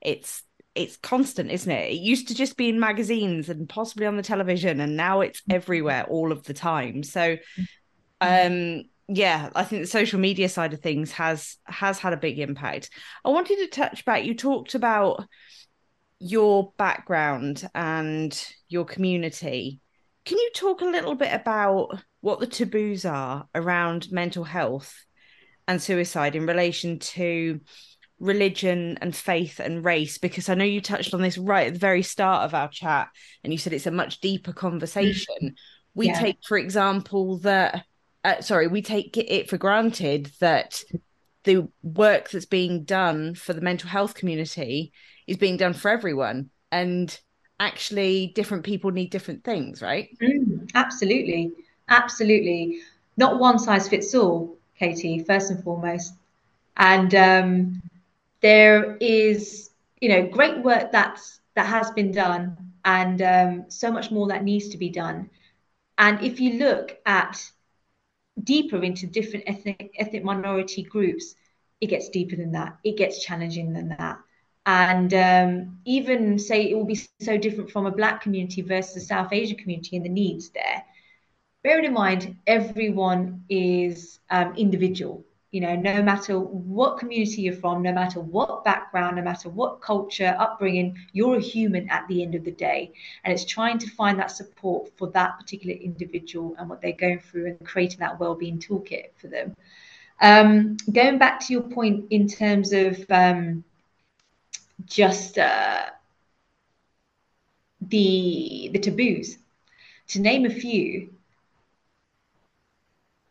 it's 0.00 0.44
it's 0.76 0.96
constant, 0.96 1.50
isn't 1.50 1.70
it? 1.72 1.90
It 1.90 2.00
used 2.00 2.28
to 2.28 2.36
just 2.36 2.56
be 2.56 2.68
in 2.68 2.78
magazines 2.78 3.48
and 3.48 3.68
possibly 3.68 4.06
on 4.06 4.16
the 4.16 4.22
television, 4.22 4.78
and 4.78 4.96
now 4.96 5.22
it's 5.22 5.40
mm-hmm. 5.40 5.56
everywhere 5.56 6.04
all 6.04 6.30
of 6.30 6.44
the 6.44 6.54
time. 6.54 7.02
So, 7.02 7.36
mm-hmm. 7.36 8.78
um, 8.78 8.84
yeah, 9.08 9.50
I 9.54 9.64
think 9.64 9.82
the 9.82 9.88
social 9.88 10.20
media 10.20 10.48
side 10.48 10.72
of 10.72 10.80
things 10.80 11.12
has 11.12 11.56
has 11.64 11.98
had 11.98 12.12
a 12.12 12.18
big 12.18 12.38
impact. 12.38 12.90
I 13.24 13.30
wanted 13.30 13.56
to 13.58 13.66
touch 13.68 14.04
back. 14.04 14.24
You 14.24 14.34
talked 14.34 14.74
about 14.74 15.26
your 16.18 16.72
background 16.78 17.68
and 17.74 18.48
your 18.68 18.84
community. 18.84 19.80
Can 20.24 20.38
you 20.38 20.50
talk 20.54 20.80
a 20.80 20.86
little 20.86 21.16
bit 21.16 21.32
about 21.32 21.98
what 22.20 22.38
the 22.38 22.46
taboos 22.46 23.04
are 23.04 23.48
around 23.54 24.12
mental 24.12 24.44
health 24.44 25.04
and 25.66 25.82
suicide 25.82 26.36
in 26.36 26.46
relation 26.46 27.00
to 27.00 27.60
religion 28.20 28.96
and 29.00 29.16
faith 29.16 29.58
and 29.58 29.84
race 29.84 30.18
because 30.18 30.48
I 30.48 30.54
know 30.54 30.64
you 30.64 30.80
touched 30.80 31.12
on 31.12 31.22
this 31.22 31.36
right 31.36 31.66
at 31.66 31.72
the 31.74 31.80
very 31.80 32.02
start 32.02 32.44
of 32.44 32.54
our 32.54 32.68
chat 32.68 33.08
and 33.42 33.52
you 33.52 33.58
said 33.58 33.72
it's 33.72 33.88
a 33.88 33.90
much 33.90 34.20
deeper 34.20 34.52
conversation. 34.52 35.34
Mm-hmm. 35.42 35.54
We 35.94 36.06
yeah. 36.06 36.20
take, 36.20 36.38
for 36.46 36.56
example, 36.56 37.38
that 37.38 37.84
uh, 38.24 38.40
sorry, 38.40 38.68
we 38.68 38.82
take 38.82 39.16
it 39.16 39.50
for 39.50 39.58
granted 39.58 40.30
that 40.40 40.82
the 41.44 41.68
work 41.82 42.30
that's 42.30 42.46
being 42.46 42.84
done 42.84 43.34
for 43.34 43.52
the 43.52 43.60
mental 43.60 43.88
health 43.88 44.14
community 44.14 44.92
is 45.26 45.36
being 45.36 45.56
done 45.56 45.72
for 45.72 45.90
everyone, 45.90 46.50
and 46.70 47.18
actually, 47.58 48.32
different 48.34 48.64
people 48.64 48.90
need 48.90 49.10
different 49.10 49.44
things, 49.44 49.82
right? 49.82 50.08
Mm, 50.20 50.70
absolutely, 50.74 51.52
absolutely. 51.88 52.80
Not 53.16 53.38
one 53.38 53.58
size 53.58 53.88
fits 53.88 54.14
all, 54.14 54.56
Katie. 54.78 55.24
First 55.24 55.50
and 55.50 55.62
foremost, 55.62 56.14
and 56.76 57.14
um, 57.14 57.82
there 58.40 58.96
is, 58.96 59.70
you 60.00 60.08
know, 60.08 60.26
great 60.26 60.62
work 60.62 60.92
that's 60.92 61.40
that 61.54 61.66
has 61.66 61.90
been 61.90 62.12
done, 62.12 62.56
and 62.84 63.20
um, 63.22 63.64
so 63.68 63.90
much 63.90 64.10
more 64.10 64.28
that 64.28 64.44
needs 64.44 64.68
to 64.68 64.78
be 64.78 64.88
done. 64.88 65.28
And 65.98 66.22
if 66.22 66.40
you 66.40 66.58
look 66.58 66.98
at 67.04 67.44
deeper 68.42 68.82
into 68.82 69.06
different 69.06 69.44
ethnic 69.46 69.92
ethnic 69.98 70.24
minority 70.24 70.82
groups, 70.82 71.34
it 71.80 71.86
gets 71.88 72.08
deeper 72.08 72.36
than 72.36 72.52
that. 72.52 72.78
It 72.84 72.96
gets 72.96 73.22
challenging 73.24 73.72
than 73.72 73.88
that. 73.90 74.18
And 74.64 75.12
um, 75.14 75.78
even 75.84 76.38
say 76.38 76.70
it 76.70 76.74
will 76.76 76.84
be 76.84 77.00
so 77.20 77.36
different 77.36 77.70
from 77.70 77.86
a 77.86 77.90
black 77.90 78.20
community 78.22 78.62
versus 78.62 78.96
a 78.96 79.06
South 79.06 79.32
Asian 79.32 79.56
community 79.56 79.96
and 79.96 80.04
the 80.04 80.10
needs 80.10 80.50
there. 80.50 80.84
Bearing 81.64 81.84
in 81.84 81.92
mind, 81.92 82.36
everyone 82.46 83.44
is 83.48 84.20
um, 84.30 84.54
individual 84.56 85.24
you 85.52 85.60
know 85.60 85.76
no 85.76 86.02
matter 86.02 86.40
what 86.40 86.98
community 86.98 87.42
you're 87.42 87.54
from 87.54 87.82
no 87.82 87.92
matter 87.92 88.20
what 88.20 88.64
background 88.64 89.16
no 89.16 89.22
matter 89.22 89.50
what 89.50 89.80
culture 89.82 90.34
upbringing 90.38 90.98
you're 91.12 91.36
a 91.36 91.40
human 91.40 91.88
at 91.90 92.08
the 92.08 92.22
end 92.22 92.34
of 92.34 92.44
the 92.44 92.50
day. 92.50 92.90
And 93.22 93.32
it's 93.32 93.44
trying 93.44 93.78
to 93.78 93.90
find 93.90 94.18
that 94.18 94.30
support 94.30 94.90
for 94.96 95.08
that 95.10 95.38
particular 95.38 95.74
individual 95.74 96.56
and 96.58 96.68
what 96.68 96.80
they're 96.80 96.92
going 96.92 97.20
through 97.20 97.46
and 97.46 97.66
creating 97.66 98.00
that 98.00 98.18
well-being 98.18 98.58
toolkit 98.58 99.10
for 99.16 99.28
them. 99.28 99.54
Um, 100.20 100.78
going 100.90 101.18
back 101.18 101.40
to 101.40 101.52
your 101.52 101.62
point 101.62 102.06
in 102.10 102.28
terms 102.28 102.72
of 102.72 103.04
um, 103.10 103.62
just 104.86 105.36
uh, 105.36 105.86
the 107.80 108.70
the 108.72 108.78
taboos 108.78 109.38
to 110.08 110.20
name 110.20 110.46
a 110.46 110.50
few 110.50 111.10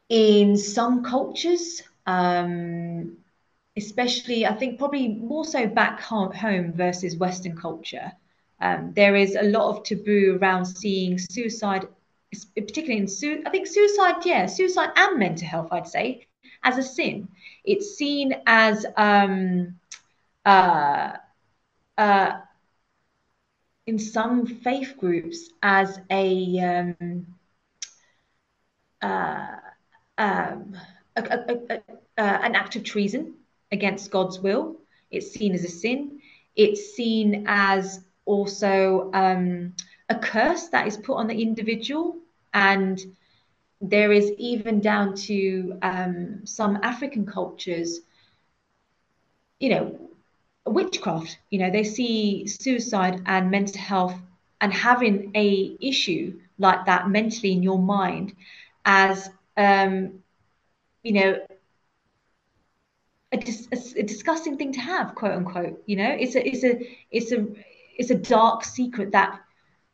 in 0.10 0.58
some 0.58 1.04
cultures 1.04 1.82
um, 2.06 3.18
especially 3.78 4.46
I 4.46 4.54
think 4.54 4.80
probably 4.80 5.08
more 5.10 5.46
so 5.46 5.68
back 5.68 6.00
home 6.02 6.74
versus 6.74 7.18
Western 7.18 7.56
culture. 7.56 8.12
Um, 8.60 8.94
there 8.96 9.16
is 9.16 9.36
a 9.36 9.44
lot 9.44 9.70
of 9.76 9.84
taboo 9.84 10.38
around 10.40 10.66
seeing 10.66 11.18
suicide, 11.18 11.88
particularly 12.56 13.00
in 13.02 13.08
su- 13.08 13.42
I 13.46 13.50
think 13.50 13.68
suicide, 13.68 14.24
yeah, 14.26 14.46
suicide 14.46 14.90
and 14.96 15.18
mental 15.20 15.48
health, 15.48 15.70
I'd 15.72 15.88
say, 15.88 16.28
as 16.64 16.78
a 16.78 16.84
sin. 16.84 17.28
It's 17.66 17.96
seen 17.96 18.36
as 18.46 18.86
um, 18.98 19.80
uh, 20.46 21.14
uh, 21.98 22.32
in 23.88 23.98
some 23.98 24.46
faith 24.46 24.96
groups 25.00 25.50
as 25.64 26.00
a 26.12 26.60
um, 26.60 27.26
uh, 29.02 29.56
um, 30.18 30.76
a, 31.16 31.22
a, 31.22 31.82
a, 32.18 32.22
an 32.22 32.56
act 32.56 32.76
of 32.76 32.84
treason 32.84 33.36
against 33.72 34.12
God's 34.12 34.40
will. 34.40 34.78
It's 35.10 35.32
seen 35.32 35.54
as 35.54 35.64
a 35.64 35.70
sin. 35.70 36.22
It's 36.56 36.94
seen 36.96 37.46
as 37.48 38.02
also 38.26 39.10
um, 39.14 39.74
a 40.10 40.16
curse 40.16 40.68
that 40.70 40.88
is 40.88 40.98
put 40.98 41.16
on 41.16 41.28
the 41.28 41.42
individual. 41.42 42.18
And 42.54 43.00
there 43.82 44.12
is 44.12 44.32
even 44.38 44.80
down 44.80 45.16
to 45.16 45.78
um, 45.82 46.46
some 46.46 46.80
African 46.84 47.26
cultures, 47.26 48.00
you 49.60 49.70
know, 49.70 50.00
witchcraft. 50.66 51.40
You 51.50 51.60
know, 51.60 51.72
they 51.72 51.84
see 51.84 52.48
suicide 52.48 53.22
and 53.26 53.50
mental 53.50 53.82
health 53.82 54.16
and 54.60 54.72
having 54.72 55.32
a 55.36 55.76
issue 55.82 56.40
like 56.60 56.86
that 56.86 57.10
mentally 57.10 57.52
in 57.52 57.64
your 57.64 57.80
mind 57.80 58.36
as 58.86 59.30
um, 59.58 60.21
you 61.04 61.14
know 61.14 61.40
a, 63.34 63.38
a, 63.38 63.78
a, 63.98 64.04
disgusting 64.04 64.58
thing 64.58 64.74
to 64.74 64.80
have 64.80 65.16
quote 65.16 65.34
unquote 65.34 65.82
you 65.86 65.96
know? 65.96 66.12
It's 66.20 66.36
a 66.36 66.48
it's 66.48 66.64
a 66.64 66.80
it's 67.12 67.32
a 67.32 67.48
it's 67.98 68.12
a 68.12 68.16
dark 68.16 68.64
secret 68.64 69.12
that 69.12 69.40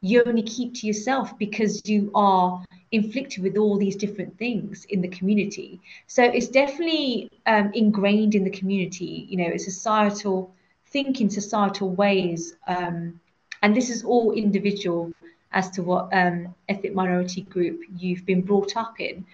you 0.02 0.24
only 0.26 0.44
keep 0.44 0.76
to 0.76 0.88
yourself 0.88 1.38
because 1.38 1.82
you 1.86 2.12
are 2.14 2.64
inflicted 2.92 3.44
with 3.44 3.58
all 3.58 3.78
these 3.78 3.96
different 3.96 4.38
things 4.38 4.86
in 4.86 5.02
the 5.02 5.08
community. 5.08 5.82
So 6.06 6.24
it's 6.24 6.48
definitely 6.48 7.30
um, 7.46 7.72
ingrained 7.74 8.36
in 8.36 8.44
the 8.44 8.50
community 8.50 9.26
you 9.30 9.38
know 9.38 9.48
it's 9.48 9.66
societal 9.66 10.54
thinking 10.88 11.30
societal 11.30 11.90
ways 11.90 12.56
um, 12.68 13.20
and 13.62 13.76
this 13.76 13.90
is 13.90 14.04
all 14.04 14.32
individual 14.32 15.12
as 15.52 15.70
to 15.72 15.82
what 15.82 16.10
um, 16.14 16.54
ethnic 16.70 16.94
minority 16.94 17.42
group 17.42 17.82
you've 17.98 18.26
been 18.26 18.42
brought 18.42 18.76
up 18.78 19.00
in 19.00 19.26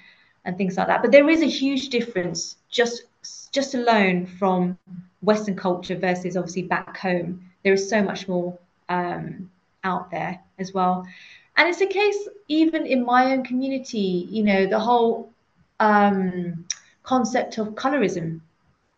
and 0.46 0.58
things 0.58 0.78
like 0.78 0.88
that. 0.88 1.02
But 1.02 1.12
there 1.12 1.30
is 1.30 1.42
a 1.42 1.48
huge 1.48 1.90
difference 1.90 2.58
just 2.70 3.04
just 3.52 3.74
alone 3.76 4.26
from 4.26 4.78
Western 5.22 5.56
culture 5.56 5.96
versus 5.96 6.36
obviously 6.36 6.64
back 6.64 6.98
home. 6.98 7.50
There 7.64 7.74
is 7.74 7.90
so 7.90 8.04
much 8.04 8.28
more 8.28 8.58
um, 8.90 9.50
out 9.84 10.12
there 10.12 10.40
as 10.60 10.74
well. 10.74 11.08
And 11.56 11.70
it's 11.70 11.82
a 11.82 11.86
case 11.88 12.28
even 12.48 12.86
in 12.86 13.06
my 13.06 13.32
own 13.32 13.44
community, 13.44 14.28
you 14.30 14.44
know, 14.44 14.66
the 14.66 14.80
whole 14.80 15.32
um, 15.80 16.66
concept 17.04 17.58
of 17.60 17.70
colorism. 17.76 18.42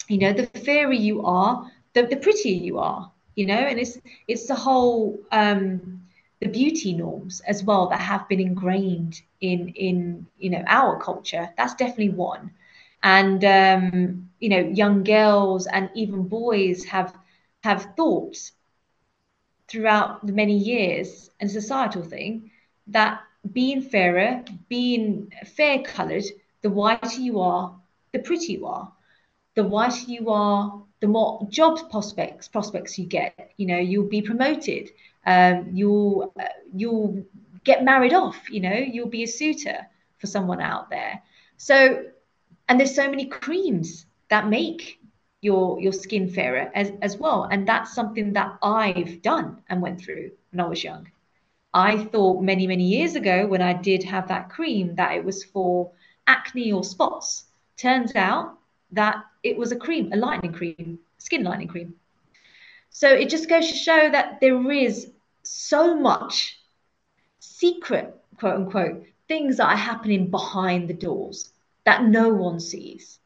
You 0.07 0.19
know, 0.19 0.33
the 0.33 0.47
fairer 0.59 0.93
you 0.93 1.25
are, 1.25 1.69
the, 1.93 2.03
the 2.03 2.15
prettier 2.15 2.53
you 2.53 2.79
are. 2.79 3.11
you 3.35 3.45
know, 3.45 3.53
and 3.53 3.79
it's 3.79 3.97
it's 4.27 4.47
the 4.47 4.55
whole 4.55 5.19
um, 5.31 6.01
the 6.45 6.51
beauty 6.59 7.03
norms 7.03 7.41
as 7.53 7.65
well 7.65 7.99
that 7.99 8.11
have 8.11 8.29
been 8.29 8.49
ingrained 8.49 9.35
in 9.41 9.73
in 9.75 10.27
you 10.39 10.51
know 10.51 10.63
our 10.67 10.99
culture. 10.99 11.61
That's 11.67 11.75
definitely 11.75 12.15
one, 12.31 12.51
and 13.03 13.43
um, 13.45 14.29
you 14.39 14.49
know, 14.49 14.59
young 14.83 15.03
girls 15.03 15.67
and 15.67 15.89
even 15.95 16.27
boys 16.27 16.85
have 16.93 17.15
have 17.63 17.87
thought 17.97 18.37
throughout 19.67 20.25
the 20.27 20.33
many 20.33 20.57
years 20.57 21.31
and 21.39 21.51
societal 21.51 22.03
thing 22.03 22.51
that 22.87 23.21
being 23.53 23.81
fairer, 23.81 24.43
being 24.69 25.31
fair 25.55 25.81
coloured, 25.83 26.23
the 26.61 26.69
whiter 26.69 27.19
you 27.21 27.39
are, 27.39 27.75
the 28.13 28.19
prettier 28.19 28.57
you 28.59 28.65
are. 28.67 28.93
The 29.55 29.63
whiter 29.65 30.11
you 30.11 30.29
are, 30.29 30.83
the 31.01 31.07
more 31.07 31.47
job 31.49 31.89
prospects 31.91 32.47
prospects 32.47 32.97
you 32.99 33.05
get. 33.05 33.51
You 33.57 33.67
know, 33.67 33.77
you'll 33.77 34.09
be 34.09 34.21
promoted. 34.21 34.91
Um, 35.25 35.69
you'll 35.73 36.33
uh, 36.39 36.45
you'll 36.73 37.25
get 37.63 37.83
married 37.83 38.13
off. 38.13 38.49
You 38.49 38.61
know, 38.61 38.75
you'll 38.75 39.09
be 39.09 39.23
a 39.23 39.27
suitor 39.27 39.87
for 40.17 40.27
someone 40.27 40.61
out 40.61 40.89
there. 40.89 41.21
So, 41.57 42.05
and 42.69 42.79
there's 42.79 42.95
so 42.95 43.09
many 43.09 43.25
creams 43.25 44.05
that 44.29 44.47
make 44.47 44.99
your 45.41 45.79
your 45.79 45.93
skin 45.93 46.29
fairer 46.29 46.71
as, 46.73 46.91
as 47.01 47.17
well. 47.17 47.47
And 47.51 47.67
that's 47.67 47.93
something 47.93 48.33
that 48.33 48.57
I've 48.61 49.21
done 49.21 49.61
and 49.69 49.81
went 49.81 50.01
through 50.01 50.31
when 50.51 50.65
I 50.65 50.67
was 50.67 50.83
young. 50.83 51.09
I 51.73 52.05
thought 52.05 52.41
many, 52.41 52.67
many 52.67 52.85
years 52.85 53.15
ago 53.15 53.47
when 53.47 53.61
I 53.61 53.73
did 53.73 54.01
have 54.03 54.29
that 54.29 54.49
cream 54.49 54.95
that 54.95 55.11
it 55.11 55.25
was 55.25 55.43
for 55.43 55.91
acne 56.25 56.71
or 56.71 56.85
spots. 56.85 57.45
Turns 57.75 58.15
out 58.15 58.57
that 58.91 59.25
it 59.43 59.57
was 59.57 59.73
a 59.73 59.75
cream, 59.75 60.13
a 60.13 60.15
lightening 60.15 60.53
cream, 60.53 60.99
skin 61.17 61.43
lightening 61.43 61.67
cream. 61.67 61.93
So 62.89 63.09
it 63.09 63.29
just 63.29 63.49
goes 63.49 63.67
to 63.67 63.75
show 63.75 64.09
that 64.09 64.39
there 64.39 64.71
is 64.71 65.11
so 65.45 65.95
much 65.95 66.59
secret, 67.39 68.15
quote 68.37 68.55
unquote, 68.55 69.03
things 69.27 69.57
that 69.57 69.69
are 69.69 69.77
happening 69.77 70.29
behind 70.29 70.87
the 70.87 70.93
doors 70.93 71.49
that 71.85 72.03
no 72.03 72.29
one 72.29 72.59
sees. 72.59 73.19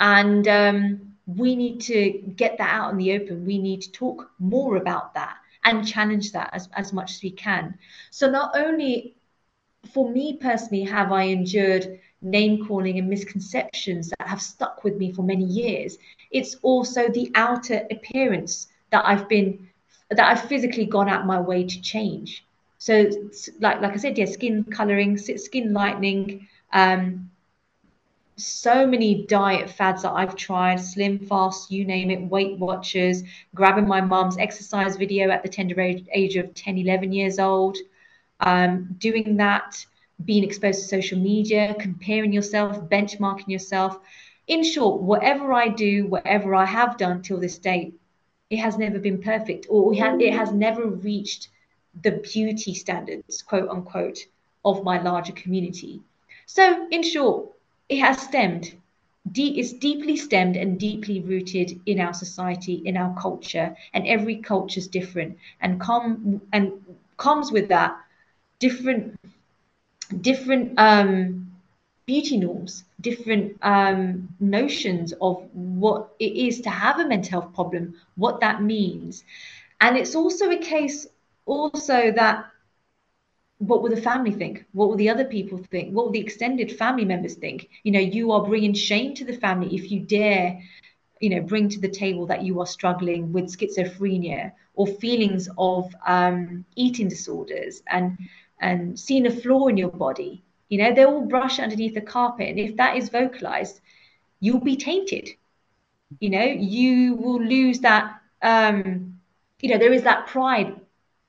And 0.00 0.46
um, 0.48 1.14
we 1.26 1.56
need 1.56 1.80
to 1.82 2.10
get 2.36 2.58
that 2.58 2.70
out 2.70 2.92
in 2.92 2.98
the 2.98 3.12
open. 3.12 3.44
We 3.44 3.58
need 3.58 3.82
to 3.82 3.92
talk 3.92 4.30
more 4.38 4.76
about 4.76 5.14
that 5.14 5.36
and 5.64 5.86
challenge 5.86 6.32
that 6.32 6.50
as, 6.52 6.68
as 6.74 6.92
much 6.92 7.12
as 7.12 7.22
we 7.22 7.30
can. 7.30 7.78
So 8.10 8.30
not 8.30 8.56
only 8.56 9.16
for 9.92 10.10
me 10.10 10.36
personally 10.36 10.84
have 10.84 11.12
I 11.12 11.24
endured 11.24 12.00
name 12.22 12.66
calling 12.66 12.98
and 12.98 13.08
misconceptions 13.08 14.10
that 14.10 14.28
have 14.28 14.42
stuck 14.42 14.84
with 14.84 14.96
me 14.96 15.12
for 15.12 15.22
many 15.22 15.44
years, 15.44 15.98
it's 16.30 16.56
also 16.62 17.08
the 17.08 17.30
outer 17.34 17.86
appearance 17.90 18.68
that 18.90 19.04
I've 19.06 19.28
been 19.28 19.68
that 20.10 20.26
I've 20.26 20.48
physically 20.48 20.86
gone 20.86 21.08
out 21.08 21.26
my 21.26 21.40
way 21.40 21.64
to 21.64 21.80
change. 21.80 22.44
So 22.78 23.10
like 23.60 23.80
like 23.80 23.92
I 23.92 23.96
said, 23.96 24.16
yeah, 24.16 24.26
skin 24.26 24.64
coloring, 24.64 25.18
skin 25.18 25.72
lightening, 25.72 26.48
um, 26.72 27.30
so 28.38 28.86
many 28.86 29.26
diet 29.26 29.68
fads 29.68 30.02
that 30.02 30.12
I've 30.12 30.36
tried, 30.36 30.78
SlimFast, 30.78 31.70
you 31.70 31.84
name 31.84 32.10
it, 32.10 32.20
Weight 32.20 32.56
Watchers, 32.56 33.24
grabbing 33.54 33.88
my 33.88 34.00
mom's 34.00 34.38
exercise 34.38 34.96
video 34.96 35.28
at 35.28 35.42
the 35.42 35.48
tender 35.48 35.80
age, 35.80 36.06
age 36.12 36.36
of 36.36 36.54
10, 36.54 36.78
11 36.78 37.12
years 37.12 37.40
old, 37.40 37.76
um, 38.40 38.94
doing 38.98 39.36
that, 39.38 39.84
being 40.24 40.44
exposed 40.44 40.82
to 40.82 40.86
social 40.86 41.18
media, 41.18 41.74
comparing 41.80 42.32
yourself, 42.32 42.78
benchmarking 42.88 43.48
yourself. 43.48 43.98
In 44.46 44.62
short, 44.62 45.02
whatever 45.02 45.52
I 45.52 45.68
do, 45.68 46.06
whatever 46.06 46.54
I 46.54 46.64
have 46.64 46.96
done 46.96 47.22
till 47.22 47.40
this 47.40 47.58
date, 47.58 47.97
it 48.50 48.58
has 48.58 48.78
never 48.78 48.98
been 48.98 49.20
perfect 49.22 49.66
or 49.68 49.92
it 49.92 50.32
has 50.32 50.52
never 50.52 50.86
reached 50.86 51.48
the 52.02 52.12
beauty 52.12 52.74
standards, 52.74 53.42
quote 53.42 53.68
unquote, 53.68 54.18
of 54.64 54.84
my 54.84 55.00
larger 55.00 55.32
community. 55.32 56.00
So, 56.46 56.86
in 56.90 57.02
short, 57.02 57.46
it 57.88 57.98
has 58.00 58.20
stemmed. 58.20 58.74
it's 59.34 59.72
deeply 59.72 60.16
stemmed 60.16 60.56
and 60.56 60.78
deeply 60.78 61.20
rooted 61.20 61.80
in 61.86 62.00
our 62.00 62.14
society, 62.14 62.74
in 62.84 62.96
our 62.96 63.14
culture, 63.20 63.76
and 63.92 64.06
every 64.06 64.36
culture 64.36 64.78
is 64.78 64.88
different. 64.88 65.36
And 65.60 65.80
come 65.80 66.40
and 66.52 66.72
comes 67.16 67.52
with 67.52 67.68
that 67.68 67.96
different 68.58 69.18
different 70.20 70.78
um, 70.78 71.50
beauty 72.06 72.38
norms, 72.38 72.84
different 73.00 73.56
um, 73.62 74.28
notions 74.40 75.12
of 75.20 75.42
what 75.52 76.14
it 76.18 76.36
is 76.36 76.60
to 76.62 76.70
have 76.70 76.98
a 76.98 77.06
mental 77.06 77.40
health 77.40 77.54
problem, 77.54 77.94
what 78.16 78.40
that 78.40 78.62
means, 78.62 79.24
and 79.80 79.96
it's 79.96 80.14
also 80.14 80.50
a 80.50 80.58
case 80.58 81.06
also 81.46 82.12
that 82.12 82.46
what 83.58 83.82
will 83.82 83.90
the 83.90 84.00
family 84.00 84.30
think? 84.30 84.64
What 84.72 84.88
will 84.88 84.96
the 84.96 85.08
other 85.10 85.24
people 85.24 85.58
think? 85.58 85.92
What 85.92 86.06
will 86.06 86.12
the 86.12 86.20
extended 86.20 86.76
family 86.76 87.04
members 87.04 87.34
think? 87.34 87.68
You 87.82 87.92
know, 87.92 88.00
you 88.00 88.30
are 88.32 88.44
bringing 88.44 88.74
shame 88.74 89.14
to 89.14 89.24
the 89.24 89.32
family 89.36 89.74
if 89.74 89.90
you 89.90 90.00
dare, 90.00 90.60
you 91.20 91.30
know, 91.30 91.42
bring 91.42 91.68
to 91.70 91.80
the 91.80 91.88
table 91.88 92.26
that 92.26 92.42
you 92.42 92.60
are 92.60 92.66
struggling 92.66 93.32
with 93.32 93.46
schizophrenia 93.46 94.52
or 94.74 94.86
feelings 94.86 95.48
of 95.58 95.92
um, 96.06 96.64
eating 96.76 97.08
disorders 97.08 97.82
and 97.88 98.16
and 98.60 98.98
seeing 98.98 99.26
a 99.26 99.30
flaw 99.30 99.66
in 99.66 99.76
your 99.76 99.90
body. 99.90 100.42
You 100.68 100.78
know, 100.78 100.94
they're 100.94 101.08
all 101.08 101.26
brushed 101.26 101.60
underneath 101.60 101.94
the 101.94 102.00
carpet, 102.00 102.48
and 102.48 102.58
if 102.58 102.76
that 102.76 102.96
is 102.96 103.08
vocalized, 103.10 103.80
you'll 104.40 104.60
be 104.60 104.76
tainted. 104.76 105.30
You 106.20 106.30
know, 106.30 106.44
you 106.44 107.14
will 107.16 107.42
lose 107.42 107.80
that. 107.80 108.20
Um, 108.42 109.14
you 109.60 109.70
know, 109.70 109.78
there 109.78 109.92
is 109.92 110.04
that 110.04 110.26
pride 110.28 110.74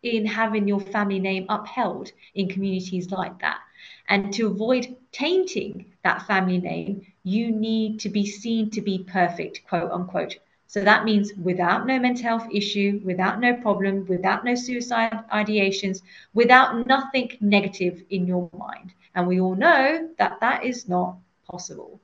in 0.04 0.26
having 0.26 0.68
your 0.68 0.80
family 0.80 1.20
name 1.20 1.46
upheld 1.50 2.12
in 2.36 2.48
communities 2.50 3.12
like 3.12 3.40
that. 3.40 3.60
And 4.08 4.34
to 4.34 4.48
avoid 4.48 4.96
tainting 5.12 5.86
that 6.04 6.26
family 6.28 6.60
name, 6.60 7.02
you 7.24 7.52
need 7.52 8.00
to 8.02 8.10
be 8.10 8.26
seen 8.26 8.70
to 8.72 8.82
be 8.82 9.06
perfect, 9.12 9.62
quote 9.68 9.92
unquote. 9.92 10.38
So 10.68 10.82
that 10.84 11.04
means 11.06 11.34
without 11.36 11.86
no 11.88 12.00
mental 12.00 12.24
health 12.24 12.48
issue, 12.52 13.02
without 13.04 13.40
no 13.40 13.54
problem, 13.56 14.06
without 14.08 14.46
no 14.46 14.56
suicide 14.56 15.20
ideations, 15.34 16.02
without 16.34 16.88
nothing 16.88 17.32
negative 17.42 18.04
in 18.10 18.28
your 18.28 18.50
mind. 18.58 18.94
And 19.16 19.28
we 19.28 19.40
all 19.40 19.56
know 19.56 20.10
that 20.18 20.40
that 20.40 20.64
is 20.64 20.88
not 20.88 21.18
possible 21.50 22.00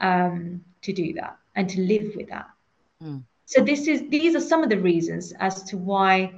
um, 0.00 0.64
to 0.82 0.92
do 0.92 1.12
that 1.14 1.36
and 1.54 1.68
to 1.70 1.80
live 1.80 2.14
with 2.16 2.28
that. 2.28 2.50
Mm. 3.02 3.22
So 3.46 3.62
this 3.62 3.86
is 3.86 4.08
these 4.08 4.34
are 4.34 4.40
some 4.40 4.62
of 4.62 4.70
the 4.70 4.78
reasons 4.78 5.32
as 5.38 5.62
to 5.64 5.76
why 5.76 6.32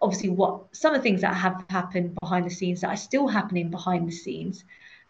obviously 0.00 0.30
what 0.30 0.74
some 0.74 0.94
of 0.94 1.00
the 1.00 1.02
things 1.02 1.20
that 1.20 1.34
have 1.34 1.64
happened 1.68 2.16
behind 2.20 2.46
the 2.46 2.50
scenes 2.50 2.80
that 2.80 2.88
are 2.88 2.96
still 2.96 3.28
happening 3.28 3.70
behind 3.70 4.08
the 4.08 4.12
scenes 4.12 4.64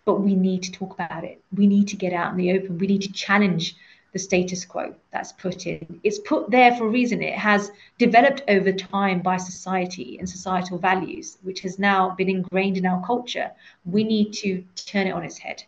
but 0.04 0.20
we 0.20 0.34
need 0.34 0.62
to 0.62 0.72
talk 0.72 0.92
about 0.94 1.24
it 1.24 1.42
we 1.54 1.66
need 1.66 1.86
to 1.86 1.96
get 1.96 2.12
out 2.12 2.32
in 2.32 2.36
the 2.36 2.52
open 2.52 2.76
we 2.78 2.86
need 2.86 3.02
to 3.02 3.12
challenge 3.12 3.76
the 4.12 4.18
status 4.18 4.64
quo 4.64 4.94
that's 5.12 5.32
put 5.32 5.66
in. 5.66 6.00
It's 6.02 6.18
put 6.18 6.50
there 6.50 6.74
for 6.74 6.86
a 6.86 6.90
reason. 6.90 7.22
It 7.22 7.34
has 7.34 7.70
developed 7.98 8.42
over 8.48 8.72
time 8.72 9.20
by 9.20 9.36
society 9.36 10.18
and 10.18 10.28
societal 10.28 10.78
values 10.78 11.38
which 11.42 11.60
has 11.60 11.78
now 11.78 12.10
been 12.10 12.28
ingrained 12.28 12.76
in 12.76 12.86
our 12.86 13.04
culture. 13.06 13.50
We 13.84 14.04
need 14.04 14.32
to 14.34 14.64
turn 14.74 15.06
it 15.06 15.12
on 15.12 15.24
its 15.24 15.38
head. 15.38 15.62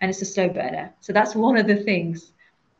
And 0.00 0.10
it's 0.10 0.22
a 0.22 0.26
slow 0.26 0.48
burner. 0.48 0.92
So 1.00 1.12
that's 1.12 1.34
one 1.34 1.56
of 1.56 1.66
the 1.66 1.76
things 1.76 2.32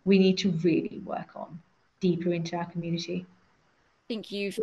we 0.04 0.18
need 0.18 0.38
to 0.38 0.50
really 0.50 1.00
work 1.04 1.30
on 1.36 1.60
deeper 2.00 2.32
into 2.32 2.56
our 2.56 2.64
community. 2.66 3.26
I 3.28 4.08
think 4.08 4.32
you've 4.32 4.58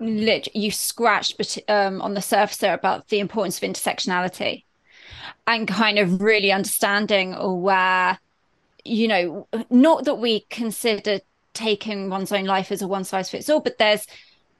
you 0.00 0.70
scratched 0.70 1.60
um, 1.68 2.02
on 2.02 2.14
the 2.14 2.22
surface 2.22 2.56
there 2.56 2.74
about 2.74 3.08
the 3.08 3.20
importance 3.20 3.62
of 3.62 3.68
intersectionality 3.68 4.64
and 5.46 5.68
kind 5.68 5.98
of 5.98 6.20
really 6.20 6.50
understanding 6.50 7.34
where 7.62 8.18
you 8.84 9.08
know 9.08 9.46
not 9.70 10.04
that 10.04 10.16
we 10.16 10.40
consider 10.50 11.20
taking 11.54 12.08
one's 12.08 12.32
own 12.32 12.44
life 12.44 12.72
as 12.72 12.82
a 12.82 12.88
one 12.88 13.04
size 13.04 13.30
fits 13.30 13.48
all 13.48 13.60
but 13.60 13.78
there's 13.78 14.06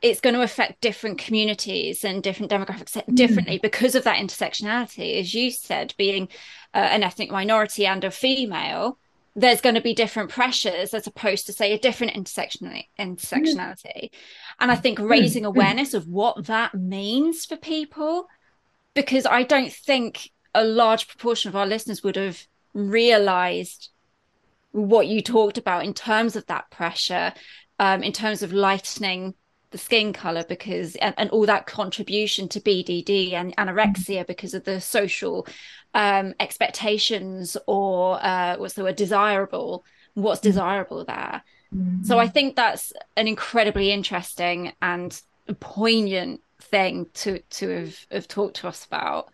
it's 0.03 0.21
going 0.21 0.35
to 0.35 0.43
affect 0.43 0.81
different 0.81 1.17
communities 1.19 2.05
and 2.05 2.25
different 2.25 2.51
demographics 2.51 3.01
differently 3.15 3.59
mm. 3.59 3.63
because 3.63 3.95
of 3.95 4.03
that 4.03 4.19
intersectionality. 4.19 5.21
As 5.21 5.33
you 5.33 5.53
said 5.53 5.95
being 5.97 6.29
uh, 6.75 6.79
an 6.79 7.05
ethnic 7.05 7.31
minority 7.31 7.87
and 7.87 8.03
a 8.05 8.11
female 8.11 8.99
there's 9.35 9.63
going 9.63 9.75
to 9.75 9.81
be 9.81 9.95
different 9.95 10.29
pressures 10.29 10.93
as 10.93 11.07
opposed 11.07 11.47
to 11.47 11.55
say 11.55 11.73
a 11.73 11.79
different 11.79 12.13
intersectionality. 12.15 12.89
Intersectionality 12.99 14.11
and 14.61 14.71
i 14.71 14.75
think 14.75 14.99
raising 14.99 15.45
awareness 15.45 15.95
of 15.95 16.07
what 16.07 16.47
that 16.47 16.75
means 16.75 17.45
for 17.45 17.57
people 17.57 18.27
because 18.95 19.27
i 19.27 19.43
don't 19.43 19.73
think 19.73 20.31
a 20.55 20.65
large 20.65 21.09
proportion 21.09 21.49
of 21.49 21.57
our 21.57 21.67
listeners 21.67 22.03
would 22.03 22.17
have 22.17 22.47
realized 22.75 23.89
what 24.73 25.07
you 25.07 25.23
talked 25.23 25.59
about 25.59 25.85
in 25.85 25.95
terms 25.95 26.37
of 26.37 26.47
that 26.47 26.71
pressure 26.71 27.33
um, 27.79 28.03
in 28.03 28.13
terms 28.13 28.43
of 28.43 28.53
lightening 28.53 29.35
the 29.71 29.79
skin 29.79 30.13
color 30.13 30.45
because 30.49 30.97
and, 30.97 31.15
and 31.17 31.31
all 31.31 31.47
that 31.47 31.67
contribution 31.67 32.49
to 32.49 32.61
bdd 32.61 33.33
and 33.33 33.57
anorexia 33.57 34.27
because 34.27 34.55
of 34.55 34.65
the 34.65 34.81
social 34.81 35.47
um, 35.95 36.35
expectations 36.41 37.57
or 37.67 38.19
uh, 38.23 38.57
what's 38.57 38.75
the 38.75 38.83
word 38.83 38.97
desirable 38.97 39.85
what's 40.15 40.41
mm. 40.41 40.45
desirable 40.45 41.05
there 41.05 41.43
Mm-hmm. 41.75 42.05
So 42.05 42.19
I 42.19 42.29
think 42.29 42.57
that's 42.57 42.93
an 43.17 43.29
incredibly 43.29 43.91
interesting 43.91 44.73
and 44.83 45.21
poignant 45.61 46.43
thing 46.61 47.07
to 47.15 47.41
to 47.41 47.69
have, 47.69 48.07
have 48.11 48.29
talked 48.29 48.57
to 48.57 48.69
us 48.69 48.85
about. 48.85 49.31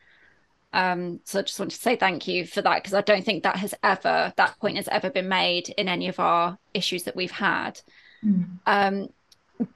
Um, 0.72 1.20
so 1.24 1.38
I 1.38 1.42
just 1.42 1.58
want 1.58 1.70
to 1.70 1.78
say 1.78 1.96
thank 1.96 2.28
you 2.28 2.46
for 2.46 2.60
that 2.62 2.82
because 2.82 2.94
I 2.94 3.00
don't 3.00 3.24
think 3.24 3.42
that 3.42 3.56
has 3.56 3.74
ever 3.82 4.32
that 4.36 4.58
point 4.60 4.76
has 4.76 4.88
ever 4.88 5.10
been 5.10 5.28
made 5.28 5.70
in 5.70 5.88
any 5.88 6.08
of 6.08 6.20
our 6.20 6.58
issues 6.74 7.04
that 7.04 7.16
we've 7.16 7.30
had. 7.30 7.80
Mm. 8.24 8.58
Um, 8.66 9.08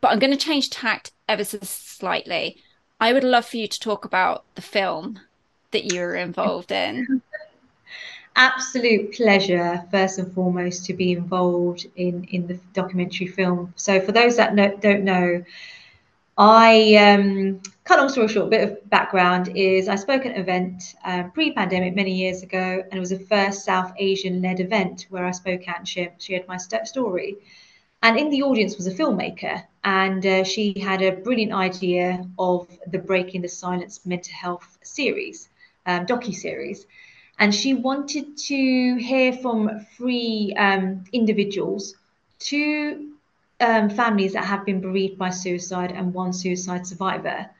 but 0.00 0.12
I'm 0.12 0.18
going 0.18 0.32
to 0.32 0.36
change 0.36 0.70
tact 0.70 1.12
ever 1.28 1.44
so 1.44 1.58
slightly. 1.62 2.58
I 3.00 3.12
would 3.12 3.24
love 3.24 3.46
for 3.46 3.56
you 3.56 3.66
to 3.66 3.80
talk 3.80 4.04
about 4.04 4.44
the 4.54 4.62
film 4.62 5.18
that 5.72 5.92
you 5.92 6.00
were 6.00 6.14
involved 6.14 6.70
in. 6.70 7.22
Absolute 8.36 9.12
pleasure, 9.12 9.84
first 9.90 10.18
and 10.18 10.32
foremost, 10.32 10.86
to 10.86 10.94
be 10.94 11.12
involved 11.12 11.86
in 11.96 12.24
in 12.24 12.46
the 12.46 12.54
documentary 12.72 13.26
film. 13.26 13.74
So, 13.76 14.00
for 14.00 14.12
those 14.12 14.36
that 14.36 14.54
know, 14.54 14.74
don't 14.80 15.04
know, 15.04 15.44
I 16.38 16.94
um, 16.96 17.60
cut 17.84 17.98
long 17.98 18.08
story 18.08 18.28
short, 18.28 18.50
bit 18.50 18.68
of 18.68 18.90
background 18.90 19.56
is 19.56 19.88
I 19.88 19.96
spoke 19.96 20.24
at 20.24 20.34
an 20.34 20.40
event 20.40 20.94
um, 21.04 21.30
pre-pandemic 21.32 21.94
many 21.94 22.14
years 22.14 22.42
ago, 22.42 22.82
and 22.84 22.94
it 22.94 23.00
was 23.00 23.10
the 23.10 23.18
first 23.18 23.64
South 23.64 23.92
Asian-led 23.98 24.60
event 24.60 25.06
where 25.10 25.24
I 25.24 25.32
spoke 25.32 25.66
and 25.66 25.86
shared, 25.86 26.12
shared 26.18 26.46
my 26.46 26.56
story. 26.56 27.36
And 28.02 28.18
in 28.18 28.30
the 28.30 28.42
audience 28.42 28.76
was 28.76 28.86
a 28.86 28.94
filmmaker, 28.94 29.62
and 29.84 30.24
uh, 30.24 30.44
she 30.44 30.78
had 30.78 31.02
a 31.02 31.12
brilliant 31.12 31.52
idea 31.52 32.24
of 32.38 32.68
the 32.86 32.98
Breaking 32.98 33.42
the 33.42 33.48
Silence 33.48 34.04
mental 34.04 34.32
health 34.32 34.78
series, 34.82 35.48
um, 35.86 36.06
docu 36.06 36.34
series, 36.34 36.86
and 37.38 37.54
she 37.54 37.74
wanted 37.74 38.36
to 38.36 38.96
hear 38.96 39.32
from 39.32 39.86
three 39.96 40.54
um, 40.56 41.04
individuals, 41.12 41.94
two 42.38 43.12
um, 43.60 43.90
families 43.90 44.32
that 44.32 44.44
have 44.44 44.64
been 44.64 44.80
bereaved 44.80 45.18
by 45.18 45.30
suicide 45.30 45.92
and 45.92 46.12
one 46.14 46.32
suicide 46.32 46.86
survivor. 46.86 47.50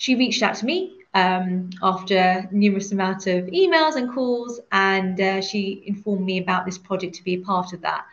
She 0.00 0.14
reached 0.14 0.42
out 0.42 0.54
to 0.54 0.64
me 0.64 0.96
um, 1.12 1.68
after 1.82 2.48
numerous 2.52 2.90
amount 2.90 3.26
of 3.26 3.44
emails 3.48 3.96
and 3.96 4.10
calls, 4.10 4.58
and 4.72 5.20
uh, 5.20 5.42
she 5.42 5.82
informed 5.84 6.24
me 6.24 6.38
about 6.38 6.64
this 6.64 6.78
project 6.78 7.16
to 7.16 7.22
be 7.22 7.34
a 7.34 7.40
part 7.42 7.74
of 7.74 7.82
that. 7.82 8.06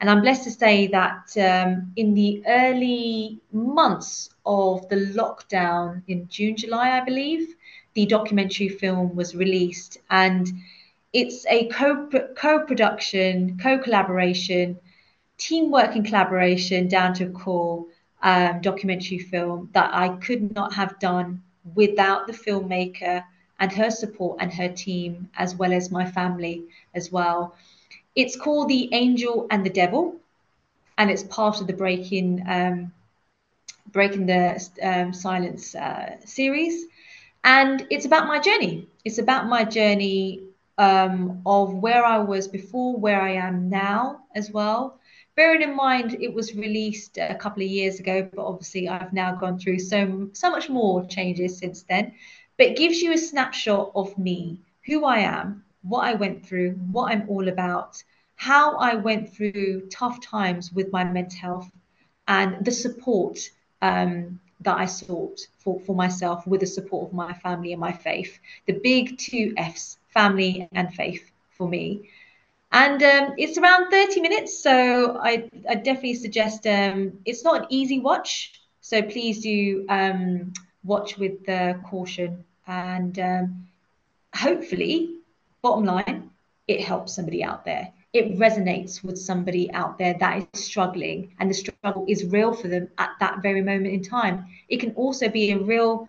And 0.00 0.08
I'm 0.08 0.22
blessed 0.22 0.44
to 0.44 0.50
say 0.50 0.86
that 0.86 1.36
um, 1.36 1.92
in 1.96 2.14
the 2.14 2.42
early 2.46 3.40
months 3.52 4.30
of 4.46 4.88
the 4.88 4.96
lockdown 4.96 6.02
in 6.08 6.28
June, 6.28 6.56
July, 6.56 6.98
I 6.98 7.04
believe, 7.04 7.54
the 7.92 8.06
documentary 8.06 8.70
film 8.70 9.14
was 9.14 9.36
released. 9.36 9.98
And 10.08 10.50
it's 11.12 11.44
a 11.44 11.66
co 11.66 12.08
production, 12.66 13.58
co 13.62 13.78
collaboration, 13.80 14.78
teamwork 15.36 15.94
and 15.94 16.06
collaboration 16.06 16.88
down 16.88 17.12
to 17.14 17.24
a 17.24 17.30
core 17.30 17.84
um, 18.24 18.62
documentary 18.62 19.18
film 19.18 19.70
that 19.74 19.90
I 19.94 20.10
could 20.10 20.52
not 20.52 20.74
have 20.74 20.98
done 21.00 21.42
without 21.74 22.26
the 22.26 22.32
filmmaker 22.32 23.24
and 23.58 23.72
her 23.72 23.90
support 23.90 24.38
and 24.40 24.52
her 24.54 24.68
team, 24.68 25.28
as 25.36 25.54
well 25.56 25.72
as 25.72 25.90
my 25.90 26.04
family 26.04 26.64
as 26.94 27.12
well. 27.12 27.54
It's 28.16 28.36
called 28.36 28.68
The 28.68 28.88
Angel 28.92 29.46
and 29.50 29.64
the 29.64 29.70
Devil, 29.70 30.16
and 30.98 31.10
it's 31.10 31.22
part 31.24 31.60
of 31.60 31.66
the 31.68 31.74
Breaking 31.74 32.42
um, 32.48 32.92
Breaking 33.92 34.26
the 34.26 34.60
um, 34.82 35.12
Silence 35.12 35.74
uh, 35.74 36.16
series. 36.24 36.86
And 37.44 37.86
it's 37.90 38.04
about 38.06 38.26
my 38.26 38.38
journey. 38.38 38.86
It's 39.04 39.18
about 39.18 39.46
my 39.48 39.64
journey 39.64 40.40
um, 40.78 41.40
of 41.46 41.74
where 41.74 42.04
I 42.04 42.18
was 42.18 42.48
before, 42.48 42.96
where 42.96 43.20
I 43.20 43.32
am 43.32 43.68
now 43.68 44.20
as 44.34 44.50
well. 44.52 44.98
Bearing 45.36 45.62
in 45.62 45.74
mind 45.74 46.16
it 46.20 46.32
was 46.32 46.54
released 46.54 47.18
a 47.18 47.34
couple 47.34 47.62
of 47.62 47.68
years 47.68 47.98
ago, 47.98 48.28
but 48.32 48.44
obviously 48.44 48.88
I've 48.88 49.12
now 49.12 49.34
gone 49.34 49.58
through 49.58 49.80
so 49.80 50.30
so 50.32 50.50
much 50.50 50.68
more 50.68 51.04
changes 51.06 51.58
since 51.58 51.82
then. 51.82 52.14
But 52.56 52.68
it 52.68 52.76
gives 52.76 53.02
you 53.02 53.12
a 53.12 53.18
snapshot 53.18 53.90
of 53.96 54.16
me, 54.16 54.60
who 54.86 55.04
I 55.04 55.18
am, 55.18 55.64
what 55.82 56.04
I 56.04 56.14
went 56.14 56.46
through, 56.46 56.72
what 56.92 57.10
I'm 57.10 57.28
all 57.28 57.48
about, 57.48 58.02
how 58.36 58.76
I 58.76 58.94
went 58.94 59.34
through 59.34 59.88
tough 59.88 60.20
times 60.20 60.72
with 60.72 60.92
my 60.92 61.02
mental 61.02 61.38
health, 61.38 61.70
and 62.28 62.64
the 62.64 62.70
support 62.70 63.38
um, 63.82 64.38
that 64.60 64.78
I 64.78 64.86
sought 64.86 65.40
for, 65.58 65.80
for 65.80 65.94
myself 65.96 66.46
with 66.46 66.60
the 66.60 66.66
support 66.66 67.08
of 67.08 67.12
my 67.12 67.32
family 67.34 67.72
and 67.72 67.80
my 67.80 67.92
faith. 67.92 68.38
The 68.66 68.74
big 68.74 69.18
two 69.18 69.52
F's 69.56 69.98
family 70.08 70.68
and 70.72 70.94
faith 70.94 71.30
for 71.50 71.68
me. 71.68 72.08
And 72.74 73.02
um, 73.02 73.34
it's 73.38 73.56
around 73.56 73.90
30 73.90 74.20
minutes, 74.20 74.62
so 74.62 75.16
I, 75.22 75.48
I 75.68 75.76
definitely 75.76 76.14
suggest 76.14 76.66
um, 76.66 77.12
it's 77.24 77.44
not 77.44 77.62
an 77.62 77.66
easy 77.70 78.00
watch. 78.00 78.52
So 78.80 79.00
please 79.00 79.40
do 79.42 79.86
um, 79.88 80.52
watch 80.82 81.16
with 81.16 81.46
the 81.46 81.80
caution. 81.86 82.44
And 82.66 83.18
um, 83.18 83.66
hopefully, 84.34 85.20
bottom 85.62 85.84
line, 85.84 86.30
it 86.68 86.80
helps 86.80 87.14
somebody 87.14 87.42
out 87.42 87.64
there 87.64 87.92
it 88.14 88.38
resonates 88.38 89.02
with 89.02 89.18
somebody 89.18 89.70
out 89.72 89.98
there 89.98 90.14
that 90.20 90.46
is 90.54 90.64
struggling 90.64 91.34
and 91.40 91.50
the 91.50 91.54
struggle 91.54 92.04
is 92.08 92.24
real 92.26 92.54
for 92.54 92.68
them 92.68 92.88
at 92.98 93.10
that 93.18 93.42
very 93.42 93.60
moment 93.60 93.88
in 93.88 94.02
time. 94.02 94.46
It 94.68 94.78
can 94.78 94.92
also 94.92 95.28
be 95.28 95.50
a 95.50 95.58
real, 95.58 96.08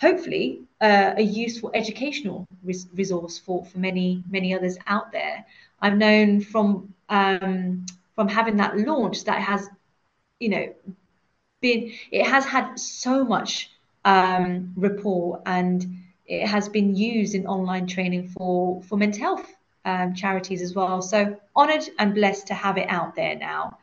hopefully, 0.00 0.62
uh, 0.80 1.14
a 1.16 1.22
useful 1.22 1.70
educational 1.72 2.48
res- 2.64 2.88
resource 2.94 3.38
for, 3.38 3.64
for 3.64 3.78
many, 3.78 4.24
many 4.28 4.52
others 4.54 4.76
out 4.88 5.12
there. 5.12 5.46
I've 5.80 5.96
known 5.96 6.40
from 6.40 6.94
um, 7.08 7.86
from 8.14 8.28
having 8.28 8.56
that 8.56 8.78
launch 8.78 9.24
that 9.24 9.40
has, 9.40 9.68
you 10.40 10.48
know, 10.48 10.74
been 11.60 11.92
it 12.10 12.26
has 12.26 12.44
had 12.44 12.78
so 12.78 13.24
much 13.24 13.70
um, 14.04 14.72
rapport 14.76 15.42
and 15.46 15.86
it 16.26 16.46
has 16.46 16.68
been 16.68 16.94
used 16.96 17.34
in 17.34 17.46
online 17.46 17.86
training 17.86 18.28
for 18.28 18.82
for 18.82 18.96
mental 18.96 19.20
health 19.20 19.54
um, 19.84 20.14
charities 20.14 20.62
as 20.62 20.74
well. 20.74 21.00
So 21.02 21.36
honoured 21.54 21.88
and 21.98 22.14
blessed 22.14 22.48
to 22.48 22.54
have 22.54 22.76
it 22.78 22.88
out 22.88 23.14
there 23.14 23.36
now. 23.36 23.78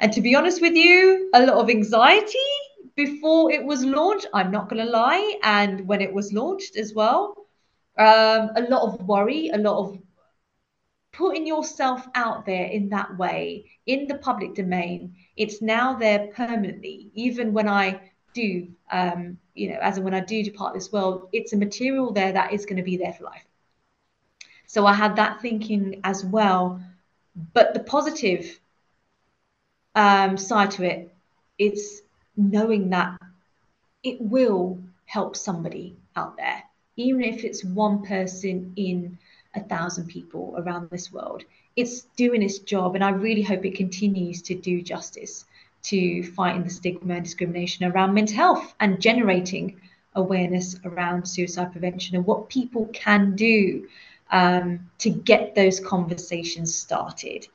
And 0.00 0.12
to 0.12 0.20
be 0.20 0.34
honest 0.34 0.60
with 0.62 0.74
you, 0.74 1.30
a 1.34 1.44
lot 1.44 1.56
of 1.56 1.68
anxiety 1.68 2.38
before 2.94 3.50
it 3.50 3.64
was 3.64 3.84
launched. 3.84 4.26
I'm 4.32 4.50
not 4.50 4.68
going 4.68 4.84
to 4.84 4.90
lie. 4.90 5.38
And 5.42 5.86
when 5.86 6.00
it 6.00 6.12
was 6.12 6.32
launched 6.32 6.76
as 6.76 6.94
well, 6.94 7.34
um, 7.98 8.50
a 8.56 8.66
lot 8.68 8.82
of 8.82 9.06
worry, 9.06 9.50
a 9.52 9.58
lot 9.58 9.78
of 9.78 9.98
putting 11.18 11.44
yourself 11.44 12.06
out 12.14 12.46
there 12.46 12.66
in 12.66 12.88
that 12.90 13.18
way 13.18 13.64
in 13.86 14.06
the 14.06 14.14
public 14.14 14.54
domain. 14.54 15.12
It's 15.36 15.60
now 15.60 15.94
there 15.94 16.28
permanently. 16.28 17.10
Even 17.14 17.52
when 17.52 17.68
I 17.68 18.00
do, 18.34 18.68
um, 18.92 19.36
you 19.54 19.70
know, 19.70 19.78
as 19.82 19.96
and 19.96 20.04
when 20.04 20.14
I 20.14 20.20
do 20.20 20.44
depart 20.44 20.74
this 20.74 20.92
world, 20.92 21.28
it's 21.32 21.52
a 21.52 21.56
material 21.56 22.12
there 22.12 22.30
that 22.30 22.52
is 22.52 22.64
going 22.64 22.76
to 22.76 22.84
be 22.84 22.96
there 22.96 23.12
for 23.12 23.24
life. 23.24 23.44
So 24.68 24.86
I 24.86 24.94
had 24.94 25.16
that 25.16 25.42
thinking 25.42 26.00
as 26.04 26.24
well. 26.24 26.80
But 27.52 27.74
the 27.74 27.80
positive 27.80 28.60
um, 29.96 30.36
side 30.36 30.70
to 30.72 30.84
it, 30.84 31.12
it's 31.58 32.02
knowing 32.36 32.90
that 32.90 33.18
it 34.04 34.20
will 34.20 34.78
help 35.06 35.34
somebody 35.34 35.96
out 36.14 36.36
there, 36.36 36.62
even 36.94 37.22
if 37.22 37.42
it's 37.42 37.64
one 37.64 38.04
person 38.04 38.72
in 38.76 39.18
a 39.58 39.68
thousand 39.68 40.08
people 40.08 40.54
around 40.58 40.88
this 40.90 41.12
world. 41.12 41.44
It's 41.76 42.02
doing 42.16 42.42
its 42.42 42.58
job, 42.60 42.94
and 42.94 43.04
I 43.04 43.10
really 43.10 43.42
hope 43.42 43.64
it 43.64 43.74
continues 43.76 44.42
to 44.42 44.54
do 44.54 44.82
justice 44.82 45.44
to 45.84 46.22
fighting 46.32 46.64
the 46.64 46.70
stigma 46.70 47.14
and 47.14 47.24
discrimination 47.24 47.86
around 47.86 48.14
mental 48.14 48.36
health 48.36 48.74
and 48.80 49.00
generating 49.00 49.80
awareness 50.14 50.76
around 50.84 51.26
suicide 51.26 51.72
prevention 51.72 52.16
and 52.16 52.26
what 52.26 52.48
people 52.48 52.86
can 52.92 53.36
do 53.36 53.88
um, 54.30 54.80
to 54.98 55.10
get 55.10 55.54
those 55.54 55.80
conversations 55.80 56.74
started. 56.74 57.46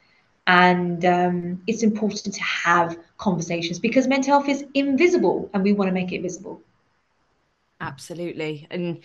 And 0.48 1.06
um, 1.06 1.62
it's 1.68 1.84
important 1.84 2.36
to 2.36 2.44
have 2.44 2.98
conversations 3.18 3.80
because 3.80 4.08
mental 4.08 4.34
health 4.34 4.50
is 4.50 4.66
invisible 4.74 5.50
and 5.54 5.64
we 5.64 5.74
want 5.74 5.90
to 5.90 5.94
make 5.94 6.12
it 6.12 6.22
visible. 6.22 6.62
Absolutely. 7.80 8.68
And 8.72 9.00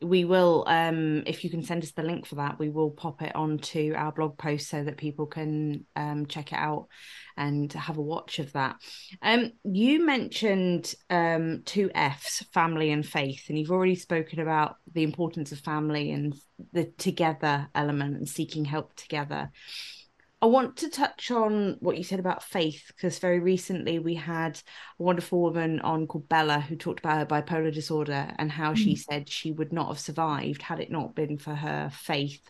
we 0.00 0.24
will 0.24 0.64
um 0.68 1.22
if 1.26 1.42
you 1.42 1.50
can 1.50 1.62
send 1.62 1.82
us 1.82 1.90
the 1.92 2.02
link 2.02 2.24
for 2.26 2.36
that 2.36 2.58
we 2.58 2.68
will 2.68 2.90
pop 2.90 3.20
it 3.22 3.34
onto 3.34 3.92
our 3.96 4.12
blog 4.12 4.38
post 4.38 4.68
so 4.68 4.84
that 4.84 4.96
people 4.96 5.26
can 5.26 5.84
um 5.96 6.26
check 6.26 6.52
it 6.52 6.58
out 6.58 6.86
and 7.36 7.72
have 7.72 7.98
a 7.98 8.02
watch 8.02 8.38
of 8.38 8.52
that. 8.52 8.76
Um 9.22 9.52
you 9.64 10.04
mentioned 10.04 10.94
um 11.10 11.62
two 11.64 11.90
f's 11.94 12.44
family 12.52 12.90
and 12.90 13.04
faith 13.06 13.46
and 13.48 13.58
you've 13.58 13.72
already 13.72 13.96
spoken 13.96 14.40
about 14.40 14.76
the 14.92 15.02
importance 15.02 15.52
of 15.52 15.60
family 15.60 16.12
and 16.12 16.34
the 16.72 16.84
together 16.98 17.68
element 17.74 18.16
and 18.16 18.28
seeking 18.28 18.64
help 18.64 18.94
together 18.94 19.50
I 20.40 20.46
want 20.46 20.76
to 20.78 20.88
touch 20.88 21.32
on 21.32 21.76
what 21.80 21.98
you 21.98 22.04
said 22.04 22.20
about 22.20 22.44
faith 22.44 22.92
because 22.94 23.18
very 23.18 23.40
recently 23.40 23.98
we 23.98 24.14
had 24.14 24.60
a 24.98 25.02
wonderful 25.02 25.40
woman 25.40 25.80
on 25.80 26.06
called 26.06 26.28
Bella 26.28 26.60
who 26.60 26.76
talked 26.76 27.00
about 27.00 27.18
her 27.18 27.26
bipolar 27.26 27.74
disorder 27.74 28.32
and 28.38 28.50
how 28.52 28.72
mm. 28.72 28.76
she 28.76 28.94
said 28.94 29.28
she 29.28 29.50
would 29.50 29.72
not 29.72 29.88
have 29.88 29.98
survived 29.98 30.62
had 30.62 30.78
it 30.78 30.92
not 30.92 31.16
been 31.16 31.38
for 31.38 31.54
her 31.54 31.90
faith. 31.92 32.48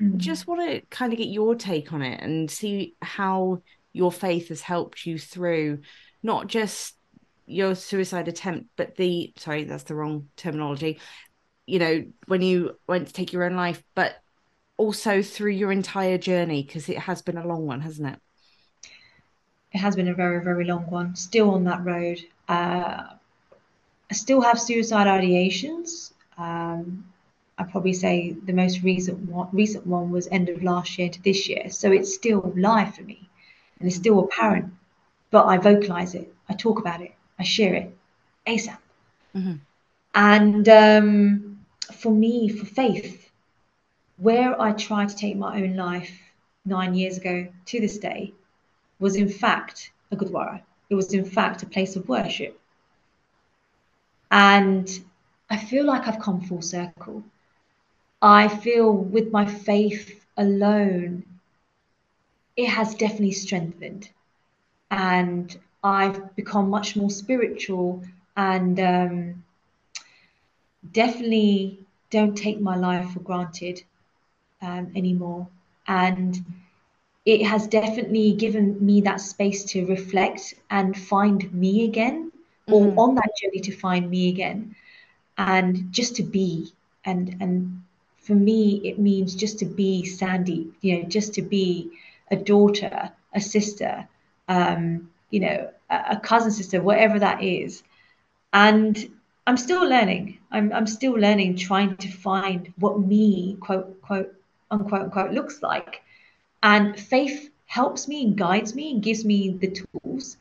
Mm. 0.00 0.18
Just 0.18 0.46
want 0.46 0.60
to 0.70 0.82
kind 0.90 1.14
of 1.14 1.18
get 1.18 1.28
your 1.28 1.54
take 1.54 1.94
on 1.94 2.02
it 2.02 2.20
and 2.22 2.50
see 2.50 2.94
how 3.00 3.62
your 3.94 4.12
faith 4.12 4.48
has 4.48 4.60
helped 4.60 5.06
you 5.06 5.18
through 5.18 5.80
not 6.22 6.46
just 6.46 6.94
your 7.46 7.74
suicide 7.74 8.28
attempt, 8.28 8.68
but 8.76 8.96
the 8.96 9.32
sorry, 9.38 9.64
that's 9.64 9.84
the 9.84 9.94
wrong 9.94 10.28
terminology. 10.36 11.00
You 11.66 11.78
know, 11.78 12.04
when 12.26 12.42
you 12.42 12.78
went 12.86 13.06
to 13.06 13.12
take 13.14 13.32
your 13.32 13.44
own 13.44 13.56
life, 13.56 13.82
but 13.94 14.14
also 14.80 15.22
through 15.22 15.52
your 15.52 15.70
entire 15.70 16.18
journey, 16.18 16.62
because 16.62 16.88
it 16.88 16.98
has 16.98 17.20
been 17.22 17.38
a 17.38 17.46
long 17.46 17.66
one, 17.66 17.82
hasn't 17.82 18.08
it? 18.14 18.18
It 19.72 19.78
has 19.78 19.94
been 19.94 20.08
a 20.08 20.14
very, 20.14 20.42
very 20.42 20.64
long 20.64 20.84
one. 20.90 21.14
Still 21.14 21.50
on 21.50 21.64
that 21.64 21.84
road. 21.84 22.18
Uh, 22.48 23.02
I 24.10 24.14
still 24.14 24.40
have 24.40 24.58
suicide 24.58 25.06
ideations. 25.06 26.12
Um, 26.38 27.04
I'd 27.56 27.70
probably 27.70 27.92
say 27.92 28.34
the 28.46 28.54
most 28.54 28.82
recent 28.82 29.18
one, 29.28 29.48
recent 29.52 29.86
one 29.86 30.10
was 30.10 30.26
end 30.28 30.48
of 30.48 30.62
last 30.62 30.98
year 30.98 31.10
to 31.10 31.22
this 31.22 31.48
year. 31.48 31.70
So 31.70 31.92
it's 31.92 32.14
still 32.14 32.52
live 32.56 32.94
for 32.96 33.02
me, 33.02 33.28
and 33.78 33.86
it's 33.86 33.96
still 33.96 34.18
apparent. 34.18 34.72
But 35.30 35.44
I 35.46 35.58
vocalize 35.58 36.14
it. 36.14 36.32
I 36.48 36.54
talk 36.54 36.80
about 36.80 37.00
it. 37.02 37.12
I 37.38 37.44
share 37.44 37.74
it 37.74 37.96
ASAP. 38.46 38.78
Mm-hmm. 39.36 39.56
And 40.14 40.68
um, 40.68 41.58
for 41.92 42.12
me, 42.12 42.48
for 42.48 42.66
faith, 42.66 43.29
where 44.20 44.60
I 44.60 44.72
tried 44.72 45.08
to 45.08 45.16
take 45.16 45.36
my 45.36 45.62
own 45.62 45.76
life 45.76 46.12
nine 46.66 46.94
years 46.94 47.16
ago 47.16 47.48
to 47.64 47.80
this 47.80 47.96
day 47.96 48.34
was 48.98 49.16
in 49.16 49.30
fact 49.30 49.92
a 50.12 50.16
Gurdwara. 50.16 50.60
It 50.90 50.94
was 50.94 51.14
in 51.14 51.24
fact 51.24 51.62
a 51.62 51.66
place 51.66 51.96
of 51.96 52.06
worship. 52.06 52.60
And 54.30 54.86
I 55.48 55.56
feel 55.56 55.86
like 55.86 56.06
I've 56.06 56.20
come 56.20 56.42
full 56.42 56.60
circle. 56.60 57.24
I 58.20 58.48
feel 58.48 58.92
with 58.92 59.32
my 59.32 59.46
faith 59.46 60.26
alone, 60.36 61.24
it 62.56 62.68
has 62.68 62.94
definitely 62.94 63.32
strengthened. 63.32 64.10
And 64.90 65.58
I've 65.82 66.36
become 66.36 66.68
much 66.68 66.94
more 66.94 67.10
spiritual 67.10 68.04
and 68.36 68.78
um, 68.80 69.44
definitely 70.92 71.78
don't 72.10 72.36
take 72.36 72.60
my 72.60 72.76
life 72.76 73.12
for 73.12 73.20
granted 73.20 73.82
um, 74.62 74.92
anymore. 74.94 75.48
And 75.86 76.44
it 77.24 77.44
has 77.44 77.66
definitely 77.66 78.32
given 78.32 78.84
me 78.84 79.00
that 79.02 79.20
space 79.20 79.64
to 79.64 79.86
reflect 79.86 80.54
and 80.70 80.96
find 80.96 81.52
me 81.52 81.84
again, 81.84 82.32
or 82.66 82.86
mm-hmm. 82.86 82.98
on 82.98 83.14
that 83.16 83.30
journey 83.40 83.60
to 83.60 83.76
find 83.76 84.08
me 84.08 84.28
again, 84.28 84.74
and 85.36 85.92
just 85.92 86.16
to 86.16 86.22
be. 86.22 86.72
And 87.04 87.36
and 87.40 87.82
for 88.18 88.34
me, 88.34 88.80
it 88.84 88.98
means 88.98 89.34
just 89.34 89.58
to 89.60 89.64
be 89.64 90.04
Sandy, 90.04 90.68
you 90.80 90.98
know, 90.98 91.08
just 91.08 91.34
to 91.34 91.42
be 91.42 91.90
a 92.30 92.36
daughter, 92.36 93.10
a 93.34 93.40
sister, 93.40 94.06
um, 94.48 95.10
you 95.30 95.40
know, 95.40 95.70
a 95.88 96.20
cousin 96.20 96.50
sister, 96.50 96.82
whatever 96.82 97.18
that 97.18 97.42
is. 97.42 97.82
And 98.52 99.10
I'm 99.46 99.56
still 99.56 99.88
learning. 99.88 100.38
I'm, 100.50 100.72
I'm 100.72 100.86
still 100.86 101.12
learning, 101.12 101.56
trying 101.56 101.96
to 101.96 102.08
find 102.08 102.72
what 102.78 103.00
me, 103.00 103.56
quote, 103.60 104.00
quote, 104.02 104.34
unquote, 104.70 105.02
unquote, 105.02 105.32
looks 105.32 105.62
like. 105.62 106.02
And 106.62 106.98
faith 106.98 107.50
helps 107.66 108.08
me 108.08 108.24
and 108.24 108.36
guides 108.36 108.74
me 108.74 108.92
and 108.92 109.02
gives 109.02 109.24
me 109.24 109.50
the 109.50 109.68
tools. 109.68 110.36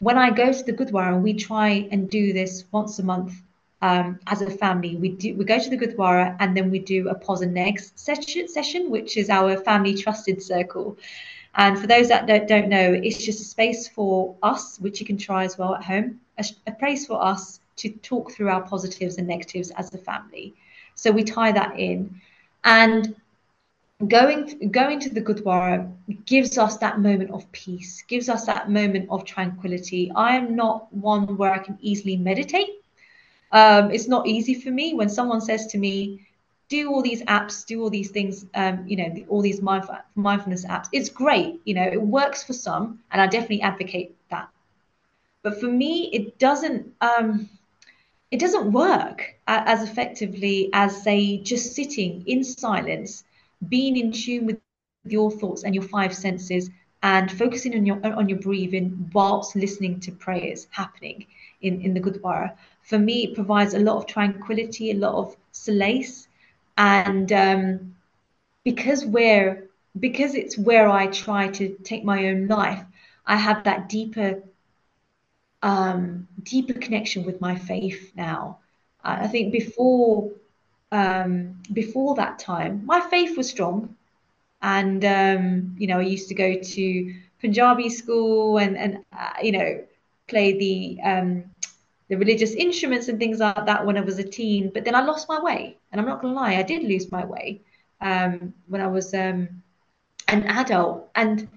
When 0.00 0.18
I 0.18 0.30
go 0.30 0.52
to 0.52 0.62
the 0.62 0.72
Gurdwara, 0.72 1.14
and 1.14 1.22
we 1.22 1.34
try 1.34 1.88
and 1.90 2.10
do 2.10 2.32
this 2.32 2.64
once 2.72 2.98
a 2.98 3.02
month 3.02 3.34
um, 3.84 4.18
as 4.28 4.40
a 4.40 4.50
family. 4.50 4.96
We 4.96 5.10
do 5.10 5.34
we 5.34 5.44
go 5.44 5.58
to 5.58 5.70
the 5.70 5.76
Gurdwara 5.76 6.36
and 6.40 6.56
then 6.56 6.70
we 6.70 6.78
do 6.78 7.08
a 7.10 7.14
pause 7.14 7.42
and 7.42 7.54
negs 7.54 7.92
session, 7.96 8.48
session, 8.48 8.90
which 8.90 9.18
is 9.18 9.28
our 9.28 9.58
family 9.58 9.94
trusted 9.94 10.42
circle. 10.42 10.96
And 11.56 11.78
for 11.78 11.86
those 11.86 12.08
that 12.08 12.26
don't, 12.26 12.48
don't 12.48 12.68
know, 12.68 12.92
it's 12.92 13.22
just 13.22 13.40
a 13.40 13.44
space 13.44 13.86
for 13.86 14.34
us, 14.42 14.80
which 14.80 15.00
you 15.00 15.06
can 15.06 15.18
try 15.18 15.44
as 15.44 15.58
well 15.58 15.74
at 15.74 15.84
home, 15.84 16.18
a, 16.38 16.44
a 16.66 16.72
place 16.72 17.06
for 17.06 17.22
us 17.22 17.60
to 17.76 17.90
talk 17.90 18.32
through 18.32 18.48
our 18.48 18.62
positives 18.62 19.18
and 19.18 19.28
negatives 19.28 19.70
as 19.72 19.92
a 19.94 19.98
family. 19.98 20.54
So 20.94 21.10
we 21.12 21.22
tie 21.22 21.52
that 21.52 21.78
in. 21.78 22.20
And 22.64 23.14
going 24.08 24.70
going 24.70 25.00
to 25.00 25.10
the 25.10 25.20
Gurdwara 25.20 25.90
gives 26.26 26.58
us 26.58 26.78
that 26.78 27.00
moment 27.00 27.30
of 27.30 27.50
peace, 27.52 28.02
gives 28.08 28.28
us 28.28 28.46
that 28.46 28.70
moment 28.70 29.08
of 29.10 29.24
tranquility. 29.24 30.10
I 30.14 30.36
am 30.36 30.56
not 30.56 30.92
one 30.92 31.36
where 31.36 31.52
I 31.52 31.58
can 31.58 31.78
easily 31.80 32.16
meditate. 32.16 32.70
Um, 33.52 33.90
it's 33.92 34.08
not 34.08 34.26
easy 34.26 34.54
for 34.54 34.70
me 34.70 34.94
when 34.94 35.08
someone 35.08 35.40
says 35.40 35.66
to 35.68 35.78
me, 35.78 36.26
do 36.68 36.90
all 36.90 37.02
these 37.02 37.22
apps, 37.24 37.64
do 37.64 37.82
all 37.82 37.90
these 37.90 38.10
things, 38.10 38.46
um, 38.54 38.84
you 38.86 38.96
know, 38.96 39.14
all 39.28 39.42
these 39.42 39.62
mindfulness 39.62 40.64
apps. 40.64 40.88
It's 40.92 41.08
great, 41.08 41.60
you 41.64 41.74
know, 41.74 41.84
it 41.84 42.00
works 42.00 42.42
for 42.42 42.52
some, 42.52 43.00
and 43.12 43.20
I 43.20 43.26
definitely 43.26 43.62
advocate 43.62 44.16
that. 44.30 44.48
But 45.42 45.60
for 45.60 45.66
me, 45.66 46.10
it 46.12 46.38
doesn't. 46.38 46.92
Um, 47.00 47.48
it 48.30 48.40
doesn't 48.40 48.72
work 48.72 49.36
as 49.46 49.88
effectively 49.88 50.70
as 50.72 51.02
say 51.04 51.36
just 51.38 51.74
sitting 51.74 52.24
in 52.26 52.42
silence, 52.42 53.22
being 53.68 53.96
in 53.96 54.12
tune 54.12 54.46
with 54.46 54.58
your 54.58 54.84
thoughts 54.84 55.14
and 55.14 55.24
your 55.24 55.36
five 55.38 55.66
senses, 55.66 56.22
and 56.56 56.88
focusing 56.88 57.30
on 57.30 57.46
your 57.46 57.66
on 57.80 57.94
your 57.94 58.02
breathing 58.02 58.86
whilst 58.88 59.28
listening 59.32 59.72
to 59.78 59.88
prayers 59.88 60.48
happening 60.52 61.08
in 61.50 61.70
in 61.70 61.82
the 61.82 61.84
Gurdwara. 61.88 62.50
For 62.82 62.98
me, 62.98 63.24
it 63.24 63.34
provides 63.34 63.74
a 63.74 63.78
lot 63.78 63.96
of 63.96 64.06
tranquility, 64.06 64.90
a 64.90 64.94
lot 64.94 65.14
of 65.14 65.36
solace 65.52 66.26
and 66.76 67.30
um, 67.32 67.94
because 68.64 69.04
where 69.04 69.64
because 69.98 70.34
it's 70.34 70.58
where 70.58 70.88
I 70.88 71.06
try 71.06 71.48
to 71.48 71.68
take 71.84 72.04
my 72.04 72.26
own 72.28 72.46
life, 72.46 72.82
I 73.26 73.36
have 73.36 73.64
that 73.64 73.88
deeper 73.88 74.42
um, 75.62 76.26
deeper 76.42 76.74
connection 76.74 77.24
with 77.24 77.40
my 77.40 77.54
faith 77.56 78.12
now. 78.16 78.58
I 79.02 79.26
think 79.28 79.52
before 79.52 80.30
um, 80.92 81.56
before 81.72 82.14
that 82.16 82.38
time, 82.38 82.82
my 82.86 83.00
faith 83.00 83.36
was 83.36 83.48
strong, 83.50 83.96
and 84.62 85.04
um, 85.04 85.74
you 85.78 85.86
know 85.86 85.98
I 85.98 86.02
used 86.02 86.28
to 86.28 86.34
go 86.34 86.54
to 86.60 87.14
Punjabi 87.40 87.88
school 87.90 88.58
and 88.58 88.76
and 88.76 88.98
uh, 89.16 89.32
you 89.42 89.52
know 89.52 89.80
play 90.28 90.52
the 90.58 90.98
um, 91.04 91.44
the 92.08 92.16
religious 92.16 92.54
instruments 92.54 93.08
and 93.08 93.18
things 93.18 93.38
like 93.40 93.66
that 93.66 93.86
when 93.86 93.96
I 93.96 94.00
was 94.00 94.18
a 94.18 94.24
teen. 94.24 94.70
But 94.72 94.84
then 94.84 94.94
I 94.94 95.02
lost 95.04 95.28
my 95.28 95.40
way, 95.40 95.76
and 95.90 96.00
I'm 96.00 96.06
not 96.06 96.20
gonna 96.22 96.34
lie, 96.34 96.56
I 96.56 96.62
did 96.62 96.82
lose 96.82 97.10
my 97.10 97.24
way 97.24 97.60
um, 98.00 98.52
when 98.68 98.80
I 98.80 98.86
was 98.88 99.14
um, 99.14 99.48
an 100.28 100.44
adult. 100.44 101.08
And 101.14 101.48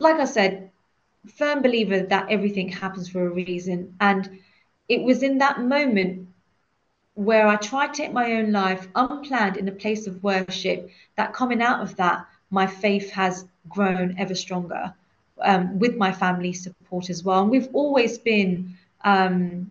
like 0.00 0.16
I 0.20 0.24
said, 0.24 0.70
firm 1.38 1.62
believer 1.62 2.00
that 2.00 2.30
everything 2.30 2.68
happens 2.70 3.08
for 3.08 3.26
a 3.26 3.30
reason. 3.30 3.94
And 4.00 4.40
it 4.88 5.02
was 5.02 5.22
in 5.22 5.38
that 5.38 5.60
moment 5.60 6.29
where 7.14 7.46
I 7.46 7.56
tried 7.56 7.94
to 7.94 8.02
take 8.02 8.12
my 8.12 8.32
own 8.32 8.52
life 8.52 8.88
unplanned 8.94 9.56
in 9.56 9.68
a 9.68 9.72
place 9.72 10.06
of 10.06 10.22
worship 10.22 10.90
that 11.16 11.32
coming 11.32 11.60
out 11.60 11.80
of 11.80 11.96
that, 11.96 12.26
my 12.50 12.66
faith 12.66 13.10
has 13.10 13.46
grown 13.68 14.14
ever 14.18 14.34
stronger 14.34 14.94
um, 15.42 15.78
with 15.78 15.96
my 15.96 16.12
family 16.12 16.52
support 16.52 17.10
as 17.10 17.24
well. 17.24 17.42
And 17.42 17.50
we've 17.50 17.68
always 17.72 18.18
been 18.18 18.76
um, 19.04 19.70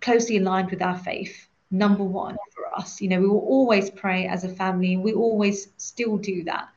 closely 0.00 0.38
aligned 0.38 0.70
with 0.70 0.82
our 0.82 0.98
faith, 0.98 1.48
number 1.70 2.04
one 2.04 2.36
for 2.54 2.66
us. 2.76 3.00
You 3.00 3.08
know, 3.08 3.20
we 3.20 3.28
will 3.28 3.40
always 3.40 3.90
pray 3.90 4.26
as 4.26 4.44
a 4.44 4.48
family, 4.48 4.96
we 4.96 5.12
always 5.12 5.68
still 5.76 6.16
do 6.16 6.44
that. 6.44 6.68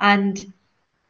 And 0.00 0.52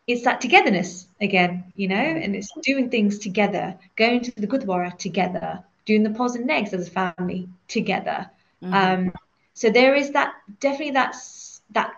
it's 0.07 0.23
that 0.23 0.41
togetherness 0.41 1.09
again, 1.21 1.73
you 1.75 1.89
know, 1.89 1.97
and 1.97 2.37
it's 2.37 2.53
doing 2.63 2.91
things 2.91 3.19
together, 3.19 3.77
going 3.97 4.21
to 4.23 4.33
the 4.37 4.47
Gurdwara 4.47 4.97
together, 4.97 5.65
doing 5.87 6.03
the 6.03 6.11
pause 6.11 6.37
and 6.37 6.49
negs 6.49 6.75
as 6.75 6.89
a 6.89 6.91
family 6.91 7.49
together. 7.69 8.31
Mm-hmm. 8.63 8.75
Um, 8.75 9.13
so 9.55 9.71
there 9.71 9.95
is 9.95 10.11
that 10.11 10.35
definitely 10.61 10.91
that's 10.93 11.63
that 11.71 11.93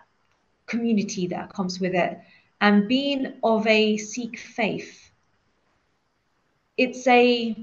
community 0.67 1.27
that 1.27 1.53
comes 1.53 1.81
with 1.81 1.95
it 1.95 2.21
and 2.61 2.89
being 2.89 3.35
of 3.43 3.67
a 3.67 3.97
Sikh 3.97 4.39
faith. 4.39 5.11
It's 6.77 7.07
a 7.07 7.57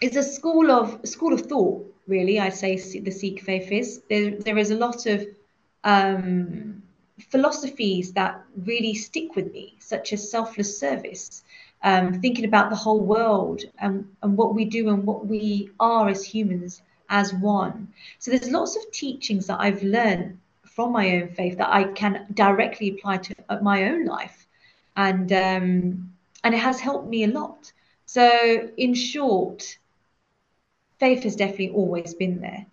it's 0.00 0.16
a 0.16 0.22
school 0.22 0.70
of 0.70 1.00
school 1.08 1.32
of 1.32 1.42
thought, 1.42 1.94
really. 2.06 2.38
I 2.38 2.50
say 2.50 2.76
the 2.76 3.10
Sikh 3.10 3.42
faith 3.42 3.72
is 3.72 4.02
there. 4.08 4.32
There 4.32 4.58
is 4.58 4.70
a 4.70 4.76
lot 4.76 5.06
of 5.06 5.26
um, 5.84 6.82
philosophies 7.30 8.12
that 8.12 8.42
really 8.64 8.94
stick 8.94 9.34
with 9.36 9.52
me, 9.52 9.76
such 9.78 10.12
as 10.12 10.30
selfless 10.30 10.78
service, 10.78 11.42
um, 11.82 12.20
thinking 12.20 12.44
about 12.44 12.70
the 12.70 12.76
whole 12.76 13.00
world 13.00 13.62
and, 13.78 14.08
and 14.22 14.36
what 14.36 14.54
we 14.54 14.64
do 14.64 14.88
and 14.88 15.04
what 15.04 15.26
we 15.26 15.70
are 15.78 16.08
as 16.08 16.24
humans 16.24 16.82
as 17.08 17.32
one. 17.34 17.88
So 18.18 18.30
there's 18.30 18.50
lots 18.50 18.76
of 18.76 18.90
teachings 18.92 19.46
that 19.46 19.60
I've 19.60 19.82
learned 19.82 20.38
from 20.64 20.92
my 20.92 21.16
own 21.16 21.28
faith 21.28 21.58
that 21.58 21.70
I 21.70 21.84
can 21.84 22.26
directly 22.34 22.90
apply 22.90 23.18
to 23.18 23.34
uh, 23.48 23.58
my 23.62 23.90
own 23.90 24.04
life, 24.04 24.46
and 24.96 25.32
um, 25.32 26.12
and 26.44 26.54
it 26.54 26.58
has 26.58 26.78
helped 26.80 27.08
me 27.08 27.24
a 27.24 27.28
lot. 27.28 27.72
So, 28.06 28.70
in 28.76 28.94
short, 28.94 29.76
faith 30.98 31.24
has 31.24 31.36
definitely 31.36 31.70
always 31.70 32.14
been 32.14 32.40
there. 32.40 32.64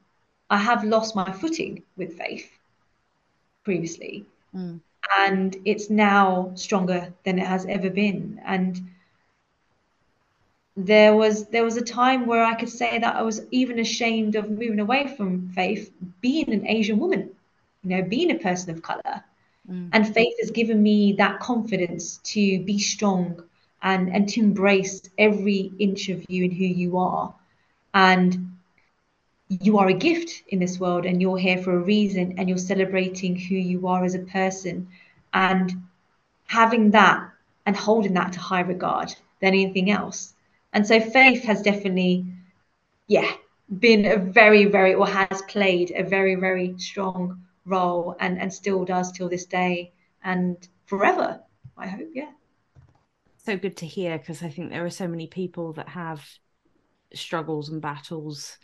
I 0.50 0.58
have 0.58 0.84
lost 0.84 1.16
my 1.16 1.32
footing 1.32 1.82
with 1.98 2.18
faith 2.18 2.50
previously, 3.64 4.26
mm. 4.56 4.80
and 5.18 5.58
it's 5.66 5.90
now 5.90 6.52
stronger 6.54 7.12
than 7.24 7.40
it 7.40 7.48
has 7.48 7.66
ever 7.66 7.90
been. 7.90 8.40
And 8.46 8.80
there 10.78 11.16
was 11.16 11.48
there 11.48 11.64
was 11.64 11.78
a 11.78 11.82
time 11.82 12.26
where 12.26 12.44
I 12.44 12.56
could 12.56 12.70
say 12.70 13.00
that 13.00 13.16
I 13.16 13.22
was 13.22 13.42
even 13.52 13.80
ashamed 13.80 14.36
of 14.36 14.50
moving 14.50 14.80
away 14.80 15.08
from 15.16 15.50
faith, 15.50 15.92
being 16.22 16.52
an 16.52 16.68
Asian 16.68 17.00
woman, 17.00 17.32
you 17.84 17.90
know, 17.92 18.04
being 18.04 18.32
a 18.32 18.40
person 18.40 18.72
of 18.72 18.82
color. 18.82 19.24
Mm. 19.70 19.90
And 19.94 20.14
faith 20.14 20.36
has 20.42 20.52
given 20.52 20.84
me 20.84 21.14
that 21.14 21.40
confidence 21.40 22.18
to 22.24 22.60
be 22.64 22.78
strong 22.78 23.42
and 23.82 24.14
and 24.14 24.28
to 24.30 24.42
embrace 24.42 25.02
every 25.18 25.72
inch 25.80 26.10
of 26.10 26.26
you 26.28 26.44
and 26.44 26.54
who 26.54 26.66
you 26.66 26.98
are. 26.98 27.34
And 27.94 28.52
you 29.48 29.78
are 29.78 29.88
a 29.88 29.94
gift 29.94 30.44
in 30.50 30.60
this 30.60 30.80
world 30.80 31.06
and 31.06 31.22
you're 31.22 31.38
here 31.38 31.60
for 31.60 31.74
a 31.74 31.80
reason 31.80 32.36
and 32.38 32.50
you're 32.50 32.58
celebrating 32.58 33.36
who 33.36 33.56
you 33.56 33.88
are 33.88 34.04
as 34.04 34.16
a 34.16 34.20
person 34.20 34.88
and 35.34 35.74
having 36.48 36.92
that 36.92 37.30
and 37.66 37.76
holding 37.76 38.14
that 38.14 38.34
to 38.34 38.40
high 38.40 38.62
regard 38.62 39.16
than 39.40 39.54
anything 39.54 39.92
else 39.92 40.35
and 40.76 40.86
so 40.86 41.00
faith 41.00 41.42
has 41.46 41.62
definitely, 41.62 42.26
yeah, 43.08 43.32
been 43.80 44.06
a 44.06 44.18
very, 44.18 44.66
very, 44.66 44.94
or 44.94 45.08
has 45.08 45.42
played 45.44 45.94
a 45.96 46.04
very, 46.04 46.36
very 46.36 46.78
strong 46.78 47.42
role 47.64 48.18
and, 48.20 48.38
and 48.38 48.54
still 48.54 48.84
does 48.84 49.14
till 49.14 49.30
this 49.30 49.46
day 49.46 49.94
and 50.22 50.68
forever, 50.86 51.40
I 51.78 51.88
hope, 51.88 52.10
yeah. 52.14 52.32
So 53.38 53.56
good 53.56 53.78
to 53.78 53.86
hear 53.86 54.18
because 54.18 54.44
I 54.44 54.50
think 54.50 54.70
there 54.70 54.84
are 54.84 54.90
so 54.90 55.08
many 55.08 55.28
people 55.28 55.72
that 55.74 55.88
have 55.88 56.28
struggles 57.14 57.70
and 57.70 57.82
battles 57.82 58.58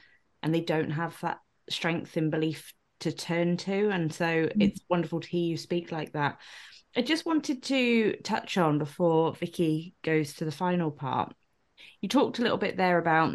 and 0.43 0.53
they 0.53 0.59
don't 0.59 0.91
have 0.91 1.18
that 1.22 1.39
strength 1.70 2.18
and 2.18 2.30
belief 2.30 2.74
to 2.99 3.14
turn 3.14 3.55
to. 3.55 3.89
And 3.89 4.14
so 4.14 4.26
mm-hmm. 4.26 4.62
it's 4.62 4.82
wonderful 4.89 5.22
to 5.22 5.28
hear 5.30 5.45
you 5.45 5.55
speak 5.55 5.93
like 5.93 6.12
that. 6.12 6.39
I 6.93 7.03
just 7.03 7.26
wanted 7.26 7.64
to 7.64 8.18
touch 8.18 8.57
on 8.57 8.80
before 8.80 9.34
Vicky 9.34 9.95
goes 10.03 10.34
to 10.34 10.45
the 10.45 10.51
final 10.51 10.91
part 10.91 11.34
you 12.02 12.10
talked 12.10 12.40
a 12.40 12.42
little 12.42 12.58
bit 12.58 12.78
there 12.78 12.98
about 12.98 13.34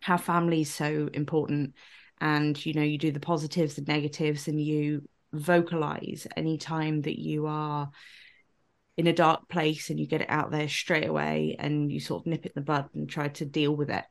how 0.00 0.16
family 0.16 0.62
is 0.62 0.72
so 0.72 1.08
important 1.12 1.74
and 2.20 2.64
you 2.64 2.74
know 2.74 2.82
you 2.82 2.98
do 2.98 3.12
the 3.12 3.20
positives 3.20 3.78
and 3.78 3.88
negatives 3.88 4.48
and 4.48 4.60
you 4.60 5.02
vocalize 5.32 6.26
any 6.36 6.58
time 6.58 7.02
that 7.02 7.18
you 7.18 7.46
are 7.46 7.90
in 8.96 9.06
a 9.06 9.12
dark 9.12 9.48
place 9.48 9.88
and 9.88 9.98
you 9.98 10.06
get 10.06 10.20
it 10.20 10.30
out 10.30 10.50
there 10.50 10.68
straight 10.68 11.06
away 11.06 11.56
and 11.58 11.90
you 11.90 12.00
sort 12.00 12.22
of 12.22 12.26
nip 12.26 12.44
it 12.44 12.52
in 12.54 12.60
the 12.60 12.60
bud 12.60 12.86
and 12.94 13.08
try 13.08 13.28
to 13.28 13.44
deal 13.44 13.74
with 13.74 13.90
it 13.90 14.04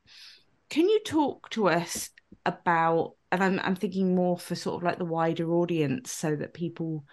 can 0.70 0.88
you 0.88 1.00
talk 1.04 1.50
to 1.50 1.68
us 1.68 2.10
about 2.46 3.14
and 3.32 3.44
I'm, 3.44 3.60
I'm 3.64 3.76
thinking 3.76 4.16
more 4.16 4.38
for 4.38 4.56
sort 4.56 4.78
of 4.78 4.84
like 4.84 4.98
the 4.98 5.06
wider 5.06 5.52
audience 5.52 6.12
so 6.12 6.36
that 6.36 6.54
people 6.54 7.04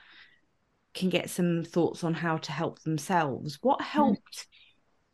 can 0.95 1.11
get 1.11 1.29
some 1.29 1.63
thoughts 1.63 2.05
on 2.05 2.15
how 2.15 2.39
to 2.39 2.53
help 2.53 2.81
themselves 2.83 3.59
what 3.61 3.81
hmm. 3.81 3.87
helped 3.87 4.47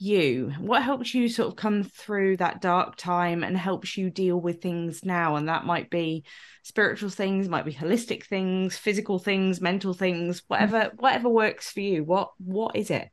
you? 0.03 0.53
What 0.59 0.83
helps 0.83 1.15
you 1.15 1.29
sort 1.29 1.49
of 1.49 1.57
come 1.57 1.85
through 1.85 2.39
that 2.39 2.61
dark 2.61 2.97
time 2.97 3.45
and 3.45 3.57
helps 3.57 3.97
you 3.97 4.11
deal 4.11 4.41
with 4.41 4.61
things 4.61 5.05
now? 5.05 5.37
And 5.37 5.49
that 5.49 5.65
might 5.65 5.91
be 5.91 6.25
spiritual 6.63 7.11
things, 7.11 7.49
might 7.49 7.65
be 7.65 7.73
holistic 7.73 8.25
things, 8.25 8.77
physical 8.77 9.19
things, 9.19 9.61
mental 9.61 9.95
things, 9.95 10.43
whatever 10.49 10.91
whatever 10.97 11.29
works 11.29 11.71
for 11.71 11.81
you. 11.81 12.05
What 12.05 12.33
what 12.39 12.77
is 12.77 12.91
it? 12.91 13.09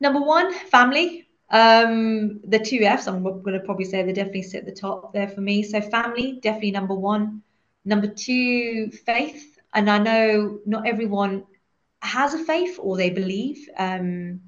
Number 0.00 0.20
one, 0.20 0.52
family. 0.52 1.28
Um, 1.50 2.40
the 2.42 2.58
two 2.58 2.80
F's, 2.80 3.06
I'm 3.06 3.22
going 3.22 3.52
to 3.52 3.60
probably 3.60 3.84
say 3.84 4.02
they 4.02 4.12
definitely 4.12 4.42
sit 4.42 4.60
at 4.60 4.66
the 4.66 4.80
top 4.80 5.12
there 5.12 5.28
for 5.28 5.40
me. 5.40 5.62
So 5.62 5.80
family, 5.80 6.40
definitely 6.42 6.72
number 6.72 6.94
one. 6.94 7.42
Number 7.84 8.08
two, 8.08 8.90
faith. 8.90 9.58
And 9.72 9.88
I 9.88 9.98
know 9.98 10.58
not 10.66 10.86
everyone 10.86 11.44
has 12.00 12.34
a 12.34 12.44
faith 12.44 12.78
or 12.80 12.96
they 12.96 13.10
believe. 13.10 13.68
Um, 13.78 14.40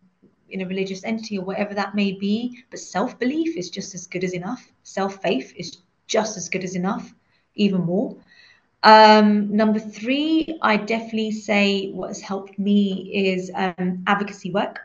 in 0.51 0.61
a 0.61 0.67
religious 0.67 1.05
entity 1.05 1.39
or 1.39 1.45
whatever 1.45 1.75
that 1.75 1.95
may 1.95 2.13
be. 2.13 2.65
But 2.71 2.81
self 2.81 3.19
belief 3.19 3.57
is 3.57 3.71
just 3.71 3.95
as 3.95 4.07
good 4.07 4.25
as 4.25 4.33
enough. 4.35 4.73
Self 4.83 5.23
faith 5.23 5.53
is 5.57 5.79
just 6.07 6.37
as 6.37 6.49
good 6.49 6.65
as 6.65 6.75
enough, 6.75 7.15
even 7.55 7.83
more. 7.83 8.17
Um, 8.83 9.57
number 9.57 9.79
three, 9.81 10.59
I 10.63 10.77
definitely 10.77 11.33
say 11.33 11.91
what 11.91 12.09
has 12.09 12.21
helped 12.21 12.59
me 12.59 13.11
is 13.13 13.51
um, 13.55 14.05
advocacy 14.07 14.51
work. 14.53 14.81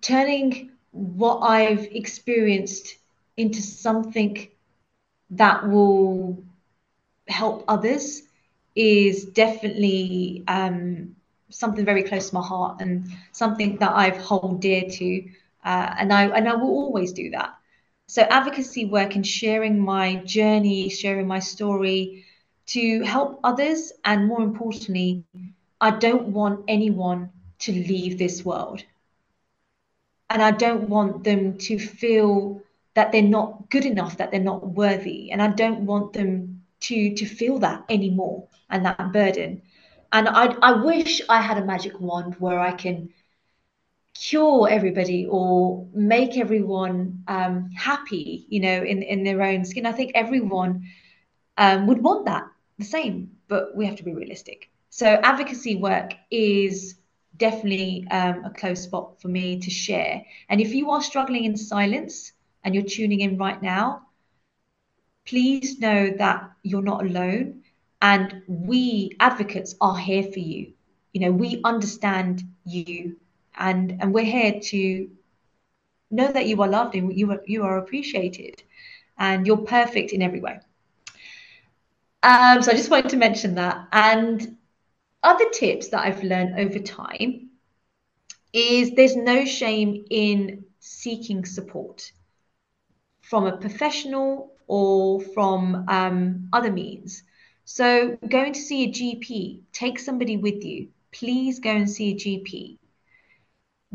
Turning 0.00 0.70
what 0.92 1.40
I've 1.40 1.84
experienced 1.92 2.96
into 3.36 3.60
something 3.62 4.48
that 5.30 5.68
will 5.68 6.38
help 7.28 7.64
others 7.68 8.22
is 8.74 9.24
definitely 9.26 10.44
um, 10.48 11.16
something 11.50 11.84
very 11.84 12.02
close 12.02 12.30
to 12.30 12.34
my 12.34 12.42
heart 12.46 12.80
and 12.80 13.06
something 13.32 13.76
that 13.78 13.92
I've 13.94 14.18
hold 14.18 14.60
dear 14.60 14.82
to, 14.88 15.22
uh, 15.64 15.94
and 15.98 16.12
I 16.12 16.24
and 16.28 16.48
I 16.48 16.54
will 16.54 16.70
always 16.82 17.12
do 17.12 17.30
that. 17.30 17.54
So 18.06 18.22
advocacy 18.22 18.86
work 18.86 19.14
and 19.16 19.26
sharing 19.26 19.78
my 19.78 20.16
journey, 20.24 20.88
sharing 20.88 21.26
my 21.26 21.40
story, 21.40 22.24
to 22.68 23.02
help 23.02 23.40
others, 23.44 23.92
and 24.04 24.26
more 24.28 24.42
importantly, 24.42 25.24
I 25.80 25.90
don't 25.90 26.28
want 26.28 26.64
anyone 26.68 27.30
to 27.60 27.72
leave 27.72 28.18
this 28.18 28.44
world, 28.44 28.82
and 30.30 30.42
I 30.42 30.50
don't 30.52 30.88
want 30.88 31.24
them 31.24 31.58
to 31.58 31.78
feel 31.78 32.60
that 32.94 33.12
they're 33.12 33.22
not 33.22 33.70
good 33.70 33.84
enough, 33.84 34.16
that 34.18 34.30
they're 34.30 34.40
not 34.40 34.66
worthy, 34.74 35.30
and 35.30 35.42
I 35.42 35.48
don't 35.48 35.86
want 35.86 36.12
them 36.12 36.62
to 36.80 37.14
to 37.14 37.26
feel 37.26 37.58
that 37.60 37.84
anymore 37.88 38.48
and 38.70 38.84
that 38.86 39.12
burden 39.12 39.62
and 40.12 40.28
I, 40.28 40.54
I 40.62 40.72
wish 40.72 41.20
I 41.28 41.40
had 41.40 41.58
a 41.58 41.64
magic 41.64 41.98
wand 42.00 42.36
where 42.38 42.58
I 42.58 42.72
can 42.72 43.08
cure 44.14 44.68
everybody 44.68 45.26
or 45.30 45.86
make 45.94 46.36
everyone 46.36 47.22
um, 47.28 47.70
happy, 47.76 48.46
you 48.48 48.60
know, 48.60 48.82
in, 48.82 49.02
in 49.02 49.24
their 49.24 49.42
own 49.42 49.64
skin. 49.64 49.86
I 49.86 49.92
think 49.92 50.12
everyone 50.14 50.82
um, 51.56 51.86
would 51.86 52.02
want 52.02 52.26
that 52.26 52.44
the 52.78 52.84
same, 52.84 53.30
but 53.48 53.76
we 53.76 53.86
have 53.86 53.96
to 53.96 54.04
be 54.04 54.12
realistic. 54.12 54.68
So 54.90 55.06
advocacy 55.06 55.76
work 55.76 56.14
is 56.30 56.94
definitely 57.36 58.06
um, 58.10 58.44
a 58.44 58.50
close 58.50 58.82
spot 58.82 59.20
for 59.20 59.28
me 59.28 59.60
to 59.60 59.70
share. 59.70 60.22
And 60.48 60.60
if 60.60 60.74
you 60.74 60.90
are 60.90 61.02
struggling 61.02 61.44
in 61.44 61.56
silence 61.56 62.32
and 62.64 62.74
you're 62.74 62.84
tuning 62.84 63.20
in 63.20 63.38
right 63.38 63.62
now, 63.62 64.02
please 65.26 65.78
know 65.78 66.10
that 66.18 66.50
you're 66.62 66.82
not 66.82 67.04
alone 67.04 67.57
and 68.00 68.42
we 68.46 69.16
advocates 69.20 69.74
are 69.80 69.96
here 69.96 70.22
for 70.22 70.38
you. 70.38 70.72
You 71.12 71.20
know 71.22 71.32
we 71.32 71.60
understand 71.64 72.42
you 72.64 73.16
and 73.58 73.96
and 74.00 74.12
we're 74.12 74.24
here 74.24 74.60
to 74.60 75.10
know 76.10 76.30
that 76.30 76.46
you 76.46 76.60
are 76.62 76.68
loved 76.68 76.94
and 76.94 77.12
you 77.16 77.30
are 77.32 77.42
you 77.46 77.64
are 77.64 77.78
appreciated 77.78 78.62
and 79.18 79.46
you're 79.46 79.58
perfect 79.58 80.12
in 80.12 80.22
every 80.22 80.40
way. 80.40 80.60
Um, 82.22 82.62
so 82.62 82.72
i 82.72 82.74
just 82.74 82.90
wanted 82.90 83.10
to 83.10 83.16
mention 83.16 83.54
that. 83.56 83.88
And 83.92 84.56
other 85.22 85.50
tips 85.50 85.88
that 85.88 86.02
i've 86.02 86.22
learned 86.22 86.58
over 86.60 86.78
time 86.78 87.48
is 88.52 88.92
there's 88.92 89.16
no 89.16 89.44
shame 89.44 90.04
in 90.10 90.64
seeking 90.78 91.44
support 91.44 92.12
from 93.20 93.46
a 93.46 93.56
professional 93.56 94.52
or 94.66 95.20
from 95.20 95.84
um, 95.88 96.48
other 96.52 96.70
means 96.70 97.22
so, 97.70 98.16
going 98.26 98.54
to 98.54 98.60
see 98.62 98.84
a 98.84 98.88
GP, 98.88 99.60
take 99.74 99.98
somebody 99.98 100.38
with 100.38 100.64
you. 100.64 100.88
Please 101.12 101.58
go 101.58 101.68
and 101.68 101.88
see 101.88 102.12
a 102.12 102.14
GP. 102.14 102.78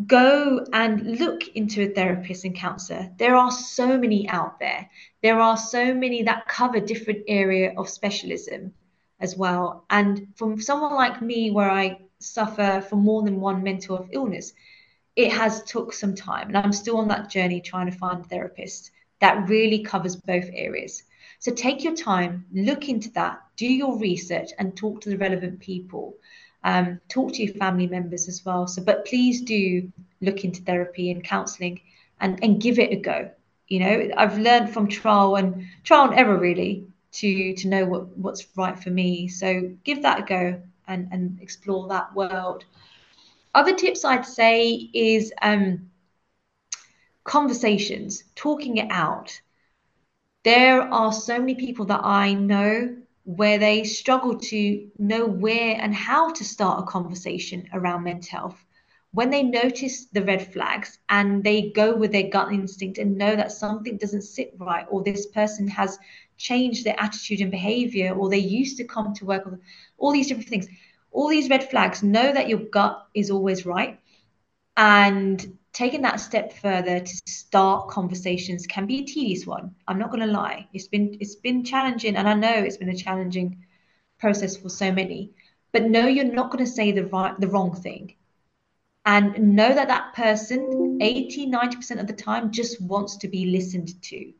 Go 0.05 0.63
and 0.71 1.17
look 1.17 1.47
into 1.55 1.81
a 1.81 1.87
therapist 1.91 2.45
and 2.45 2.55
counselor. 2.55 3.09
There 3.17 3.35
are 3.35 3.49
so 3.49 3.97
many 3.97 4.29
out 4.29 4.59
there. 4.59 4.91
There 5.23 5.39
are 5.39 5.57
so 5.57 5.91
many 5.91 6.21
that 6.21 6.47
cover 6.47 6.81
different 6.81 7.23
area 7.27 7.73
of 7.75 7.89
specialism 7.89 8.75
as 9.19 9.35
well. 9.35 9.85
And 9.89 10.27
from 10.35 10.61
someone 10.61 10.93
like 10.93 11.23
me, 11.23 11.49
where 11.49 11.71
I 11.71 11.97
suffer 12.19 12.85
from 12.87 12.99
more 12.99 13.23
than 13.23 13.41
one 13.41 13.63
mental 13.63 14.07
illness, 14.11 14.53
it 15.15 15.31
has 15.31 15.63
took 15.63 15.93
some 15.93 16.13
time, 16.13 16.49
and 16.49 16.57
I'm 16.59 16.73
still 16.73 16.97
on 16.97 17.07
that 17.07 17.31
journey 17.31 17.59
trying 17.59 17.89
to 17.89 17.97
find 17.97 18.23
a 18.23 18.27
therapist 18.27 18.91
that 19.23 19.47
really 19.47 19.81
covers 19.81 20.17
both 20.17 20.49
areas. 20.53 21.03
So 21.39 21.53
take 21.53 21.81
your 21.81 21.95
time, 21.95 22.45
look 22.51 22.89
into 22.89 23.09
that, 23.11 23.41
do 23.55 23.65
your 23.65 23.97
research, 23.97 24.49
and 24.59 24.75
talk 24.75 24.99
to 25.01 25.09
the 25.09 25.17
relevant 25.17 25.61
people. 25.61 26.15
Um, 26.65 26.99
talk 27.07 27.31
to 27.33 27.43
your 27.43 27.53
family 27.53 27.87
members 27.87 28.27
as 28.27 28.43
well. 28.43 28.67
So, 28.67 28.81
but 28.81 29.05
please 29.05 29.39
do 29.41 29.89
look 30.19 30.43
into 30.43 30.61
therapy 30.61 31.09
and 31.09 31.23
counselling, 31.23 31.79
and 32.19 32.43
and 32.43 32.61
give 32.61 32.79
it 32.79 32.91
a 32.91 32.97
go. 32.97 33.31
You 33.69 33.79
know, 33.79 34.09
I've 34.17 34.37
learned 34.37 34.73
from 34.73 34.89
trial 34.89 35.37
and 35.37 35.67
trial 35.85 36.09
and 36.09 36.19
error 36.19 36.37
really 36.37 36.85
to 37.13 37.53
to 37.55 37.67
know 37.69 37.85
what 37.85 38.17
what's 38.17 38.45
right 38.57 38.77
for 38.77 38.89
me. 38.89 39.29
So 39.29 39.71
give 39.85 40.01
that 40.01 40.19
a 40.19 40.23
go 40.23 40.61
and 40.89 41.07
and 41.13 41.39
explore 41.41 41.87
that 41.87 42.13
world. 42.13 42.65
Other 43.55 43.73
tips 43.73 44.03
I'd 44.03 44.25
say 44.25 44.89
is 44.93 45.31
um, 45.41 45.89
conversations, 47.23 48.23
talking 48.35 48.77
it 48.77 48.87
out 48.89 49.41
there 50.43 50.81
are 50.81 51.13
so 51.13 51.39
many 51.39 51.55
people 51.55 51.85
that 51.85 52.01
I 52.03 52.33
know 52.33 52.97
where 53.23 53.57
they 53.57 53.85
struggle 53.85 54.37
to 54.37 54.89
know 54.99 55.25
where 55.25 55.77
and 55.79 55.95
how 55.95 56.31
to 56.33 56.43
start 56.43 56.83
a 56.83 56.85
conversation 56.85 57.69
around 57.73 58.03
mental 58.03 58.39
health. 58.39 58.65
When 59.11 59.29
they 59.29 59.43
notice 59.43 60.05
the 60.07 60.23
red 60.23 60.51
flags 60.51 60.97
and 61.07 61.43
they 61.43 61.69
go 61.69 61.95
with 61.95 62.11
their 62.11 62.29
gut 62.29 62.51
instinct 62.51 62.97
and 62.97 63.17
know 63.17 63.35
that 63.35 63.53
something 63.53 63.95
doesn't 63.97 64.23
sit 64.23 64.53
right, 64.57 64.85
or 64.89 65.01
this 65.03 65.27
person 65.27 65.67
has 65.69 65.97
changed 66.35 66.83
their 66.83 66.99
attitude 66.99 67.39
and 67.39 67.51
behavior, 67.51 68.13
or 68.13 68.29
they 68.29 68.39
used 68.39 68.77
to 68.77 68.83
come 68.83 69.13
to 69.13 69.25
work, 69.25 69.47
all 69.97 70.11
these 70.11 70.27
different 70.27 70.49
things, 70.49 70.67
all 71.11 71.29
these 71.29 71.49
red 71.49 71.69
flags, 71.69 72.03
know 72.03 72.33
that 72.33 72.49
your 72.49 72.59
gut 72.59 73.07
is 73.13 73.31
always 73.31 73.65
right. 73.65 73.99
And 74.75 75.57
taking 75.73 76.03
that 76.03 76.19
step 76.19 76.53
further 76.53 76.99
to 76.99 77.21
start 77.27 77.89
conversations 77.89 78.67
can 78.67 78.85
be 78.85 78.99
a 78.99 79.05
tedious 79.05 79.45
one. 79.47 79.73
I'm 79.87 79.97
not 79.97 80.11
going 80.11 80.25
to 80.25 80.31
lie. 80.31 80.67
It's 80.71 80.87
been 80.87 81.17
it's 81.19 81.35
been 81.35 81.63
challenging, 81.63 82.15
and 82.15 82.29
I 82.29 82.35
know 82.35 82.53
it's 82.53 82.77
been 82.77 82.89
a 82.89 82.95
challenging 82.95 83.65
process 84.19 84.55
for 84.55 84.69
so 84.69 84.91
many. 84.91 85.31
But 85.71 85.89
know 85.89 86.07
you're 86.07 86.25
not 86.25 86.51
going 86.51 86.63
to 86.63 86.71
say 86.71 86.91
the 86.91 87.07
right 87.07 87.37
the 87.39 87.47
wrong 87.47 87.75
thing, 87.75 88.13
and 89.05 89.55
know 89.55 89.73
that 89.73 89.87
that 89.87 90.13
person 90.13 90.99
80 91.01 91.47
90% 91.47 91.99
of 91.99 92.07
the 92.07 92.13
time 92.13 92.51
just 92.51 92.79
wants 92.79 93.17
to 93.17 93.27
be 93.27 93.47
listened 93.47 94.01
to, 94.03 94.31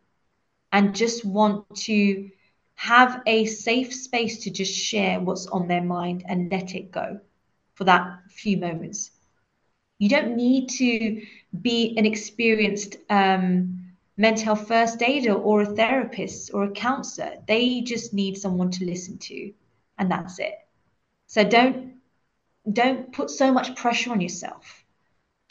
and 0.72 0.96
just 0.96 1.26
want 1.26 1.76
to 1.76 2.30
have 2.76 3.22
a 3.26 3.46
safe 3.46 3.94
space 3.94 4.44
to 4.44 4.52
just 4.52 4.74
share 4.74 5.20
what's 5.20 5.48
on 5.48 5.68
their 5.68 5.84
mind 5.84 6.24
and 6.28 6.52
let 6.52 6.76
it 6.76 6.92
go 6.92 7.20
for 7.76 7.86
that 7.86 8.20
few 8.30 8.58
moments 8.58 9.12
you 10.04 10.10
don't 10.10 10.36
need 10.36 10.68
to 10.68 11.22
be 11.62 11.96
an 11.98 12.06
experienced 12.06 12.98
um, 13.10 13.86
mental 14.18 14.44
health 14.44 14.68
first 14.68 15.02
aider 15.02 15.32
or 15.32 15.62
a 15.62 15.66
therapist 15.66 16.54
or 16.54 16.66
a 16.66 16.72
counselor. 16.72 17.38
They 17.48 17.80
just 17.80 18.14
need 18.14 18.38
someone 18.38 18.70
to 18.72 18.84
listen 18.84 19.18
to, 19.30 19.54
and 19.98 20.12
that's 20.12 20.40
it. 20.40 20.56
So 21.28 21.46
don't 21.46 21.94
don't 22.70 23.14
put 23.14 23.30
so 23.30 23.54
much 23.54 23.78
pressure 23.78 24.12
on 24.12 24.20
yourself 24.20 24.84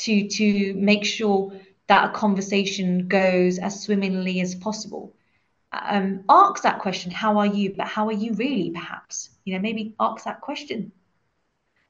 to 0.00 0.28
to 0.28 0.74
make 0.74 1.06
sure 1.06 1.58
that 1.86 2.10
a 2.10 2.12
conversation 2.12 3.08
goes 3.08 3.58
as 3.58 3.82
swimmingly 3.82 4.42
as 4.42 4.54
possible. 4.54 5.14
Um, 5.72 6.24
ask 6.28 6.62
that 6.64 6.80
question, 6.80 7.10
how 7.10 7.38
are 7.38 7.46
you? 7.46 7.72
But 7.74 7.86
how 7.86 8.06
are 8.08 8.20
you 8.24 8.34
really? 8.34 8.70
Perhaps 8.70 9.30
you 9.46 9.54
know 9.54 9.60
maybe 9.60 9.94
ask 9.98 10.24
that 10.24 10.42
question. 10.42 10.92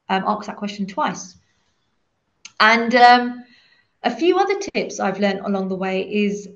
Um, 0.09 0.23
ask 0.29 0.47
that 0.47 0.59
question 0.59 0.87
twice 0.87 1.42
and 2.63 2.95
um, 2.95 3.45
a 4.05 4.15
few 4.15 4.39
other 4.39 4.59
tips 4.59 5.01
I've 5.01 5.21
learned 5.21 5.41
along 5.41 5.69
the 5.69 5.77
way 5.77 6.03
is 6.03 6.49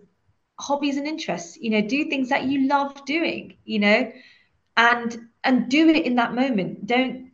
hobbies 0.59 0.96
and 0.96 1.07
interests. 1.07 1.59
You 1.61 1.70
know, 1.70 1.80
do 1.82 2.04
things 2.04 2.28
that 2.30 2.44
you 2.44 2.68
love 2.68 3.04
doing. 3.04 3.57
You 3.64 3.80
know, 3.80 4.12
and 4.76 5.18
and 5.44 5.68
do 5.68 5.88
it 5.88 6.07
in 6.07 6.14
that 6.16 6.34
moment. 6.34 6.86
Don't 6.86 7.32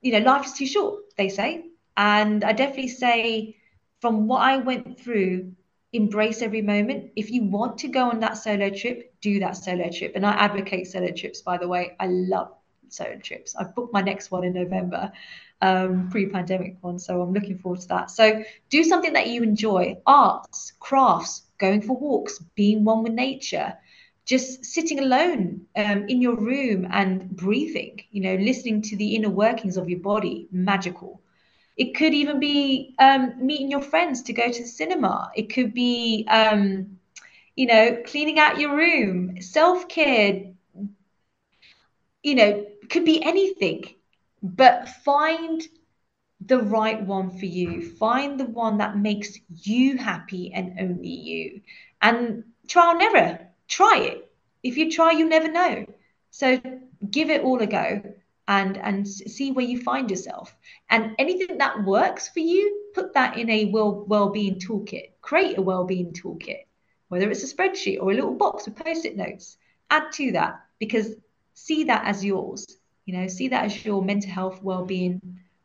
you 0.00 0.12
know? 0.12 0.20
Life 0.20 0.46
is 0.46 0.52
too 0.54 0.66
short, 0.66 1.02
they 1.16 1.28
say, 1.28 1.64
and 1.96 2.42
I 2.44 2.52
definitely 2.52 2.88
say 2.88 3.56
from 4.00 4.26
what 4.26 4.42
I 4.42 4.56
went 4.58 5.00
through, 5.00 5.52
embrace 5.92 6.42
every 6.42 6.62
moment. 6.62 7.12
If 7.16 7.30
you 7.30 7.44
want 7.44 7.78
to 7.78 7.88
go 7.88 8.10
on 8.10 8.20
that 8.20 8.36
solo 8.36 8.70
trip, 8.70 9.14
do 9.20 9.40
that 9.40 9.56
solo 9.56 9.90
trip. 9.90 10.12
And 10.14 10.26
I 10.26 10.32
advocate 10.32 10.86
solo 10.86 11.10
trips, 11.12 11.42
by 11.42 11.58
the 11.58 11.68
way. 11.68 11.96
I 12.00 12.06
love 12.06 12.52
solo 12.94 13.16
trips. 13.22 13.54
I've 13.56 13.74
booked 13.74 13.92
my 13.92 14.02
next 14.02 14.30
one 14.30 14.44
in 14.44 14.54
November 14.54 15.12
um, 15.60 16.08
pre-pandemic 16.10 16.76
one. 16.82 16.98
So 16.98 17.20
I'm 17.22 17.32
looking 17.32 17.58
forward 17.58 17.80
to 17.80 17.88
that. 17.88 18.10
So 18.10 18.42
do 18.70 18.84
something 18.84 19.12
that 19.14 19.28
you 19.28 19.42
enjoy: 19.42 19.96
arts, 20.06 20.72
crafts, 20.80 21.42
going 21.58 21.82
for 21.82 21.96
walks, 21.96 22.38
being 22.54 22.84
one 22.84 23.02
with 23.02 23.12
nature, 23.12 23.74
just 24.26 24.64
sitting 24.64 24.98
alone 25.00 25.62
um, 25.76 26.04
in 26.08 26.20
your 26.20 26.36
room 26.36 26.86
and 26.90 27.30
breathing. 27.36 28.00
You 28.10 28.22
know, 28.22 28.34
listening 28.36 28.82
to 28.82 28.96
the 28.96 29.14
inner 29.16 29.30
workings 29.30 29.76
of 29.76 29.88
your 29.88 30.00
body. 30.00 30.48
Magical. 30.52 31.20
It 31.76 31.94
could 31.96 32.14
even 32.14 32.38
be 32.38 32.94
um, 32.98 33.34
meeting 33.40 33.70
your 33.70 33.82
friends 33.82 34.22
to 34.24 34.32
go 34.32 34.50
to 34.50 34.62
the 34.62 34.68
cinema. 34.68 35.30
It 35.34 35.52
could 35.52 35.74
be, 35.74 36.26
um, 36.30 36.98
you 37.56 37.66
know, 37.66 37.98
cleaning 38.06 38.38
out 38.38 38.60
your 38.60 38.76
room, 38.76 39.40
self 39.40 39.88
care. 39.88 40.42
You 42.22 42.34
know, 42.34 42.64
could 42.90 43.04
be 43.04 43.22
anything 43.22 43.84
but 44.42 44.88
find 45.04 45.62
the 46.40 46.58
right 46.58 47.00
one 47.04 47.30
for 47.38 47.46
you. 47.46 47.90
Find 47.96 48.38
the 48.38 48.44
one 48.44 48.78
that 48.78 48.98
makes 48.98 49.38
you 49.48 49.96
happy 49.96 50.52
and 50.52 50.78
only 50.78 51.08
you. 51.08 51.60
And 52.02 52.44
trial 52.68 52.98
never. 52.98 53.40
Try 53.68 53.98
it. 53.98 54.30
If 54.62 54.76
you 54.76 54.90
try, 54.90 55.12
you 55.12 55.28
never 55.28 55.50
know. 55.50 55.86
So 56.30 56.60
give 57.10 57.30
it 57.30 57.42
all 57.42 57.62
a 57.62 57.66
go 57.66 58.02
and 58.46 58.76
and 58.76 59.08
see 59.08 59.52
where 59.52 59.64
you 59.64 59.80
find 59.80 60.10
yourself. 60.10 60.54
And 60.90 61.14
anything 61.18 61.58
that 61.58 61.84
works 61.84 62.28
for 62.28 62.40
you, 62.40 62.90
put 62.94 63.14
that 63.14 63.38
in 63.38 63.48
a 63.48 63.66
well 63.66 64.04
well-being 64.06 64.56
toolkit. 64.56 65.12
Create 65.22 65.56
a 65.56 65.62
well-being 65.62 66.12
toolkit, 66.12 66.66
whether 67.08 67.30
it's 67.30 67.50
a 67.50 67.54
spreadsheet 67.54 68.00
or 68.00 68.10
a 68.10 68.14
little 68.14 68.34
box 68.34 68.66
with 68.66 68.76
post-it 68.76 69.16
notes. 69.16 69.56
Add 69.90 70.12
to 70.14 70.32
that 70.32 70.60
because 70.78 71.14
see 71.54 71.84
that 71.84 72.04
as 72.04 72.24
yours 72.24 72.66
you 73.06 73.16
know 73.16 73.26
see 73.26 73.48
that 73.48 73.64
as 73.64 73.84
your 73.84 74.02
mental 74.02 74.30
health 74.30 74.62
well-being 74.62 75.20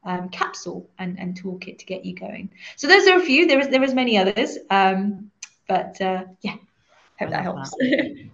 um, 0.05 0.29
capsule 0.29 0.89
and, 0.97 1.19
and 1.19 1.39
toolkit 1.39 1.77
to 1.79 1.85
get 1.85 2.05
you 2.05 2.15
going. 2.15 2.49
So 2.77 2.87
those 2.87 3.05
are 3.05 3.17
a 3.17 3.21
few. 3.21 3.47
There 3.47 3.59
is 3.59 3.67
there 3.67 3.83
is 3.83 3.93
many 3.93 4.17
others 4.17 4.57
um, 4.69 5.29
but 5.67 5.99
uh, 6.01 6.23
yeah 6.41 6.55
hope 7.19 7.31
that 7.31 7.43
helps. 7.43 7.71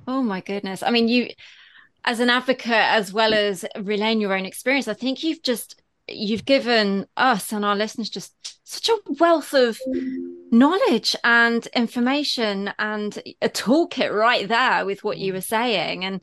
oh 0.08 0.22
my 0.22 0.42
goodness. 0.42 0.84
I 0.84 0.92
mean 0.92 1.08
you 1.08 1.30
as 2.04 2.20
an 2.20 2.30
advocate 2.30 2.72
as 2.72 3.12
well 3.12 3.34
as 3.34 3.66
relaying 3.82 4.22
your 4.22 4.36
own 4.38 4.46
experience 4.46 4.88
i 4.88 4.94
think 4.94 5.24
you've 5.24 5.42
just 5.42 5.82
you've 6.08 6.46
given 6.46 7.08
us 7.18 7.52
and 7.52 7.66
our 7.66 7.76
listeners 7.76 8.10
just 8.10 8.60
such 8.64 8.90
a 8.90 8.98
wealth 9.20 9.54
of 9.54 9.80
knowledge 10.52 11.16
and 11.24 11.68
information 11.68 12.72
and 12.80 13.22
a 13.42 13.50
toolkit 13.50 14.12
right 14.12 14.48
there 14.48 14.86
with 14.86 15.04
what 15.04 15.18
you 15.18 15.34
were 15.34 15.42
saying. 15.42 16.04
And 16.04 16.22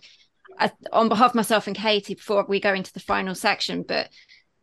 on 0.93 1.09
behalf 1.09 1.31
of 1.31 1.35
myself 1.35 1.67
and 1.67 1.77
Katie, 1.77 2.15
before 2.15 2.45
we 2.49 2.61
go 2.61 2.73
into 2.73 2.93
the 2.93 3.01
final 3.01 3.35
section, 3.35 3.83
but 3.83 4.11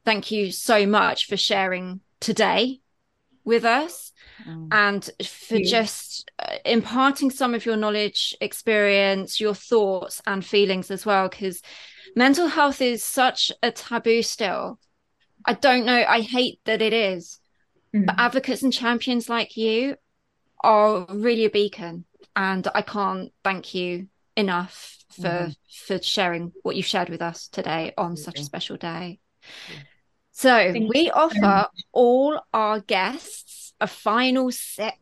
thank 0.06 0.32
you 0.32 0.52
so 0.52 0.86
much 0.86 1.28
for 1.28 1.38
sharing 1.38 2.02
today 2.20 2.82
with 3.44 3.66
us 3.66 4.12
mm. 4.48 4.68
and 4.72 5.10
for 5.26 5.60
just 5.60 6.30
uh, 6.40 6.56
imparting 6.66 7.32
some 7.32 7.54
of 7.54 7.66
your 7.66 7.76
knowledge, 7.76 8.36
experience, 8.42 9.40
your 9.40 9.56
thoughts, 9.56 10.22
and 10.28 10.46
feelings 10.46 10.92
as 10.92 11.06
well. 11.06 11.28
Because 11.28 11.62
mental 12.16 12.48
health 12.48 12.82
is 12.82 13.04
such 13.04 13.52
a 13.64 13.72
taboo 13.72 14.22
still. 14.22 14.80
I 15.46 15.54
don't 15.54 15.86
know, 15.86 16.04
I 16.08 16.22
hate 16.22 16.60
that 16.66 16.82
it 16.82 16.94
is, 16.94 17.40
mm. 17.96 18.06
but 18.06 18.16
advocates 18.20 18.62
and 18.62 18.74
champions 18.74 19.30
like 19.30 19.58
you 19.58 19.96
are 20.64 21.06
really 21.10 21.46
a 21.46 21.50
beacon. 21.50 22.06
And 22.36 22.68
I 22.74 22.84
can't 22.84 23.32
thank 23.44 23.74
you 23.74 24.08
enough 24.36 24.99
for 25.10 25.22
mm-hmm. 25.22 25.86
for 25.86 26.02
sharing 26.02 26.52
what 26.64 26.76
you've 26.76 26.86
shared 26.86 27.10
with 27.10 27.22
us 27.22 27.48
today 27.48 27.94
on 27.98 28.16
such 28.16 28.40
a 28.40 28.44
special 28.44 28.78
day. 28.78 29.20
So 30.32 30.72
Thank 30.72 30.94
we 30.94 31.12
offer 31.12 31.68
all 31.92 32.42
our 32.54 32.80
guests 32.80 33.74
a 33.82 33.88
final 33.88 34.52
sip. 34.52 34.94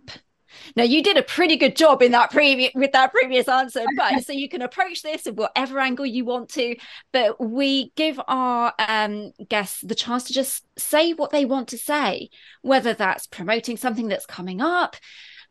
Now 0.76 0.84
you 0.84 1.04
did 1.04 1.18
a 1.18 1.24
pretty 1.24 1.56
good 1.58 1.76
job 1.76 2.02
in 2.02 2.12
that 2.14 2.32
previous 2.32 2.72
with 2.74 2.92
that 2.94 3.12
previous 3.12 3.48
answer, 3.48 3.86
but 3.96 4.24
so 4.24 4.34
you 4.34 4.50
can 4.50 4.62
approach 4.62 5.04
this 5.04 5.28
at 5.28 5.36
whatever 5.36 5.80
angle 5.80 6.06
you 6.06 6.26
want 6.26 6.50
to. 6.50 6.76
But 7.12 7.40
we 7.40 7.92
give 7.96 8.20
our 8.28 8.74
um, 8.80 9.32
guests 9.48 9.82
the 9.82 9.96
chance 9.96 10.24
to 10.26 10.34
just 10.34 10.66
say 10.78 11.14
what 11.14 11.32
they 11.32 11.46
want 11.46 11.68
to 11.70 11.78
say, 11.78 12.30
whether 12.62 12.94
that's 12.94 13.28
promoting 13.28 13.78
something 13.78 14.08
that's 14.08 14.26
coming 14.26 14.62
up, 14.62 14.96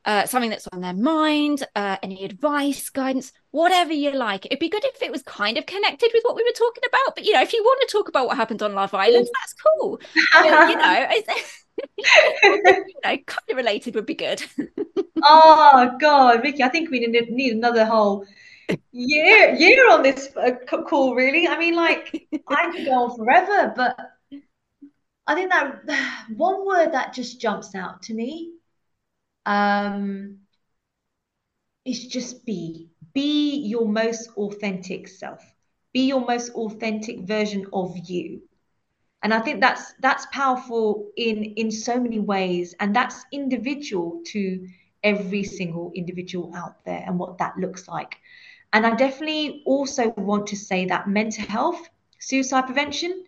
uh, 0.07 0.25
something 0.25 0.51
that's 0.51 0.69
on 0.69 0.81
their 0.81 0.95
mind, 0.95 1.67
uh, 1.75 1.97
any 2.03 2.25
advice, 2.25 2.89
guidance, 2.91 3.33
whatever 3.51 3.93
you 3.93 4.13
like. 4.13 4.47
It'd 4.47 4.61
be 4.61 4.69
good 4.69 4.85
if 4.85 5.03
it 5.03 5.11
was 5.11 5.23
kind 5.25 5.59
of 5.59 5.67
connected 5.67 6.11
with 6.15 6.23
what 6.23 6.37
we 6.37 6.45
were 6.45 6.57
talking 6.57 6.85
about. 6.87 7.17
But 7.17 7.25
you 7.25 7.33
know, 7.33 7.43
if 7.43 7.53
you 7.53 7.63
want 7.63 7.81
to 7.81 7.93
talk 7.93 8.09
about 8.09 8.29
what 8.29 8.37
happened 8.37 8.63
on 8.63 8.75
Love 8.75 8.95
Island, 8.95 9.29
that's 9.41 9.55
cool. 9.55 10.01
but, 10.33 10.69
you 10.71 10.77
know, 10.77 11.09
you 11.99 12.95
know, 13.05 13.17
kind 13.27 13.51
of 13.51 13.57
related 13.57 13.97
would 13.97 14.07
be 14.07 14.15
good. 14.15 14.45
oh 15.25 15.97
God, 16.01 16.41
Vicky, 16.41 16.63
I 16.63 16.69
think 16.69 16.91
we 16.91 17.01
need, 17.01 17.29
need 17.29 17.55
another 17.55 17.85
whole 17.85 18.25
year 18.93 19.55
year 19.55 19.91
on 19.91 20.05
this 20.05 20.31
uh, 20.37 20.53
call. 20.89 21.17
Really, 21.17 21.49
I 21.49 21.59
mean, 21.59 21.75
like 21.75 22.29
I 22.49 22.71
could 22.71 22.87
go 22.87 22.93
on 22.93 23.17
forever, 23.17 23.73
but 23.75 23.99
I 25.27 25.35
think 25.35 25.51
that 25.51 26.29
one 26.37 26.65
word 26.65 26.93
that 26.93 27.13
just 27.13 27.41
jumps 27.41 27.75
out 27.75 28.03
to 28.05 28.15
me 28.15 28.53
um, 29.47 30.41
is 31.85 32.07
just 32.07 32.45
be. 32.47 32.89
Be 33.15 33.57
your 33.67 33.87
most 33.89 34.29
authentic 34.37 35.09
self. 35.09 35.55
Be 35.93 36.07
your 36.09 36.25
most 36.27 36.51
authentic 36.55 37.21
version 37.21 37.67
of 37.73 37.97
you. 38.05 38.43
And 39.23 39.33
I 39.35 39.41
think 39.41 39.61
that's 39.61 39.93
that's 40.01 40.27
powerful 40.33 41.09
in 41.17 41.45
in 41.57 41.71
so 41.71 42.01
many 42.01 42.19
ways, 42.21 42.75
and 42.81 42.95
that's 42.95 43.25
individual 43.33 44.21
to 44.33 44.67
every 45.03 45.45
single 45.45 45.93
individual 45.95 46.53
out 46.55 46.85
there 46.85 47.03
and 47.07 47.19
what 47.19 47.39
that 47.39 47.57
looks 47.59 47.89
like. 47.89 48.17
And 48.73 48.87
I 48.87 48.95
definitely 48.97 49.63
also 49.67 50.11
want 50.11 50.41
to 50.41 50.51
say 50.57 50.79
that 50.87 51.09
mental 51.09 51.39
health, 51.39 51.89
suicide 52.19 52.63
prevention, 52.63 53.25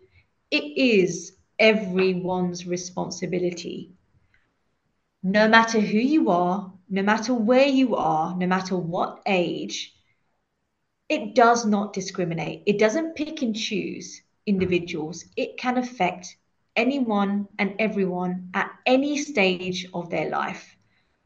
it 0.50 0.64
is 0.76 1.32
everyone's 1.58 2.66
responsibility. 2.66 3.92
No 5.22 5.48
matter 5.48 5.80
who 5.80 5.98
you 5.98 6.30
are, 6.30 6.72
no 6.88 7.02
matter 7.02 7.34
where 7.34 7.66
you 7.66 7.96
are, 7.96 8.36
no 8.36 8.46
matter 8.46 8.76
what 8.76 9.20
age, 9.26 9.94
it 11.08 11.34
does 11.34 11.66
not 11.66 11.92
discriminate. 11.92 12.62
It 12.66 12.78
doesn't 12.78 13.16
pick 13.16 13.42
and 13.42 13.54
choose 13.54 14.22
individuals. 14.46 15.24
It 15.36 15.56
can 15.56 15.78
affect 15.78 16.36
anyone 16.76 17.48
and 17.58 17.74
everyone 17.78 18.50
at 18.54 18.70
any 18.86 19.18
stage 19.18 19.86
of 19.92 20.10
their 20.10 20.28
life. 20.28 20.76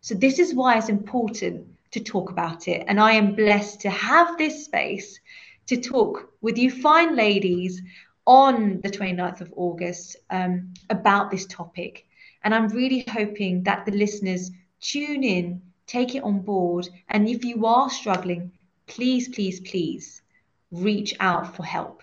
So, 0.00 0.14
this 0.14 0.38
is 0.38 0.54
why 0.54 0.78
it's 0.78 0.88
important 0.88 1.66
to 1.92 2.00
talk 2.00 2.30
about 2.30 2.68
it. 2.68 2.84
And 2.88 2.98
I 2.98 3.12
am 3.12 3.34
blessed 3.34 3.80
to 3.82 3.90
have 3.90 4.38
this 4.38 4.64
space 4.64 5.20
to 5.66 5.76
talk 5.76 6.32
with 6.40 6.58
you 6.58 6.70
fine 6.70 7.14
ladies 7.14 7.82
on 8.26 8.80
the 8.82 8.90
29th 8.90 9.40
of 9.40 9.52
August 9.56 10.16
um, 10.30 10.72
about 10.90 11.30
this 11.30 11.46
topic. 11.46 12.06
And 12.44 12.54
I'm 12.54 12.68
really 12.68 13.04
hoping 13.08 13.62
that 13.64 13.86
the 13.86 13.92
listeners 13.92 14.50
tune 14.80 15.24
in, 15.24 15.62
take 15.86 16.14
it 16.14 16.24
on 16.24 16.40
board. 16.40 16.88
And 17.08 17.28
if 17.28 17.44
you 17.44 17.66
are 17.66 17.90
struggling, 17.90 18.52
please, 18.86 19.28
please, 19.28 19.60
please 19.60 20.22
reach 20.70 21.14
out 21.20 21.54
for 21.54 21.64
help. 21.64 22.02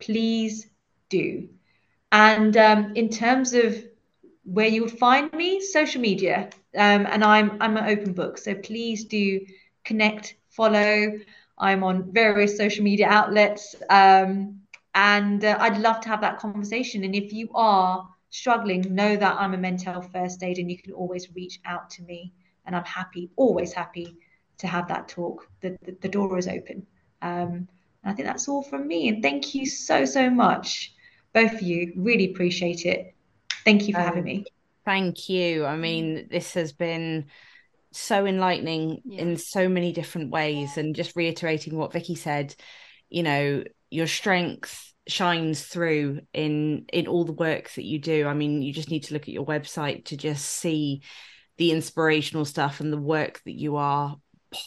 Please 0.00 0.68
do. 1.08 1.48
And 2.12 2.56
um, 2.56 2.92
in 2.94 3.08
terms 3.08 3.52
of 3.52 3.82
where 4.44 4.68
you 4.68 4.82
would 4.82 4.98
find 4.98 5.32
me, 5.32 5.60
social 5.60 6.00
media, 6.00 6.50
um, 6.76 7.06
and 7.06 7.24
I'm 7.24 7.60
I'm 7.60 7.76
an 7.76 7.86
open 7.86 8.12
book, 8.12 8.38
so 8.38 8.54
please 8.54 9.04
do 9.04 9.40
connect, 9.84 10.36
follow. 10.50 11.18
I'm 11.58 11.82
on 11.82 12.12
various 12.12 12.56
social 12.56 12.84
media 12.84 13.08
outlets, 13.08 13.74
um, 13.88 14.60
and 14.94 15.44
uh, 15.44 15.56
I'd 15.58 15.78
love 15.78 16.00
to 16.02 16.08
have 16.08 16.20
that 16.20 16.38
conversation. 16.38 17.02
And 17.02 17.14
if 17.14 17.32
you 17.32 17.48
are 17.54 18.06
struggling, 18.30 18.94
know 18.94 19.16
that 19.16 19.36
I'm 19.38 19.54
a 19.54 19.58
mental 19.58 19.92
health 19.92 20.10
first 20.12 20.42
aid, 20.42 20.58
and 20.58 20.70
you 20.70 20.78
can 20.78 20.92
always 20.92 21.34
reach 21.34 21.60
out 21.64 21.90
to 21.90 22.02
me. 22.02 22.32
And 22.64 22.74
I'm 22.74 22.84
happy, 22.84 23.30
always 23.36 23.72
happy 23.72 24.16
to 24.58 24.66
have 24.66 24.88
that 24.88 25.08
talk. 25.08 25.48
The, 25.60 25.76
the, 25.82 25.96
the 26.00 26.08
door 26.08 26.36
is 26.38 26.48
open. 26.48 26.86
Um, 27.22 27.68
and 28.02 28.12
I 28.12 28.12
think 28.12 28.26
that's 28.26 28.48
all 28.48 28.62
from 28.62 28.86
me. 28.88 29.08
And 29.08 29.22
thank 29.22 29.54
you 29.54 29.66
so, 29.66 30.04
so 30.04 30.28
much, 30.30 30.92
both 31.32 31.54
of 31.54 31.62
you. 31.62 31.92
Really 31.96 32.30
appreciate 32.32 32.84
it. 32.84 33.14
Thank 33.64 33.86
you 33.86 33.94
for 33.94 34.00
um, 34.00 34.06
having 34.06 34.24
me. 34.24 34.44
Thank 34.84 35.28
you. 35.28 35.64
I 35.64 35.76
mean, 35.76 36.28
this 36.30 36.54
has 36.54 36.72
been 36.72 37.26
so 37.92 38.26
enlightening 38.26 39.00
yeah. 39.04 39.22
in 39.22 39.36
so 39.36 39.68
many 39.68 39.92
different 39.92 40.30
ways. 40.30 40.76
And 40.76 40.94
just 40.94 41.16
reiterating 41.16 41.76
what 41.76 41.92
Vicky 41.92 42.14
said, 42.14 42.54
you 43.08 43.22
know, 43.22 43.64
your 43.90 44.06
strength 44.06 44.92
shines 45.08 45.62
through 45.62 46.20
in 46.32 46.86
in 46.92 47.06
all 47.06 47.24
the 47.24 47.32
work 47.32 47.70
that 47.74 47.84
you 47.84 47.98
do. 47.98 48.26
I 48.26 48.34
mean, 48.34 48.62
you 48.62 48.72
just 48.72 48.90
need 48.90 49.04
to 49.04 49.14
look 49.14 49.22
at 49.22 49.34
your 49.34 49.46
website 49.46 50.06
to 50.06 50.16
just 50.16 50.44
see 50.44 51.02
the 51.58 51.70
inspirational 51.70 52.44
stuff 52.44 52.80
and 52.80 52.92
the 52.92 53.00
work 53.00 53.40
that 53.44 53.54
you 53.54 53.76
are 53.76 54.16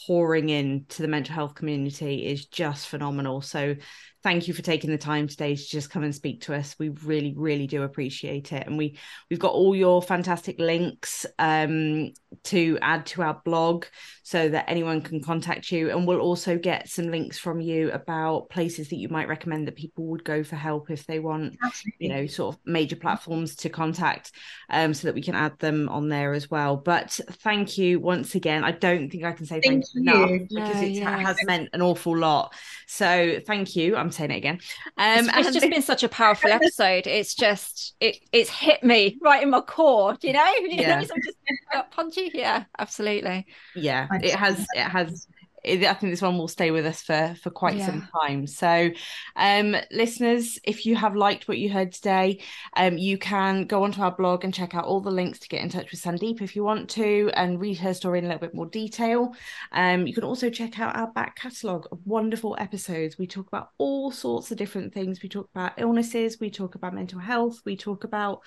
pouring 0.07 0.49
into 0.49 1.01
the 1.01 1.07
mental 1.07 1.35
health 1.35 1.55
community 1.55 2.25
is 2.25 2.45
just 2.45 2.87
phenomenal. 2.87 3.41
So 3.41 3.75
thank 4.22 4.47
you 4.47 4.53
for 4.53 4.61
taking 4.61 4.91
the 4.91 4.97
time 4.97 5.28
today 5.28 5.55
to 5.55 5.63
just 5.63 5.89
come 5.89 6.03
and 6.03 6.13
speak 6.13 6.41
to 6.41 6.53
us. 6.53 6.76
We 6.78 6.89
really, 6.89 7.34
really 7.38 7.67
do 7.67 7.84
appreciate 7.84 8.51
it. 8.51 8.67
And 8.67 8.78
we 8.78 8.97
we've 9.30 9.39
got 9.39 9.53
all 9.53 9.76
your 9.76 10.01
fantastic 10.01 10.59
links 10.59 11.26
um, 11.38 12.11
to 12.45 12.78
add 12.82 13.05
to 13.07 13.22
our 13.22 13.41
blog 13.45 13.86
so 14.24 14.49
that 14.49 14.65
anyone 14.67 15.01
can 15.01 15.24
contact 15.24 15.72
you. 15.72 15.89
And 15.89 16.05
we'll 16.05 16.20
also 16.20 16.57
get 16.57 16.89
some 16.89 17.09
links 17.09 17.39
from 17.39 17.61
you 17.61 17.91
about 17.91 18.49
places 18.49 18.89
that 18.89 18.97
you 18.97 19.09
might 19.09 19.28
recommend 19.28 19.67
that 19.67 19.76
people 19.76 20.05
would 20.07 20.24
go 20.24 20.43
for 20.43 20.55
help 20.55 20.91
if 20.91 21.05
they 21.05 21.20
want, 21.20 21.57
Absolutely. 21.63 21.93
you 21.99 22.09
know, 22.09 22.28
sort 22.28 22.55
of 22.55 22.61
major 22.65 22.97
platforms 22.97 23.55
to 23.57 23.70
contact, 23.70 24.32
um, 24.70 24.93
so 24.93 25.07
that 25.07 25.15
we 25.15 25.22
can 25.22 25.36
add 25.36 25.57
them 25.59 25.88
on 25.89 26.09
there 26.09 26.34
as 26.34 26.49
well. 26.51 26.76
But 26.76 27.20
thank 27.41 27.78
you 27.78 27.99
once 27.99 28.36
again. 28.36 28.63
I 28.63 28.72
don't 28.72 29.09
think 29.09 29.24
I 29.24 29.32
can 29.32 29.45
say 29.45 29.61
thank, 29.61 29.86
thank 29.86 29.86
you 29.93 30.01
enough 30.01 30.30
because 30.49 30.76
no, 30.76 30.82
it 30.82 30.91
yeah. 30.91 31.17
has 31.20 31.38
meant 31.45 31.70
an 31.74 31.82
awful 31.82 32.17
lot. 32.17 32.53
So 32.88 33.39
thank 33.47 33.76
you. 33.76 33.95
I'm 33.95 34.09
I'm 34.10 34.14
saying 34.14 34.32
it 34.32 34.38
again. 34.38 34.60
Um, 34.97 35.30
it's, 35.30 35.38
it's 35.38 35.53
just 35.53 35.70
been 35.70 35.82
such 35.82 36.03
a 36.03 36.10
powerful 36.10 36.51
episode. 36.51 37.05
It's 37.05 37.36
just 37.36 37.95
it 37.99 38.18
it's 38.32 38.49
hit 38.49 38.84
me 38.84 39.18
right 39.22 39.43
in 39.43 39.51
my 39.51 39.62
core. 39.62 40.18
You 40.22 40.34
know, 40.34 40.45
you 40.62 40.82
yeah. 40.82 40.99
know, 40.99 41.05
so 41.05 41.14
just 41.24 41.91
punchy. 41.91 42.32
Yeah, 42.34 42.66
absolutely. 42.78 43.45
Yeah, 43.76 44.07
it 44.22 44.36
has. 44.36 44.66
It 44.74 44.84
has 44.84 45.28
I 45.66 45.93
think 45.93 46.12
this 46.14 46.22
one 46.22 46.38
will 46.38 46.47
stay 46.47 46.72
with 46.72 46.86
us 46.86 47.01
for 47.01 47.36
for 47.41 47.49
quite 47.49 47.78
yeah. 47.78 47.86
some 47.86 48.07
time. 48.22 48.47
So, 48.47 48.91
um, 49.36 49.76
listeners, 49.91 50.60
if 50.64 50.86
you 50.86 50.95
have 50.95 51.16
liked 51.16 51.47
what 51.47 51.57
you 51.57 51.70
heard 51.70 51.91
today, 51.91 52.39
um, 52.76 52.97
you 52.97 53.18
can 53.18 53.66
go 53.66 53.84
onto 53.84 54.01
our 54.01 54.16
blog 54.16 54.43
and 54.43 54.53
check 54.53 54.76
out 54.76 54.86
all 54.86 55.01
the 55.01 55.12
links 55.12 55.39
to 55.39 55.49
get 55.49 55.62
in 55.62 55.70
touch 55.70 55.91
with 55.91 56.01
Sandeep 56.01 56.41
if 56.41 56.55
you 56.55 56.64
want 56.64 56.89
to 56.91 57.32
and 57.34 57.60
read 57.60 57.78
her 57.80 57.93
story 57.93 58.20
in 58.20 58.26
a 58.26 58.28
little 58.28 58.41
bit 58.41 58.55
more 58.55 58.68
detail. 58.68 59.34
Um, 59.72 60.07
you 60.07 60.14
can 60.14 60.24
also 60.24 60.49
check 60.49 60.80
out 60.80 60.95
our 60.95 61.12
back 61.12 61.36
catalogue 61.36 61.88
of 61.91 61.99
wonderful 62.05 62.55
episodes. 62.60 63.18
We 63.18 63.28
talk 63.28 63.47
about 63.47 63.72
all 63.78 64.12
sorts 64.12 64.51
of 64.51 64.57
different 64.57 64.93
things. 64.93 65.22
We 65.22 65.30
talk 65.30 65.49
about 65.53 65.74
illnesses. 65.78 66.39
We 66.39 66.49
talk 66.49 66.76
about 66.76 66.93
mental 66.93 67.20
health. 67.20 67.62
We 67.66 67.76
talk 67.76 68.03
about 68.03 68.41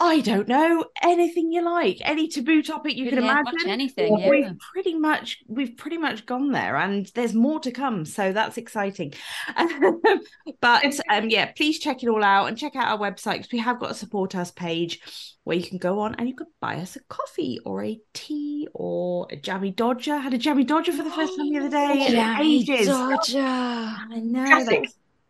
I 0.00 0.20
don't 0.20 0.46
know 0.46 0.84
anything 1.02 1.50
you 1.50 1.64
like, 1.64 1.98
any 2.02 2.28
taboo 2.28 2.62
topic 2.62 2.96
you 2.96 3.08
can 3.08 3.18
imagine. 3.18 3.68
anything, 3.68 4.16
yeah. 4.16 4.30
We've 4.30 4.58
pretty 4.72 4.94
much 4.94 5.38
we've 5.48 5.76
pretty 5.76 5.98
much 5.98 6.24
gone 6.24 6.52
there, 6.52 6.76
and 6.76 7.06
there's 7.14 7.34
more 7.34 7.58
to 7.60 7.72
come, 7.72 8.04
so 8.04 8.32
that's 8.32 8.58
exciting. 8.58 9.14
but 10.60 10.84
um, 11.10 11.30
yeah, 11.30 11.50
please 11.56 11.80
check 11.80 12.04
it 12.04 12.08
all 12.08 12.22
out 12.22 12.46
and 12.46 12.56
check 12.56 12.76
out 12.76 12.88
our 12.88 12.98
website 12.98 13.38
because 13.38 13.52
we 13.52 13.58
have 13.58 13.80
got 13.80 13.90
a 13.90 13.94
support 13.94 14.36
us 14.36 14.52
page 14.52 15.00
where 15.42 15.56
you 15.56 15.66
can 15.66 15.78
go 15.78 15.98
on 16.00 16.14
and 16.16 16.28
you 16.28 16.36
can 16.36 16.46
buy 16.60 16.76
us 16.76 16.94
a 16.94 17.00
coffee 17.08 17.58
or 17.64 17.82
a 17.82 17.98
tea 18.12 18.68
or 18.74 19.26
a 19.30 19.36
jammy 19.36 19.72
dodger. 19.72 20.14
I 20.14 20.18
had 20.18 20.34
a 20.34 20.38
jammy 20.38 20.62
dodger 20.62 20.92
for 20.92 21.02
the 21.02 21.10
first 21.10 21.36
time 21.36 21.50
the 21.50 21.58
other 21.58 21.70
day. 21.70 22.06
jammy 22.10 22.64
Dodger. 22.64 23.40
I 23.40 24.20
know. 24.22 24.82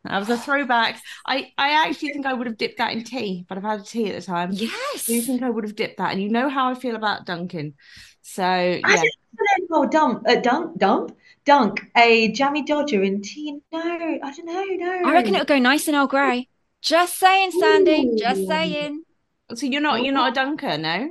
That 0.09 0.19
was 0.19 0.31
a 0.31 0.39
throwback. 0.39 1.01
I, 1.27 1.53
I 1.59 1.87
actually 1.87 2.11
think 2.11 2.27
I 2.27 2.33
would 2.33 2.47
have 2.47 2.57
dipped 2.57 2.79
that 2.79 2.93
in 2.93 3.05
tea, 3.05 3.45
but 3.49 3.59
I've 3.59 3.65
had 3.65 3.81
a 3.81 3.85
tea 3.85 4.11
at 4.11 4.19
the 4.19 4.27
time. 4.27 4.51
Yes. 4.53 5.07
Do 5.07 5.15
you 5.15 5.23
think 5.23 5.43
I 5.43 5.51
would 5.51 5.65
have 5.65 5.77
dipped 5.77 5.99
that. 5.99 6.13
And 6.13 6.23
you 6.23 6.29
know 6.29 6.49
how 6.49 6.71
I 6.71 6.75
feel 6.75 6.97
about 6.97 7.27
Dunkin'. 7.27 7.75
So 8.23 8.43
yeah. 8.43 8.81
I 8.85 8.97
didn't 8.97 9.71
know 9.71 9.87
dump 9.87 10.25
uh, 10.29 10.37
dunk 10.37 10.79
dump 10.79 11.17
dunk 11.45 11.81
a 11.97 12.31
jammy 12.33 12.63
dodger 12.63 13.03
in 13.03 13.23
tea. 13.23 13.59
No, 13.73 13.81
I 13.81 14.33
don't 14.33 14.45
know, 14.45 14.65
no. 14.65 15.09
I 15.09 15.13
reckon 15.13 15.35
it'll 15.35 15.47
go 15.47 15.59
nice 15.59 15.89
in 15.89 15.95
Earl 15.95 16.07
Grey. 16.07 16.49
Just 16.83 17.19
saying, 17.19 17.53
Sandy. 17.53 18.07
Ooh. 18.07 18.17
Just 18.19 18.47
saying. 18.47 19.03
So 19.55 19.67
you're 19.67 19.81
not 19.81 20.03
you're 20.03 20.13
not 20.13 20.33
a 20.33 20.35
dunker, 20.35 20.77
no? 20.77 21.11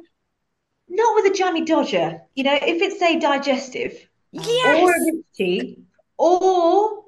Not 0.89 1.15
with 1.15 1.31
a 1.31 1.35
jammy 1.35 1.65
dodger. 1.65 2.19
You 2.35 2.43
know, 2.43 2.53
if 2.53 2.81
it's 2.81 3.01
a 3.01 3.19
digestive 3.19 4.07
yes. 4.31 4.81
or 4.81 4.91
a 4.91 5.23
tea 5.35 5.79
or 6.17 7.03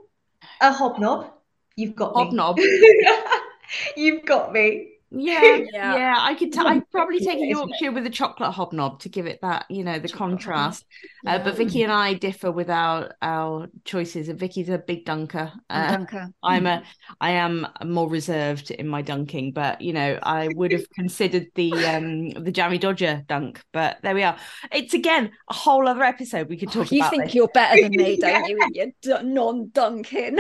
a 0.62 0.72
hobnob 0.72 1.32
You've 1.80 1.96
got 1.96 2.14
Hobnob. 2.14 2.58
me. 2.58 3.08
You've 3.96 4.26
got 4.26 4.52
me. 4.52 4.90
Yeah, 5.12 5.42
yeah, 5.74 5.96
yeah, 5.96 6.16
I 6.20 6.36
could. 6.36 6.54
T- 6.54 6.60
I'd 6.60 6.90
probably 6.92 7.20
take 7.26 7.40
a 7.40 7.46
Yorkshire 7.46 7.92
with 7.92 8.06
a 8.06 8.10
chocolate 8.10 8.52
hobnob 8.52 9.00
to 9.02 9.10
give 9.10 9.26
it 9.26 9.40
that, 9.42 9.66
you 9.70 9.84
know, 9.84 9.98
the 9.98 10.08
chocolate 10.08 10.32
contrast. 10.32 10.86
Yeah. 11.24 11.36
Uh, 11.36 11.44
but 11.44 11.58
Vicky 11.58 11.84
and 11.84 11.92
I 11.92 12.14
differ 12.14 12.52
with 12.52 12.70
our 12.70 13.16
our 13.22 13.68
choices. 13.86 14.30
Vicky's 14.30 14.70
a 14.70 14.78
big 14.78 15.06
dunker. 15.06 15.52
Uh, 15.70 15.92
dunker. 15.92 16.28
I'm 16.44 16.68
a. 16.68 16.84
I 17.20 17.32
am 17.32 17.68
more 17.84 18.10
reserved 18.10 18.72
in 18.72 18.88
my 18.88 19.02
dunking, 19.02 19.54
but 19.54 19.82
you 19.82 19.94
know, 19.94 20.20
I 20.22 20.50
would 20.56 20.72
have 20.72 20.90
considered 20.92 21.48
the 21.56 21.72
um 21.86 22.30
the 22.30 22.52
Jammy 22.52 22.78
Dodger 22.78 23.24
dunk. 23.28 23.64
But 23.74 23.98
there 24.04 24.14
we 24.14 24.24
are. 24.24 24.38
It's 24.72 24.94
again 24.94 25.32
a 25.50 25.54
whole 25.54 25.88
other 25.88 26.04
episode 26.04 26.50
we 26.50 26.58
could 26.58 26.72
talk. 26.72 26.88
Oh, 26.92 26.96
you 26.96 27.10
think 27.10 27.26
this. 27.26 27.36
you're 27.36 27.48
better 27.48 27.82
than 27.82 27.92
me, 27.92 28.18
don't 28.18 28.48
you? 28.48 28.94
You're 29.02 29.24
non-dunking. 29.24 30.40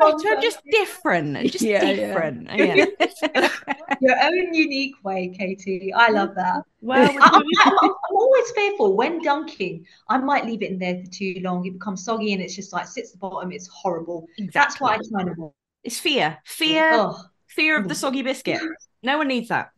I'm 0.00 0.42
just 0.42 0.60
different. 0.70 1.36
Just 1.52 1.64
yeah, 1.64 1.84
different. 1.84 2.48
Yeah. 2.54 2.86
yeah. 3.34 3.48
Your 4.00 4.16
own 4.22 4.54
unique 4.54 4.94
way, 5.04 5.28
Katie. 5.28 5.92
I 5.92 6.08
love 6.08 6.34
that. 6.34 6.62
Well, 6.80 7.10
I'm, 7.20 7.42
I'm, 7.60 7.74
I'm, 7.82 7.90
always 8.10 8.50
fearful 8.52 8.96
when 8.96 9.20
dunking. 9.22 9.86
I 10.08 10.18
might 10.18 10.46
leave 10.46 10.62
it 10.62 10.70
in 10.70 10.78
there 10.78 11.02
for 11.04 11.10
too 11.10 11.36
long. 11.42 11.66
It 11.66 11.74
becomes 11.74 12.04
soggy 12.04 12.32
and 12.32 12.42
it's 12.42 12.56
just 12.56 12.72
like 12.72 12.86
sits 12.86 13.10
at 13.10 13.20
the 13.20 13.28
bottom. 13.28 13.52
It's 13.52 13.68
horrible. 13.68 14.26
Exactly. 14.38 14.50
That's 14.52 14.80
why 14.80 14.94
I 14.94 14.98
kind 15.16 15.28
of. 15.28 15.52
It's 15.84 15.98
fear. 15.98 16.38
Fear. 16.44 16.90
Oh. 16.94 17.20
Fear 17.48 17.78
of 17.78 17.88
the 17.88 17.94
soggy 17.94 18.22
biscuit. 18.22 18.60
No 19.02 19.18
one 19.18 19.28
needs 19.28 19.48
that. 19.48 19.72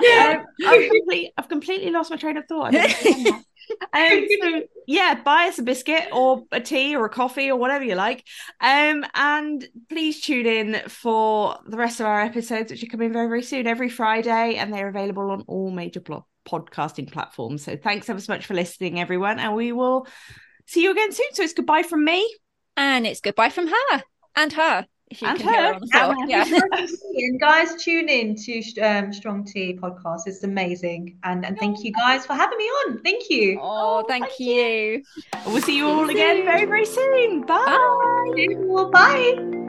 yeah, 0.00 0.40
um, 0.40 0.46
I've, 0.66 0.80
completely, 0.80 1.32
I've 1.36 1.48
completely 1.48 1.90
lost 1.90 2.10
my 2.10 2.16
train 2.16 2.36
of 2.38 2.46
thought. 2.46 2.74
Um, 3.92 4.26
so 4.40 4.62
yeah, 4.86 5.20
buy 5.22 5.48
us 5.48 5.58
a 5.58 5.62
biscuit 5.62 6.08
or 6.12 6.44
a 6.52 6.60
tea 6.60 6.96
or 6.96 7.04
a 7.04 7.10
coffee 7.10 7.50
or 7.50 7.56
whatever 7.56 7.84
you 7.84 7.94
like. 7.94 8.24
Um, 8.60 9.04
and 9.14 9.66
please 9.88 10.20
tune 10.20 10.46
in 10.46 10.80
for 10.88 11.58
the 11.66 11.76
rest 11.76 12.00
of 12.00 12.06
our 12.06 12.20
episodes, 12.20 12.70
which 12.70 12.82
are 12.82 12.86
coming 12.86 13.12
very, 13.12 13.28
very 13.28 13.42
soon, 13.42 13.66
every 13.66 13.88
Friday, 13.88 14.56
and 14.56 14.72
they're 14.72 14.88
available 14.88 15.30
on 15.30 15.42
all 15.46 15.70
major 15.70 16.00
pl- 16.00 16.26
podcasting 16.46 17.10
platforms. 17.10 17.64
So 17.64 17.76
thanks 17.76 18.08
ever 18.08 18.20
so 18.20 18.32
much 18.32 18.46
for 18.46 18.54
listening, 18.54 19.00
everyone, 19.00 19.38
and 19.38 19.54
we 19.54 19.72
will 19.72 20.06
see 20.66 20.82
you 20.82 20.90
again 20.90 21.12
soon. 21.12 21.32
So 21.32 21.42
it's 21.42 21.52
goodbye 21.52 21.82
from 21.82 22.04
me, 22.04 22.28
and 22.76 23.06
it's 23.06 23.20
goodbye 23.20 23.50
from 23.50 23.68
her 23.68 24.02
and 24.36 24.52
her. 24.52 24.86
If 25.12 25.20
you 25.22 25.28
And 25.28 25.38
can 25.38 25.48
her. 25.48 25.60
her 25.68 25.74
on 25.74 25.80
the 25.80 25.86
floor. 25.86 26.14
And 26.18 26.30
Yeah. 26.30 26.44
And 27.24 27.38
guys, 27.40 27.74
tune 27.82 28.08
in 28.08 28.34
to 28.36 28.80
um, 28.80 29.12
Strong 29.12 29.44
Tea 29.44 29.78
podcast. 29.80 30.22
It's 30.26 30.42
amazing, 30.42 31.18
and 31.24 31.44
and 31.44 31.58
thank 31.58 31.84
you 31.84 31.92
guys 31.92 32.24
for 32.26 32.32
having 32.34 32.56
me 32.58 32.64
on. 32.64 32.98
Thank 33.02 33.28
you. 33.28 33.58
Oh, 33.62 34.04
thank, 34.08 34.24
thank 34.24 34.40
you. 34.40 35.02
and 35.34 35.52
we'll 35.52 35.62
see 35.62 35.76
you 35.76 35.86
all 35.86 36.08
again 36.08 36.44
very, 36.44 36.64
very 36.64 36.86
soon. 36.86 37.42
Bye. 37.42 38.90
Bye. 38.90 38.90
Bye. 38.92 39.61